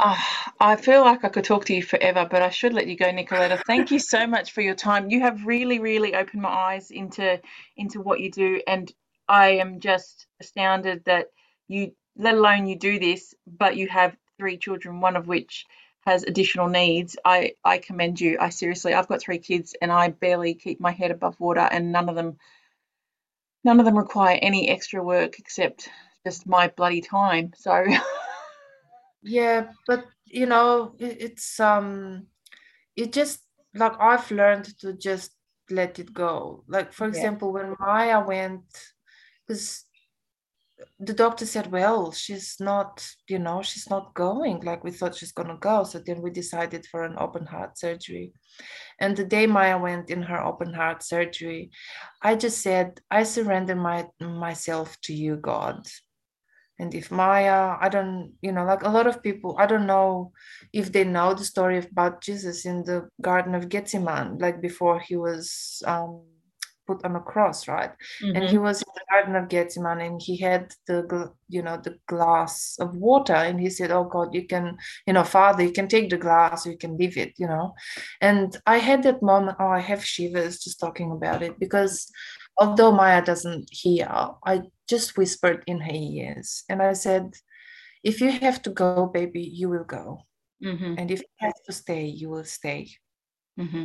[0.00, 0.18] oh,
[0.60, 3.06] I feel like I could talk to you forever, but I should let you go,
[3.06, 3.62] Nicoletta.
[3.66, 5.10] Thank you so much for your time.
[5.10, 7.40] You have really, really opened my eyes into
[7.76, 8.92] into what you do, and
[9.28, 11.28] I am just astounded that
[11.68, 15.66] you, let alone you do this, but you have three children, one of which
[16.06, 17.16] has additional needs.
[17.24, 18.38] I I commend you.
[18.40, 21.92] I seriously, I've got three kids, and I barely keep my head above water, and
[21.92, 22.38] none of them
[23.64, 25.88] none of them require any extra work except
[26.28, 27.52] just my bloody time.
[27.56, 27.84] So.
[29.22, 32.26] yeah but you know it's um
[32.96, 33.40] it just
[33.74, 35.32] like i've learned to just
[35.70, 37.10] let it go like for yeah.
[37.10, 38.62] example when maya went
[39.46, 39.84] because
[41.00, 45.32] the doctor said well she's not you know she's not going like we thought she's
[45.32, 48.32] going to go so then we decided for an open heart surgery
[49.00, 51.70] and the day maya went in her open heart surgery
[52.22, 55.84] i just said i surrender my myself to you god
[56.78, 60.32] and if Maya, I don't, you know, like a lot of people, I don't know
[60.72, 65.16] if they know the story about Jesus in the Garden of Gethsemane, like before he
[65.16, 66.22] was um,
[66.86, 67.90] put on a cross, right?
[68.22, 68.36] Mm-hmm.
[68.36, 68.64] And he mm-hmm.
[68.64, 72.96] was in the Garden of Gethsemane and he had the, you know, the glass of
[72.96, 74.76] water and he said, Oh God, you can,
[75.06, 77.74] you know, Father, you can take the glass, you can leave it, you know.
[78.20, 82.10] And I had that moment, oh, I have shivers just talking about it because
[82.58, 84.08] although Maya doesn't hear,
[84.44, 86.64] I just whispered in her ears.
[86.68, 87.34] And I said,
[88.02, 90.22] if you have to go, baby, you will go.
[90.62, 90.94] Mm-hmm.
[90.98, 92.90] And if you have to stay, you will stay.
[93.58, 93.84] Mm-hmm.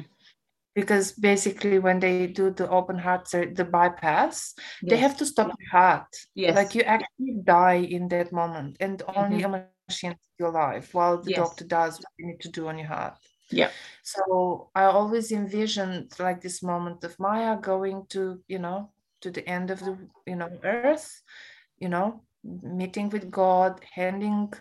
[0.75, 4.89] Because basically, when they do the open heart, the bypass, yes.
[4.89, 6.07] they have to stop your heart.
[6.33, 6.55] Yes.
[6.55, 9.53] Like you actually die in that moment, and only mm-hmm.
[9.53, 11.37] a machine is your life while the yes.
[11.37, 13.13] doctor does what you need to do on your heart.
[13.51, 13.71] Yeah.
[14.03, 18.91] So I always envisioned like this moment of Maya going to, you know,
[19.21, 19.97] to the end of the
[20.27, 21.21] you know earth
[21.79, 24.51] you know meeting with god handing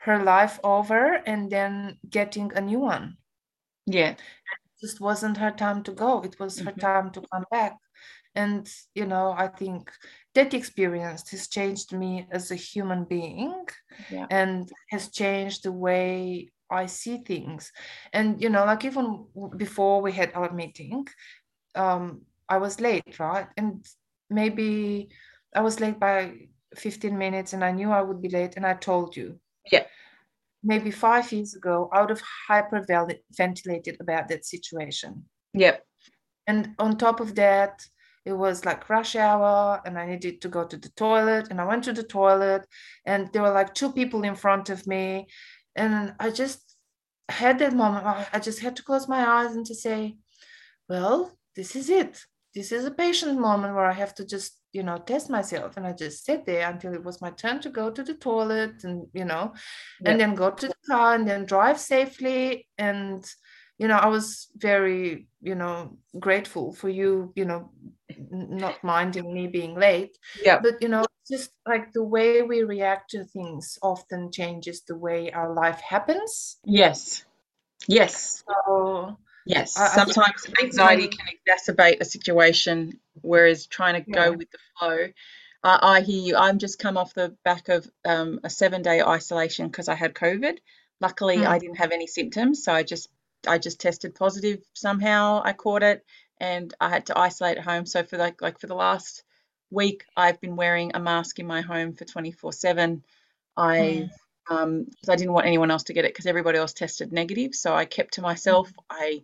[0.00, 3.16] her life over and then getting a new one
[3.86, 4.18] yeah it
[4.80, 6.80] just wasn't her time to go it was her Mhm.
[6.80, 7.76] time to come back
[8.34, 9.90] and you know i think
[10.34, 13.64] that experience has changed me as a human being
[14.10, 14.26] Yeah.
[14.30, 17.72] and has changed the way i see things
[18.12, 19.24] and you know like even
[19.56, 21.06] before we had our meeting
[21.74, 23.84] um i was late right and
[24.28, 25.08] maybe
[25.54, 26.32] i was late by
[26.76, 29.38] 15 minutes and i knew i would be late and i told you
[29.72, 29.84] Yeah.
[30.62, 35.24] maybe five years ago i would have hyperventilated about that situation
[35.54, 35.84] Yep.
[36.46, 37.82] and on top of that
[38.26, 41.64] it was like rush hour and i needed to go to the toilet and i
[41.64, 42.66] went to the toilet
[43.06, 45.26] and there were like two people in front of me
[45.76, 46.76] and i just
[47.28, 50.16] had that moment I- i just had to close my eyes and to say
[50.88, 52.24] well this is it.
[52.54, 55.76] This is a patient moment where i have to just you know test myself.
[55.76, 58.84] And i just sat there until it was my turn to go to the toilet
[58.84, 59.52] and you know
[60.04, 62.68] and then go to the car and then drive safely.
[62.78, 63.24] And
[63.78, 67.70] you know i was very you know grateful for you you know
[68.30, 70.16] not minding me being late.
[70.44, 70.60] Yeah.
[70.62, 75.30] but you know just like the way we react to things often changes the way
[75.32, 77.24] our life happens Yes.
[77.88, 78.44] Yes.
[78.48, 79.16] so
[79.46, 79.76] Yes.
[79.76, 84.58] I- I Sometimes it's anxiety can exacerbate a situation, whereas trying to go with the
[84.78, 85.08] flow.
[85.64, 86.36] I, I hear you.
[86.36, 90.14] I'm just come off the back of um, a seven day isolation because I had
[90.14, 90.58] COVID.
[91.00, 91.60] Luckily, I Mm.
[91.60, 93.08] didn't have any symptoms, so I just
[93.46, 95.40] I just tested positive somehow.
[95.44, 96.04] I caught it,
[96.38, 97.86] and I had to isolate at home.
[97.86, 99.22] So for like like for the last
[99.70, 103.04] week, I've been wearing a mask in my home for 24 seven.
[103.56, 104.10] I Mm.
[104.50, 107.54] um I didn't want anyone else to get it because everybody else tested negative.
[107.54, 108.72] So I kept to myself.
[108.90, 109.22] I,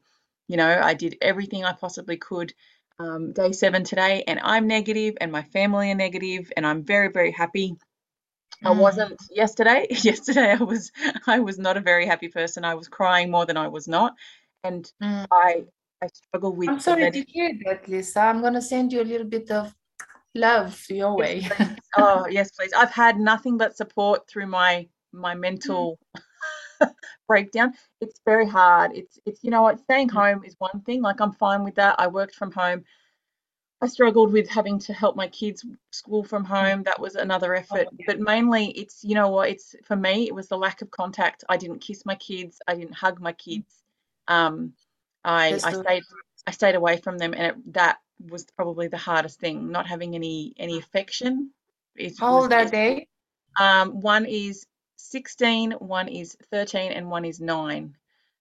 [0.49, 2.55] you know, I did everything I possibly could.
[2.99, 7.09] Um, day seven today, and I'm negative, and my family are negative, and I'm very,
[7.11, 7.77] very happy.
[8.65, 8.79] I Mm.
[8.81, 9.87] wasn't yesterday.
[9.91, 10.93] Yesterday, I was
[11.27, 12.65] I was not a very happy person.
[12.65, 14.15] I was crying more than I was not,
[14.65, 15.27] and Mm.
[15.31, 15.65] I
[16.03, 18.21] I struggle with I'm sorry to hear that, Lisa.
[18.21, 19.75] I'm gonna send you a little bit of
[20.37, 21.41] love your way.
[21.41, 21.79] Yes.
[21.97, 22.73] Oh, yes, please.
[22.73, 25.99] I've had nothing but support through my my mental
[27.29, 27.73] breakdown.
[28.01, 28.93] It's very hard.
[28.95, 30.13] It's it's you know what, staying Mm.
[30.13, 31.03] home is one thing.
[31.03, 31.97] Like I'm fine with that.
[31.99, 32.85] I worked from home.
[33.83, 36.83] I struggled with having to help my kids school from home.
[36.85, 37.89] That was another effort.
[37.99, 38.05] yeah.
[38.07, 41.45] But mainly it's you know what, it's for me, it was the lack of contact.
[41.49, 42.59] I didn't kiss my kids.
[42.67, 43.83] I didn't hug my kids.
[44.29, 44.73] Um
[45.25, 46.03] I That's I stayed
[46.47, 47.99] I stayed away from them and it, that
[48.31, 51.51] was probably the hardest thing, not having any any affection.
[51.97, 53.09] It How old are they?
[53.59, 54.67] um, one is
[54.97, 57.97] 16, one is 13, and one is nine.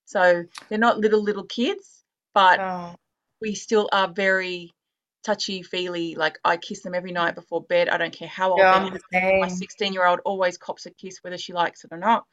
[0.05, 2.03] So they're not little, little kids,
[2.33, 2.95] but Oh,
[3.41, 4.71] we still are very
[5.23, 6.15] touchy feely.
[6.15, 7.89] Like I kiss them every night before bed.
[7.89, 9.39] I don't care how old yeah, they are.
[9.41, 12.25] My 16 year old always cops a kiss, whether she likes it or not.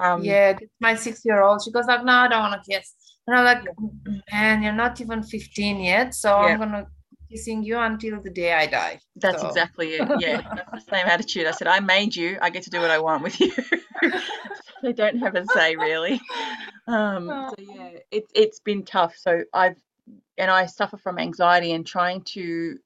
[0.00, 1.62] Um, Yeah, my six-year-old.
[1.64, 2.92] She goes like, "No, I don't want to kiss."
[3.26, 3.64] And I'm like,
[4.32, 6.46] "Man, you're not even 15 yet, so Yeah.
[6.54, 6.86] I'm gonna
[7.30, 10.08] kissing you until the day I die." That's So- exactly it.
[10.20, 11.46] Yeah, that's the same attitude.
[11.46, 12.38] I said, I made you.
[12.42, 13.52] I get to do what I want with you.
[14.82, 16.20] they don't have a say, really.
[16.88, 19.16] Um, so yeah, it's it's been tough.
[19.16, 19.76] So I've
[20.36, 22.78] and I suffer from anxiety, and trying to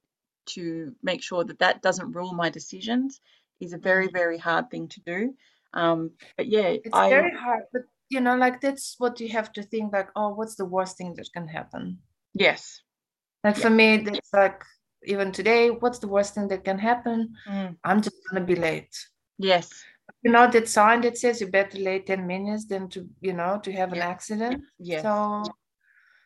[0.46, 3.20] to make sure that that doesn't rule my decisions
[3.60, 5.34] is a very very hard thing to do.
[5.72, 9.52] Um, but yeah, It's I very hard, but you know, like that's what you have
[9.52, 11.98] to think like, oh, what's the worst thing that can happen?
[12.34, 12.80] yes.
[13.44, 13.62] Like Yeah.
[13.62, 14.62] for me, that's like
[15.04, 17.34] even today, what's the worst thing that can happen?
[17.48, 18.94] Mm, I'm just gonna be late.
[19.38, 19.84] yes.
[20.22, 23.60] You know, that sign that says you better late 10 minutes than to, you know,
[23.62, 24.08] to have an Yep.
[24.08, 24.64] accident.
[24.78, 25.02] Yes.
[25.02, 25.52] So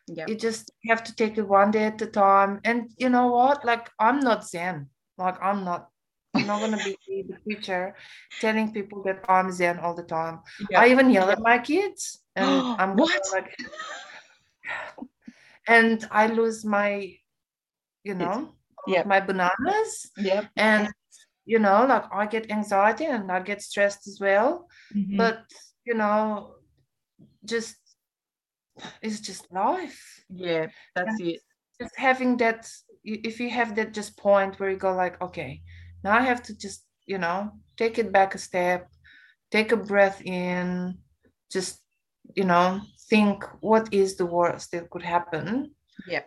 [0.07, 0.25] Yeah.
[0.27, 2.59] you just have to take it one day at a time.
[2.63, 3.63] And you know what?
[3.65, 4.89] Like I'm not Zen.
[5.17, 5.90] Like I'm not.
[6.33, 6.97] I'm not gonna be
[7.27, 7.95] the preacher
[8.39, 10.39] telling people that I'm Zen all the time.
[10.75, 13.21] I even yell at my kids, and I'm What?
[13.33, 13.55] like,
[15.67, 17.13] and I lose my,
[18.03, 18.55] you know,
[18.87, 19.05] Yep.
[19.05, 20.45] my bananas, Yep.
[20.55, 20.87] and
[21.45, 24.67] you know, like I get anxiety and I get stressed as well.
[24.95, 25.17] Mhm.
[25.17, 25.43] But
[25.85, 26.55] you know,
[27.45, 27.75] just
[29.01, 30.23] it's just life.
[30.29, 31.41] yeah, that's it.
[31.81, 32.69] just having that
[33.03, 35.61] if you have that just point where you go like okay
[36.03, 38.87] now i have to just you know take it back a step
[39.51, 40.97] take a breath in
[41.51, 41.81] just
[42.35, 42.79] you know
[43.09, 45.71] think what is the worst that could happen
[46.07, 46.23] Yeah.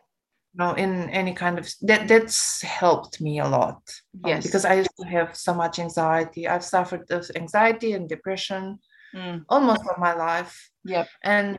[0.53, 3.81] you know in any kind of that that's helped me a lot
[4.25, 4.43] um, Yes.
[4.45, 8.79] because i used to have so much anxiety i've suffered of anxiety and depression
[9.15, 11.05] Mm, almost all my life Yeah.
[11.23, 11.57] and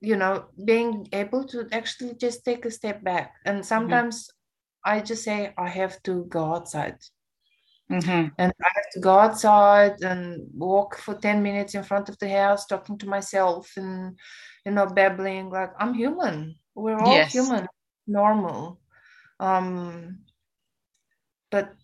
[0.00, 4.28] you know being able to actually just take a step back and sometimes
[4.84, 6.98] I just say I have to go outside.
[7.90, 8.28] Mm-hmm.
[8.38, 12.28] And I have to go outside and walk for 10 minutes in front of the
[12.28, 14.18] house, talking to myself and,
[14.64, 16.56] you know, babbling like I'm human.
[16.74, 17.32] We're all Yes.
[17.32, 17.66] human,
[18.06, 18.80] normal.
[19.38, 20.20] Um,
[21.50, 21.74] but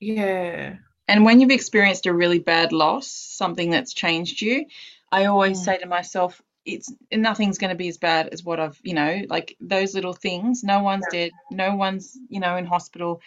[0.00, 0.76] yeah,
[1.08, 4.66] And when you've experienced a really bad loss, something that's changed you,
[5.10, 5.64] I always Mm.
[5.64, 9.22] say to myself, it's nothing's going to be as bad as what I've, you know,
[9.28, 10.62] like those little things.
[10.62, 11.30] No one's dead.
[11.50, 13.22] No one's, you know, in hospital.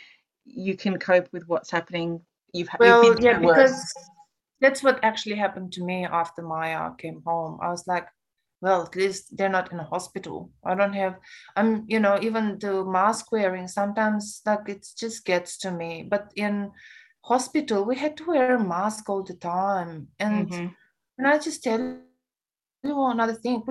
[0.46, 2.22] You can cope with what's happening.
[2.54, 3.94] You've, you've well, been yeah, because
[4.60, 7.60] that's what actually happened to me after Maya came home.
[7.62, 8.08] I was like,
[8.62, 10.52] well, at least they're not in a hospital.
[10.64, 11.18] I don't have,
[11.56, 16.04] I'm, you know, even the mask wearing, sometimes like it just gets to me.
[16.08, 16.72] But in
[17.24, 20.10] hospital, we had to wear a mask all the time.
[20.20, 20.76] And Mhm.
[21.18, 21.80] and I just tell
[22.84, 23.64] you another thing.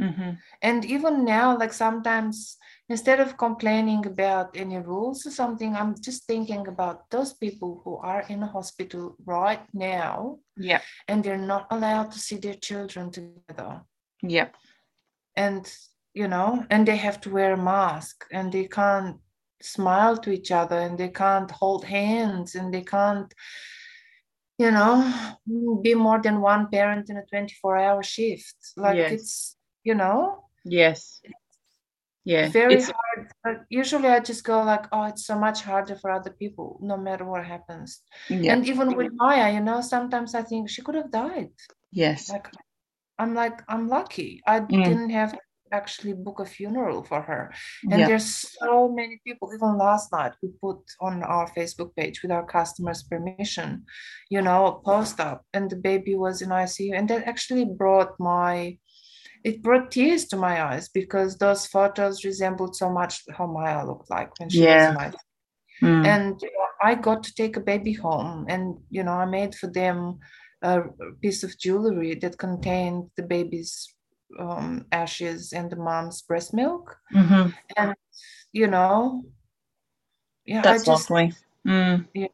[0.00, 0.38] Mhm.
[0.62, 2.56] And even now, like sometimes
[2.88, 7.96] instead of complaining about any rules or something, I'm just thinking about those people who
[7.96, 10.80] are in a hospital right now Yeah.
[11.08, 13.82] and they're not allowed to see their children together.
[14.22, 14.48] Yeah.
[15.36, 15.70] And,
[16.14, 19.16] you know, and they have to wear a mask and they can't
[19.60, 23.34] smile to each other and they can't hold hands and they can't,
[24.58, 25.02] you know,
[25.82, 28.56] be more than one parent in a 24 hour shift.
[28.76, 29.12] Like Yes.
[29.12, 29.56] it's,
[29.88, 30.44] you know,
[30.80, 31.20] Yes.
[32.24, 32.48] Yeah.
[32.60, 33.22] very It's hard.
[33.44, 36.96] But usually I just go like, oh, it's so much harder for other people, no
[37.06, 37.90] matter what happens.
[38.28, 38.52] yeah.
[38.52, 41.52] And even with Maya, you know, sometimes I think she could have died.
[42.04, 42.20] Yes.
[42.34, 42.46] Like
[43.22, 44.30] I'm like, I'm lucky.
[44.54, 44.84] I Mm.
[44.88, 45.40] didn't have to
[45.80, 47.42] actually book a funeral for her.
[47.90, 48.06] And Yeah.
[48.08, 52.46] there's so many people, even last night, we put on our Facebook page with our
[52.58, 53.68] customers' permission,
[54.34, 56.92] you know, a post up, and the baby was in ICU.
[56.98, 58.54] And that actually brought my
[59.44, 64.10] it brought tears to my eyes because those photos resembled so much how Maya looked
[64.10, 64.90] like when she Yeah.
[64.90, 65.18] was ICU.
[65.82, 66.04] Mm.
[66.04, 69.54] And you know, I got to take a baby home, and you know, I made
[69.54, 70.18] for them
[70.62, 70.82] a
[71.22, 73.94] piece of jewelry that contained the baby's
[74.38, 76.96] um, ashes and the mom's breast milk.
[77.14, 77.54] Mhm.
[77.76, 77.94] And
[78.52, 79.24] you know,
[80.44, 81.32] yeah, That's I just lovely.
[81.66, 82.08] Mm.
[82.14, 82.26] yeah,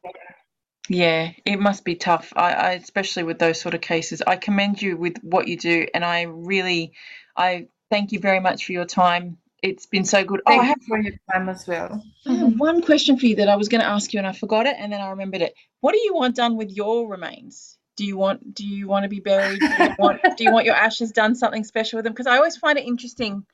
[0.88, 2.32] Yeah, it must be tough.
[2.36, 4.22] I, I especially with those sort of cases.
[4.26, 6.92] I commend you with what you do, and I really,
[7.36, 9.38] I thank you very much for your time.
[9.62, 10.42] It's been so good.
[10.46, 12.04] Oh, I thank have, you for your time as well.
[12.26, 14.32] I have one question for you that I was going to ask you, and I
[14.32, 15.54] forgot it, and then I remembered it.
[15.80, 17.78] What do you want done with your remains?
[17.96, 19.60] Do you want do you want to be buried?
[19.60, 22.12] Do you want do you want your ashes done something special with them?
[22.12, 23.46] Because I always find it interesting,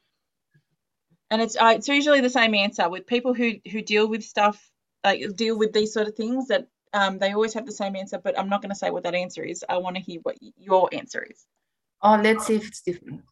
[1.31, 4.61] and it's I, it's usually the same answer with people who who deal with stuff
[5.05, 8.19] like deal with these sort of things that um, they always have the same answer.
[8.19, 9.65] But I'm not going to say what that answer is.
[9.69, 11.47] I want to hear what your answer is.
[12.03, 13.23] Oh, let's see if it's different.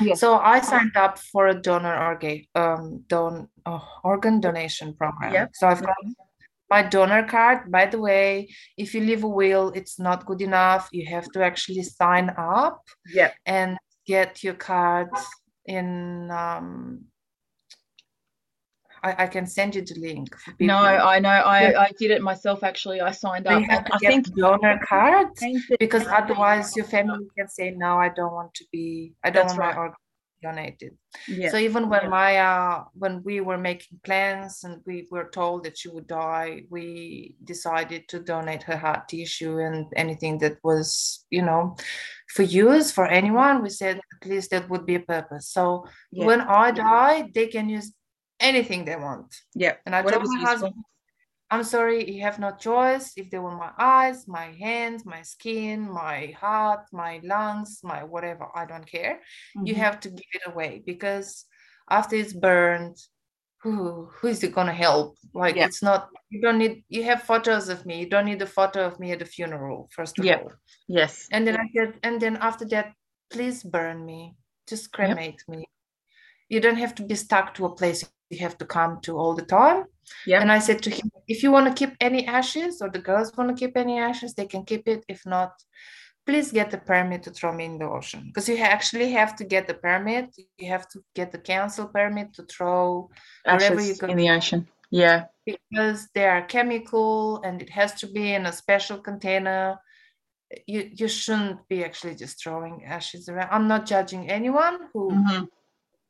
[0.00, 0.14] Yeah.
[0.14, 5.32] So I signed up for a donor organ um don oh, organ donation program.
[5.32, 5.50] Yep.
[5.54, 5.96] So I've got
[6.70, 7.70] my donor card.
[7.70, 10.88] By the way, if you leave a will, it's not good enough.
[10.92, 12.82] You have to actually sign up
[13.12, 13.34] Yep.
[13.46, 15.10] and get your card
[15.66, 17.04] in um
[19.08, 20.28] I, I can send you the link.
[20.60, 20.76] No,
[21.14, 21.28] I know.
[21.56, 21.80] I, Yeah.
[21.86, 22.58] I did it myself.
[22.70, 23.60] Actually, I signed up.
[23.60, 25.28] you have and to I think donor card
[25.84, 28.86] because otherwise your family can say no, I don't want to be
[29.24, 29.76] I don't That's want right.
[29.76, 29.96] my organ
[30.42, 30.92] donated.
[31.28, 31.50] yeah.
[31.52, 35.78] So even when Maya, uh, when we were making plans and we were told that
[35.78, 41.42] she would die, we decided to donate her heart tissue and anything that was, you
[41.48, 41.62] know,
[42.34, 43.62] for use for anyone.
[43.62, 45.46] We said at least that would be a purpose.
[45.56, 45.64] So
[46.12, 46.26] Yeah.
[46.28, 47.88] when I die, they can use
[48.40, 49.34] anything they want.
[49.54, 49.74] yeah.
[49.86, 50.48] And I told Whatever's my useful.
[50.68, 50.84] husband,
[51.50, 53.12] I'm sorry, you have no choice.
[53.16, 58.48] If they want my eyes, my hands, my skin, my heart, my lungs, my whatever,
[58.54, 59.20] I don't care.
[59.54, 59.78] You Mhm.
[59.78, 61.46] have to give it away because
[61.88, 62.96] after it's burned,
[63.62, 65.16] who who is it gonna help?
[65.34, 65.66] Like Yeah.
[65.66, 68.00] it's not you don't need you have photos of me.
[68.00, 70.38] You don't need a photo of me at the funeral, first of Yeah.
[70.38, 70.52] all.
[70.88, 71.28] Yes.
[71.30, 72.92] And then I said, and then after that,
[73.30, 74.34] please burn me.
[74.66, 75.64] Just cremate me.
[76.48, 79.34] You don't have to be stuck to a place you have to come to all
[79.34, 79.84] the time.
[80.26, 80.40] Yeah.
[80.40, 83.36] And I said to him, if you want to keep any ashes or the girls
[83.36, 85.04] want to keep any ashes, they can keep it.
[85.08, 85.52] If not,
[86.26, 88.22] please get the permit to throw me in the ocean.
[88.26, 90.34] Because you actually have to get the permit.
[90.58, 93.10] You have to get the council permit to throw
[93.44, 94.68] wherever you Ashes go in the ocean.
[94.90, 95.24] Yeah.
[95.44, 99.78] because they are chemical and it has to be in a special container.
[100.66, 103.50] You you shouldn't be actually just throwing ashes around.
[103.50, 105.48] I'm not judging anyone who Mhm.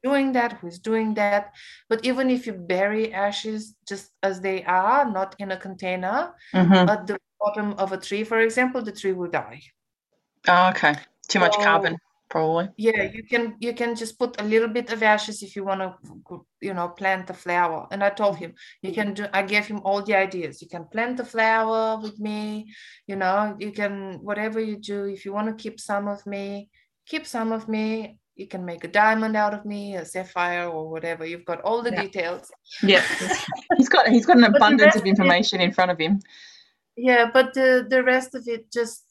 [0.02, 1.52] Doing that, who is doing that.
[1.88, 6.88] But even if you bury ashes just as they are, not in a container, Mhm.
[6.88, 9.60] at the bottom of a tree, for example, the tree will die.
[10.48, 10.94] Oh, okay.
[11.28, 11.96] Too much So- carbon,
[12.28, 12.68] probably.
[12.76, 15.80] Yeah, you can you can just put a little bit of ashes if you want
[15.80, 17.88] to, you know, plant a flower.
[17.90, 19.26] And I told him you can do.
[19.32, 20.62] I gave him all the ideas.
[20.62, 22.72] You can plant a flower with me.
[23.06, 25.06] You know, you can whatever you do.
[25.06, 26.68] If you want to keep some of me,
[27.06, 28.18] keep some of me.
[28.36, 31.24] You can make a diamond out of me, a sapphire, or whatever.
[31.24, 32.02] You've got all the Yeah.
[32.02, 32.50] details.
[32.82, 33.02] Yeah,
[33.76, 36.20] he's got he's got an abundance of of it- information in front of him.
[36.96, 39.04] Yeah, but the the rest of it just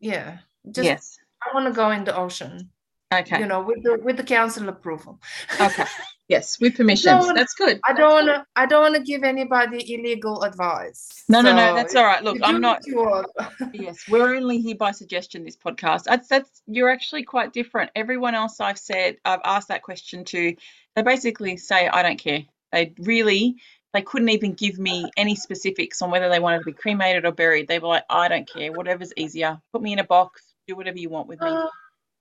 [0.00, 0.38] yeah,
[0.70, 1.18] just yes.
[1.42, 2.70] I want to go in the ocean.
[3.14, 3.38] Okay.
[3.40, 5.20] You know, with the with the council approval.
[5.60, 5.84] Okay.
[6.28, 7.26] Yes, with permissions.
[7.26, 7.80] No, That's good.
[7.88, 8.44] I don't want to.
[8.54, 11.24] I don't want to give anybody illegal advice.
[11.26, 11.74] No, no, no.
[11.74, 12.22] That's all right.
[12.22, 12.82] Look, I'm not.
[13.72, 15.44] Yes, we're only here by suggestion.
[15.44, 16.04] This podcast.
[16.04, 17.90] That's that's you're actually quite different.
[17.96, 20.54] Everyone else I've said, I've asked that question to.
[20.94, 22.44] They basically say, I don't care.
[22.72, 23.56] They really,
[23.94, 27.32] they couldn't even give me any specifics on whether they wanted to be cremated or
[27.32, 27.68] buried.
[27.68, 28.72] They were like, I don't care.
[28.72, 29.60] Whatever's easier.
[29.72, 30.42] Put me in a box.
[30.66, 31.48] Do whatever you want with me.
[31.50, 31.70] Oh,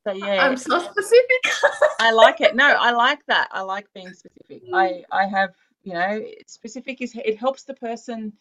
[0.07, 1.41] So yeah, I'm so specific.
[1.99, 2.55] I like it.
[2.55, 3.49] No, I like that.
[3.51, 4.63] I like being specific.
[4.73, 5.49] I I have
[5.83, 8.31] you know specific is it helps the person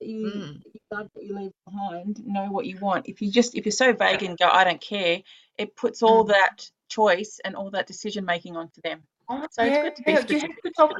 [0.00, 0.62] you, Mm.
[0.74, 3.08] you love that you leave behind know what you want.
[3.08, 5.22] If you just if you're so vague and go I don't care,
[5.56, 6.28] it puts all Mm.
[6.28, 9.02] that choice and all that decision making onto them.
[9.30, 10.62] Oh, So it's good to be yeah, you have specific.
[10.64, 10.94] to talk.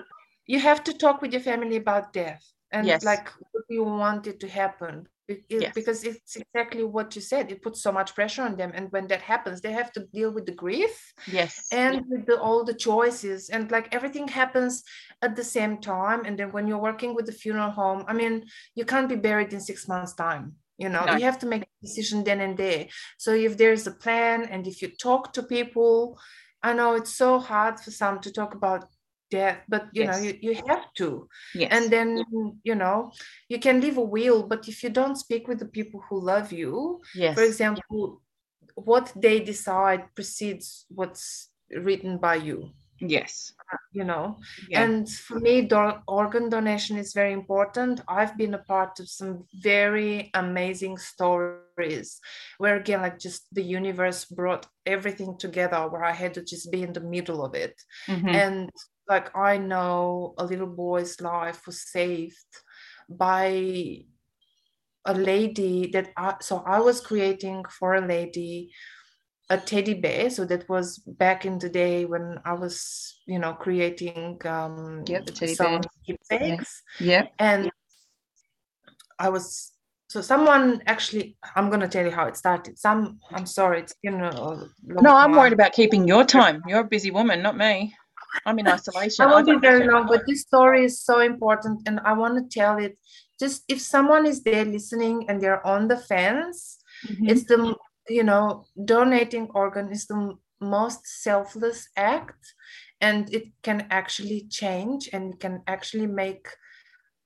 [0.46, 3.04] You have to talk with your family about death and Yes.
[3.04, 5.06] like what you want it to happen.
[5.28, 5.74] It- Yes.
[5.74, 7.50] Because it's exactly what you said.
[7.50, 10.30] It puts so much pressure on them, and when that happens, they have to deal
[10.30, 10.94] with the grief
[11.26, 11.66] Yes.
[11.72, 14.82] and with the, all the choices and like everything happens
[15.22, 18.34] at the same time and then when you're working with the funeral home i mean
[18.78, 20.44] you can't be buried in six months time
[20.82, 21.16] you know No.
[21.16, 22.86] you have to make a decision then and there
[23.24, 26.18] so if there's a plan and if you talk to people
[26.62, 28.84] i know it's so hard for some to talk about
[29.30, 31.68] death but you know you, you have to yes.
[31.70, 32.22] and then
[32.62, 33.10] you know
[33.48, 36.52] you can leave a will but if you don't speak with the people who love
[36.52, 37.34] you yes.
[37.34, 38.22] for example
[38.74, 42.70] what they decide precedes what's written by you
[43.00, 43.52] yes.
[43.92, 44.38] you know
[44.68, 44.82] Yeah.
[44.84, 49.44] and for me do- organ donation is very important i've been a part of some
[49.62, 52.20] very amazing stories
[52.58, 56.82] where again like just the universe brought everything together where i had to just be
[56.82, 57.74] in the middle of it
[58.08, 58.34] Mhm.
[58.34, 58.70] and
[59.08, 62.36] like i know a little boy's life was saved
[63.08, 63.98] by
[65.04, 68.72] a lady that I, so i was creating for a lady
[69.48, 73.52] a teddy bear so that was back in the day when i was you know
[73.54, 75.90] creating um Yep, the teddy some bear.
[76.04, 77.26] keepsakes yeah.
[77.38, 77.70] and
[79.20, 79.72] i was
[80.08, 83.94] so someone actually i'm going to tell you how it started some i'm sorry it's
[84.04, 86.62] a long No, I'm worried about keeping your time.
[86.66, 87.94] You're a busy woman, not me.
[88.44, 89.24] I'm in isolation.
[89.24, 92.58] I won't be very long, but this story is so important, and I want to
[92.58, 92.98] tell it.
[93.38, 97.28] Just if someone is there listening and they're on the fence, Mhm.
[97.30, 97.76] it's the
[98.08, 102.54] you know donating organ is the most selfless act,
[103.00, 106.48] and it can actually change and can actually make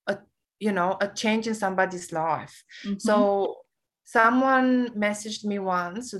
[0.07, 0.19] a
[0.59, 2.65] you know a change in somebody's life.
[2.85, 3.01] Mhm.
[3.01, 3.57] So
[4.05, 6.15] someone messaged me once.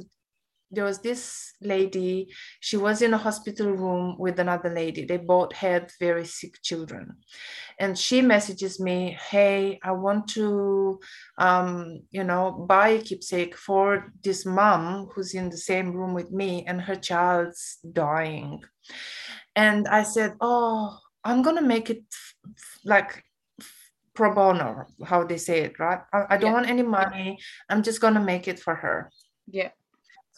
[0.71, 2.29] There was this lady,
[2.61, 5.05] she was in a hospital room with another lady.
[5.05, 7.17] They both had very sick children.
[7.79, 11.01] And she messages me, Hey, I want to,
[11.39, 16.31] um, you know, buy a keepsake for this mom who's in the same room with
[16.31, 18.63] me and her child's dying.
[19.57, 22.05] And I said, Oh, I'm going to make it
[22.85, 23.25] like
[24.15, 26.01] pro bono, how they say it, right?
[26.13, 26.53] I, I don't Yeah.
[26.53, 27.39] want any money.
[27.69, 29.11] I'm just going to make it for her.
[29.49, 29.71] yeah.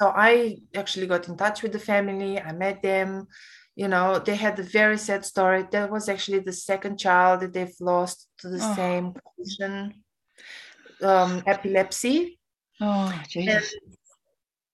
[0.02, 2.40] So I actually got in touch with the family.
[2.40, 3.28] I met them.
[3.76, 5.64] You know, they had a very sad story.
[5.70, 8.74] That was actually the second child that they've lost to the Oh.
[8.74, 10.02] same condition,
[11.02, 12.40] um, epilepsy.
[12.80, 13.74] Oh, And, Jesus.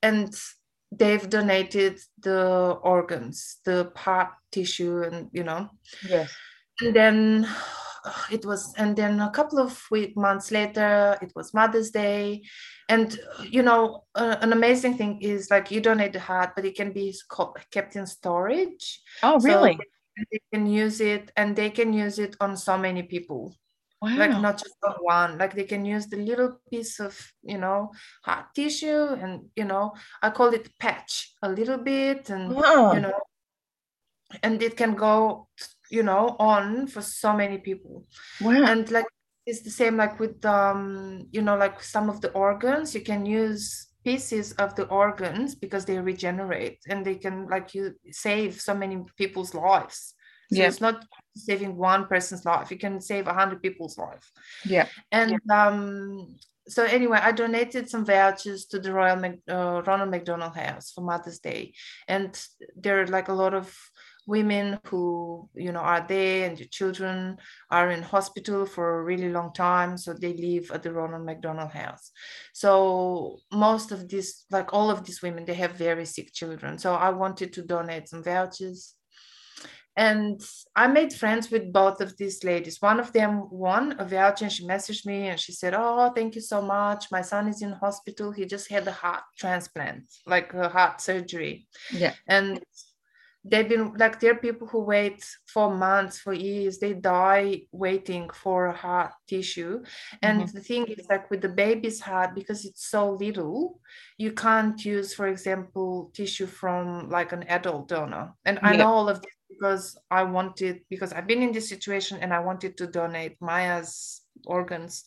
[0.03, 0.35] and
[0.93, 5.69] they've donated the organs, the part tissue, and you know,
[6.09, 6.33] Yes.
[6.81, 7.47] and then
[8.31, 12.43] it was and then a couple of week, months later it was mother's day
[12.89, 13.19] and
[13.51, 16.93] you know uh, an amazing thing is like you donate the heart but it can
[16.93, 17.15] be
[17.71, 19.79] kept in storage Oh, So really?
[20.33, 23.55] they can use it and they can use it on so many people
[24.01, 24.15] Wow.
[24.17, 27.91] like not just on one like they can use the little piece of you know
[28.23, 29.93] heart tissue and you know
[30.23, 32.93] i call it patch a little bit and Wow.
[32.95, 33.13] you know
[34.43, 35.49] and it can go
[35.91, 38.05] you know on for so many people
[38.41, 38.65] Wow.
[38.67, 39.07] and like
[39.47, 43.25] it's the same like with um you know like some of the organs you can
[43.27, 48.75] use pieces of the organs because they regenerate and they can like you save so
[48.75, 50.15] many people's lives
[50.53, 50.69] so Yeah.
[50.69, 51.05] it's not
[51.37, 54.31] saving one person's life you can save a hundred people's life
[54.65, 54.87] Yeah.
[55.13, 56.37] and um
[56.71, 61.01] so anyway, I donated some vouchers to the Royal Mac, uh, Ronald McDonald House for
[61.01, 61.73] Mother's Day,
[62.07, 62.39] and
[62.77, 63.75] there are like a lot of
[64.29, 67.37] women who you know are there and your children
[67.71, 71.71] are in hospital for a really long time so they live at the ronald mcdonald
[71.71, 72.13] house
[72.53, 76.95] so most of these like all of these women they have very sick children so
[76.95, 78.95] i wanted to donate some vouchers
[79.99, 80.41] and
[80.77, 82.81] I made friends with both of these ladies.
[82.81, 86.37] One of them won a voucher and she messaged me and she said, Oh, thank
[86.37, 87.11] you so much.
[87.11, 88.31] My son is in hospital.
[88.31, 91.67] He just had a heart transplant, like a heart surgery.
[91.93, 92.15] Yeah.
[92.29, 92.63] And
[93.45, 98.29] they've been like there are people who wait for months for years they die waiting
[98.31, 99.83] for a heart tissue
[100.23, 100.57] and mm-hmm.
[100.57, 103.81] the thing is like with the baby's heart because it's so little
[104.19, 108.69] you can't use for example tissue from like an adult donor and yeah.
[108.69, 112.33] i know all of this because I wanted because I've been in this situation and
[112.33, 115.05] I wanted to donate Maya's organs.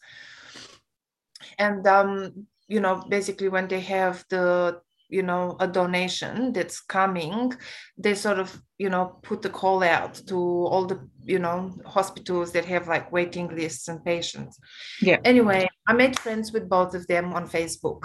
[1.57, 4.81] And um, you know, basically when they have the
[5.11, 7.53] you know a donation that's coming
[7.97, 12.51] they sort of you know put the call out to all the you know hospitals
[12.53, 14.57] that have like waiting lists and patients.
[15.01, 15.17] Yeah.
[15.23, 18.01] Anyway i made friends with both of them on facebook.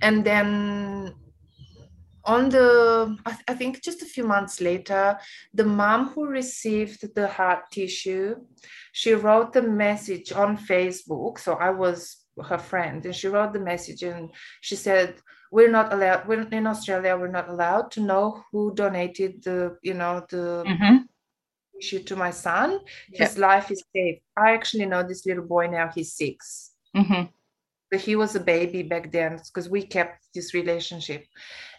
[0.00, 1.14] And then
[2.24, 5.18] on the I, th- I, think just a few months later
[5.52, 8.36] the mom who received the heart tissue
[8.92, 11.38] she wrote the message on facebook.
[11.38, 15.14] So i was her friend and she wrote the message and she said
[15.54, 19.94] we're not allowed we're in australia we're not allowed to know who donated the you
[19.94, 20.96] know the mm-hmm.
[21.74, 22.80] tissue to my son.
[23.12, 27.24] His life is safe i actually know this little boy now he's 6 mm-hmm.
[28.08, 31.22] He was a baby back then because we kept this relationship.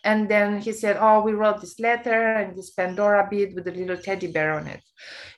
[0.06, 3.76] And then he said oh we wrote this letter and this pandora bead with a
[3.80, 4.82] little teddy bear on it.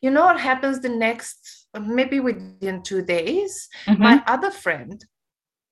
[0.04, 1.40] You know what happens the next
[1.80, 3.54] maybe within two days?
[3.88, 4.04] Mm-hmm.
[4.04, 4.98] my other friend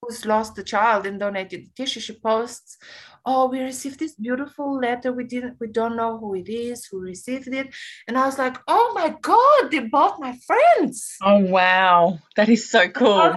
[0.02, 2.78] who's lost a child and donated the tissue she posts
[3.26, 5.12] oh we received this beautiful letter.
[5.12, 7.74] We didn't we don't know who it is who received it.
[8.08, 11.18] And i was like oh my god they both my friends.
[11.22, 12.20] Oh wow.
[12.36, 13.36] That is so cool.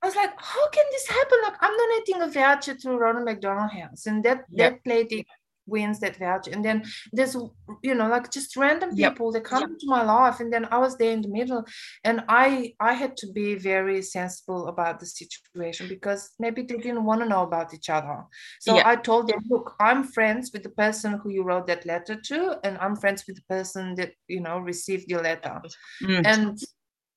[0.00, 1.38] I was like, how can this happen?
[1.42, 4.80] Like, I'm donating a voucher to Ronald McDonald House, and that yep.
[4.84, 5.26] that lady
[5.68, 6.50] wins that voucher.
[6.50, 7.36] And then there's,
[7.82, 9.32] you know, like just random people yep.
[9.34, 9.70] that come yep.
[9.70, 11.64] into my life, and then I was there in the middle,
[12.04, 17.04] and I I had to be very sensible about the situation because maybe they didn't
[17.04, 18.24] want to know about each other.
[18.60, 18.86] So yep.
[18.86, 22.58] I told them, look, I'm friends with the person who you wrote that letter to,
[22.64, 25.60] and I'm friends with the person that you know received your letter,
[26.02, 26.22] mm.
[26.24, 26.58] and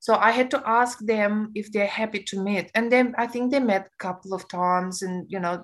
[0.02, 3.52] so i had to ask them if they're happy to meet and then i think
[3.52, 5.64] they met a couple of times and you know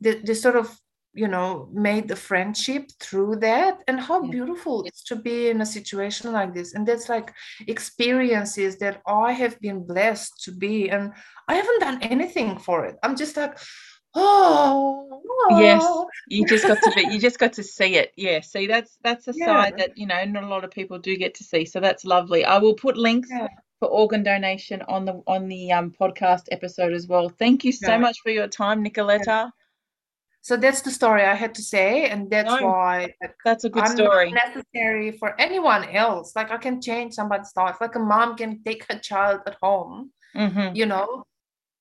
[0.00, 0.76] they, they sort of
[1.18, 4.30] you know made the friendship through that and how yeah.
[4.30, 7.32] beautiful it's to be in a situation like this and that's like
[7.66, 11.12] experiences that i have been blessed to be and
[11.48, 13.58] i haven't done anything for it i'm just like
[14.14, 15.60] oh, oh.
[15.60, 15.84] yes
[16.28, 19.26] you just got to be you just got to see it yeah see that's that's
[19.26, 19.46] a yeah.
[19.46, 22.04] side that you know not a lot of people do get to see so that's
[22.04, 23.48] lovely i will put links yeah.
[23.80, 27.88] for organ donation on the on the um, podcast episode as well thank you so
[27.88, 27.98] yeah.
[27.98, 29.50] much for your time nicoletta
[30.48, 32.92] so that's the story i had to say and that's no, why
[33.44, 37.52] that's a good I'm story not necessary for anyone else like i can change somebody's
[37.54, 40.74] life like a mom can take her child at home mm-hmm.
[40.74, 41.24] you know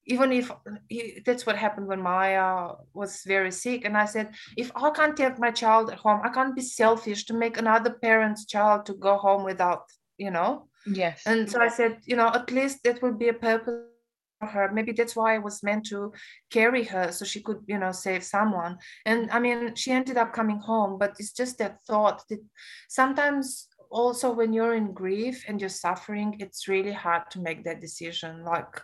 [0.10, 0.52] even if
[0.88, 3.84] he, that's what happened when Maya was very sick.
[3.84, 7.26] And I said, if I can't take my child at home, I can't be selfish
[7.26, 9.84] to make another parent's child to go home without,
[10.18, 10.70] you know?
[10.86, 11.24] Yes.
[11.26, 13.84] And so I said, you know, at least that would be a purpose
[14.42, 14.72] her.
[14.72, 16.14] Maybe that's why I was meant to
[16.50, 18.78] carry her so she could, you know, save someone.
[19.06, 22.40] And I mean, she ended up coming home, but it's just that thought that
[22.90, 27.82] sometimes also when you're in grief and you're suffering, it's really hard to make that
[27.82, 28.44] decision.
[28.44, 28.82] Like,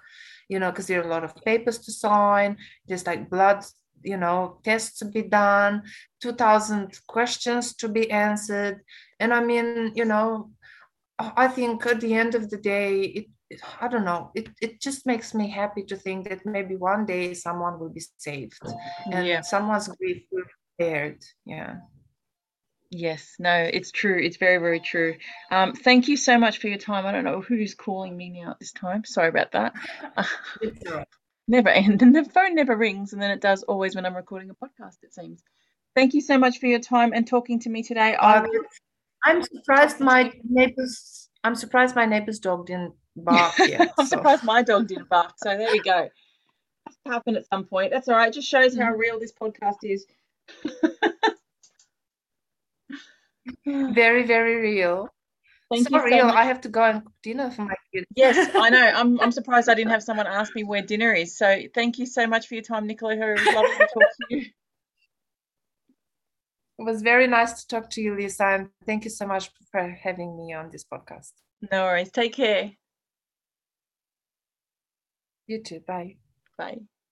[0.49, 2.57] you know, because there are a lot of papers to sign,
[2.87, 3.63] there's like blood,
[4.03, 5.83] you know, tests to be done,
[6.21, 8.81] 2000 questions to be answered.
[9.19, 10.51] And I mean, you know,
[11.19, 13.25] I think at the end of the day, it,
[13.81, 17.33] I don't know, it, it just makes me happy to think that maybe one day
[17.33, 18.59] someone will be saved
[19.11, 19.41] and yeah.
[19.41, 21.23] someone's grief will be spared.
[21.45, 21.75] Yeah.
[22.95, 24.19] Yes, no, it's true.
[24.21, 25.15] It's very, very true.
[25.51, 27.05] Um, thank you so much for your time.
[27.05, 29.03] I don't know who's calling me now at this time.
[29.03, 29.73] Sorry about that.
[31.47, 34.51] never end, and the phone never rings, and then it does always when I'm recording
[34.51, 34.97] a podcast.
[35.01, 35.43] It seems.
[35.95, 38.15] Thank you so much for your time and talking to me today.
[38.15, 38.47] Um,
[39.25, 41.29] I'm surprised my neighbors.
[41.43, 43.93] I'm surprised my neighbor's dog didn't bark yet.
[43.97, 44.17] I'm so.
[44.17, 45.33] surprised my dog didn't bark.
[45.37, 46.09] So there we go.
[46.85, 47.91] That's happen at some point.
[47.91, 48.29] That's all right.
[48.29, 48.97] It just shows how mm.
[48.97, 50.05] real this podcast is.
[53.65, 55.09] very very real
[55.73, 56.45] Thank so I much.
[56.45, 58.05] have to go and cook dinner for my kids.
[58.15, 58.91] Yes, I know.
[58.95, 61.37] I'm I'm surprised I didn't have someone ask me where dinner is.
[61.37, 63.15] So thank you so much for your time, Nicola.
[63.15, 64.45] It was lovely to talk to you.
[66.79, 69.87] It was very nice to talk to you, Lisa, and thank you so much for
[69.89, 71.31] having me on this podcast.
[71.71, 72.11] No worries.
[72.11, 72.71] Take care.
[75.47, 75.79] You too.
[75.79, 76.17] Bye.
[76.57, 76.81] Bye.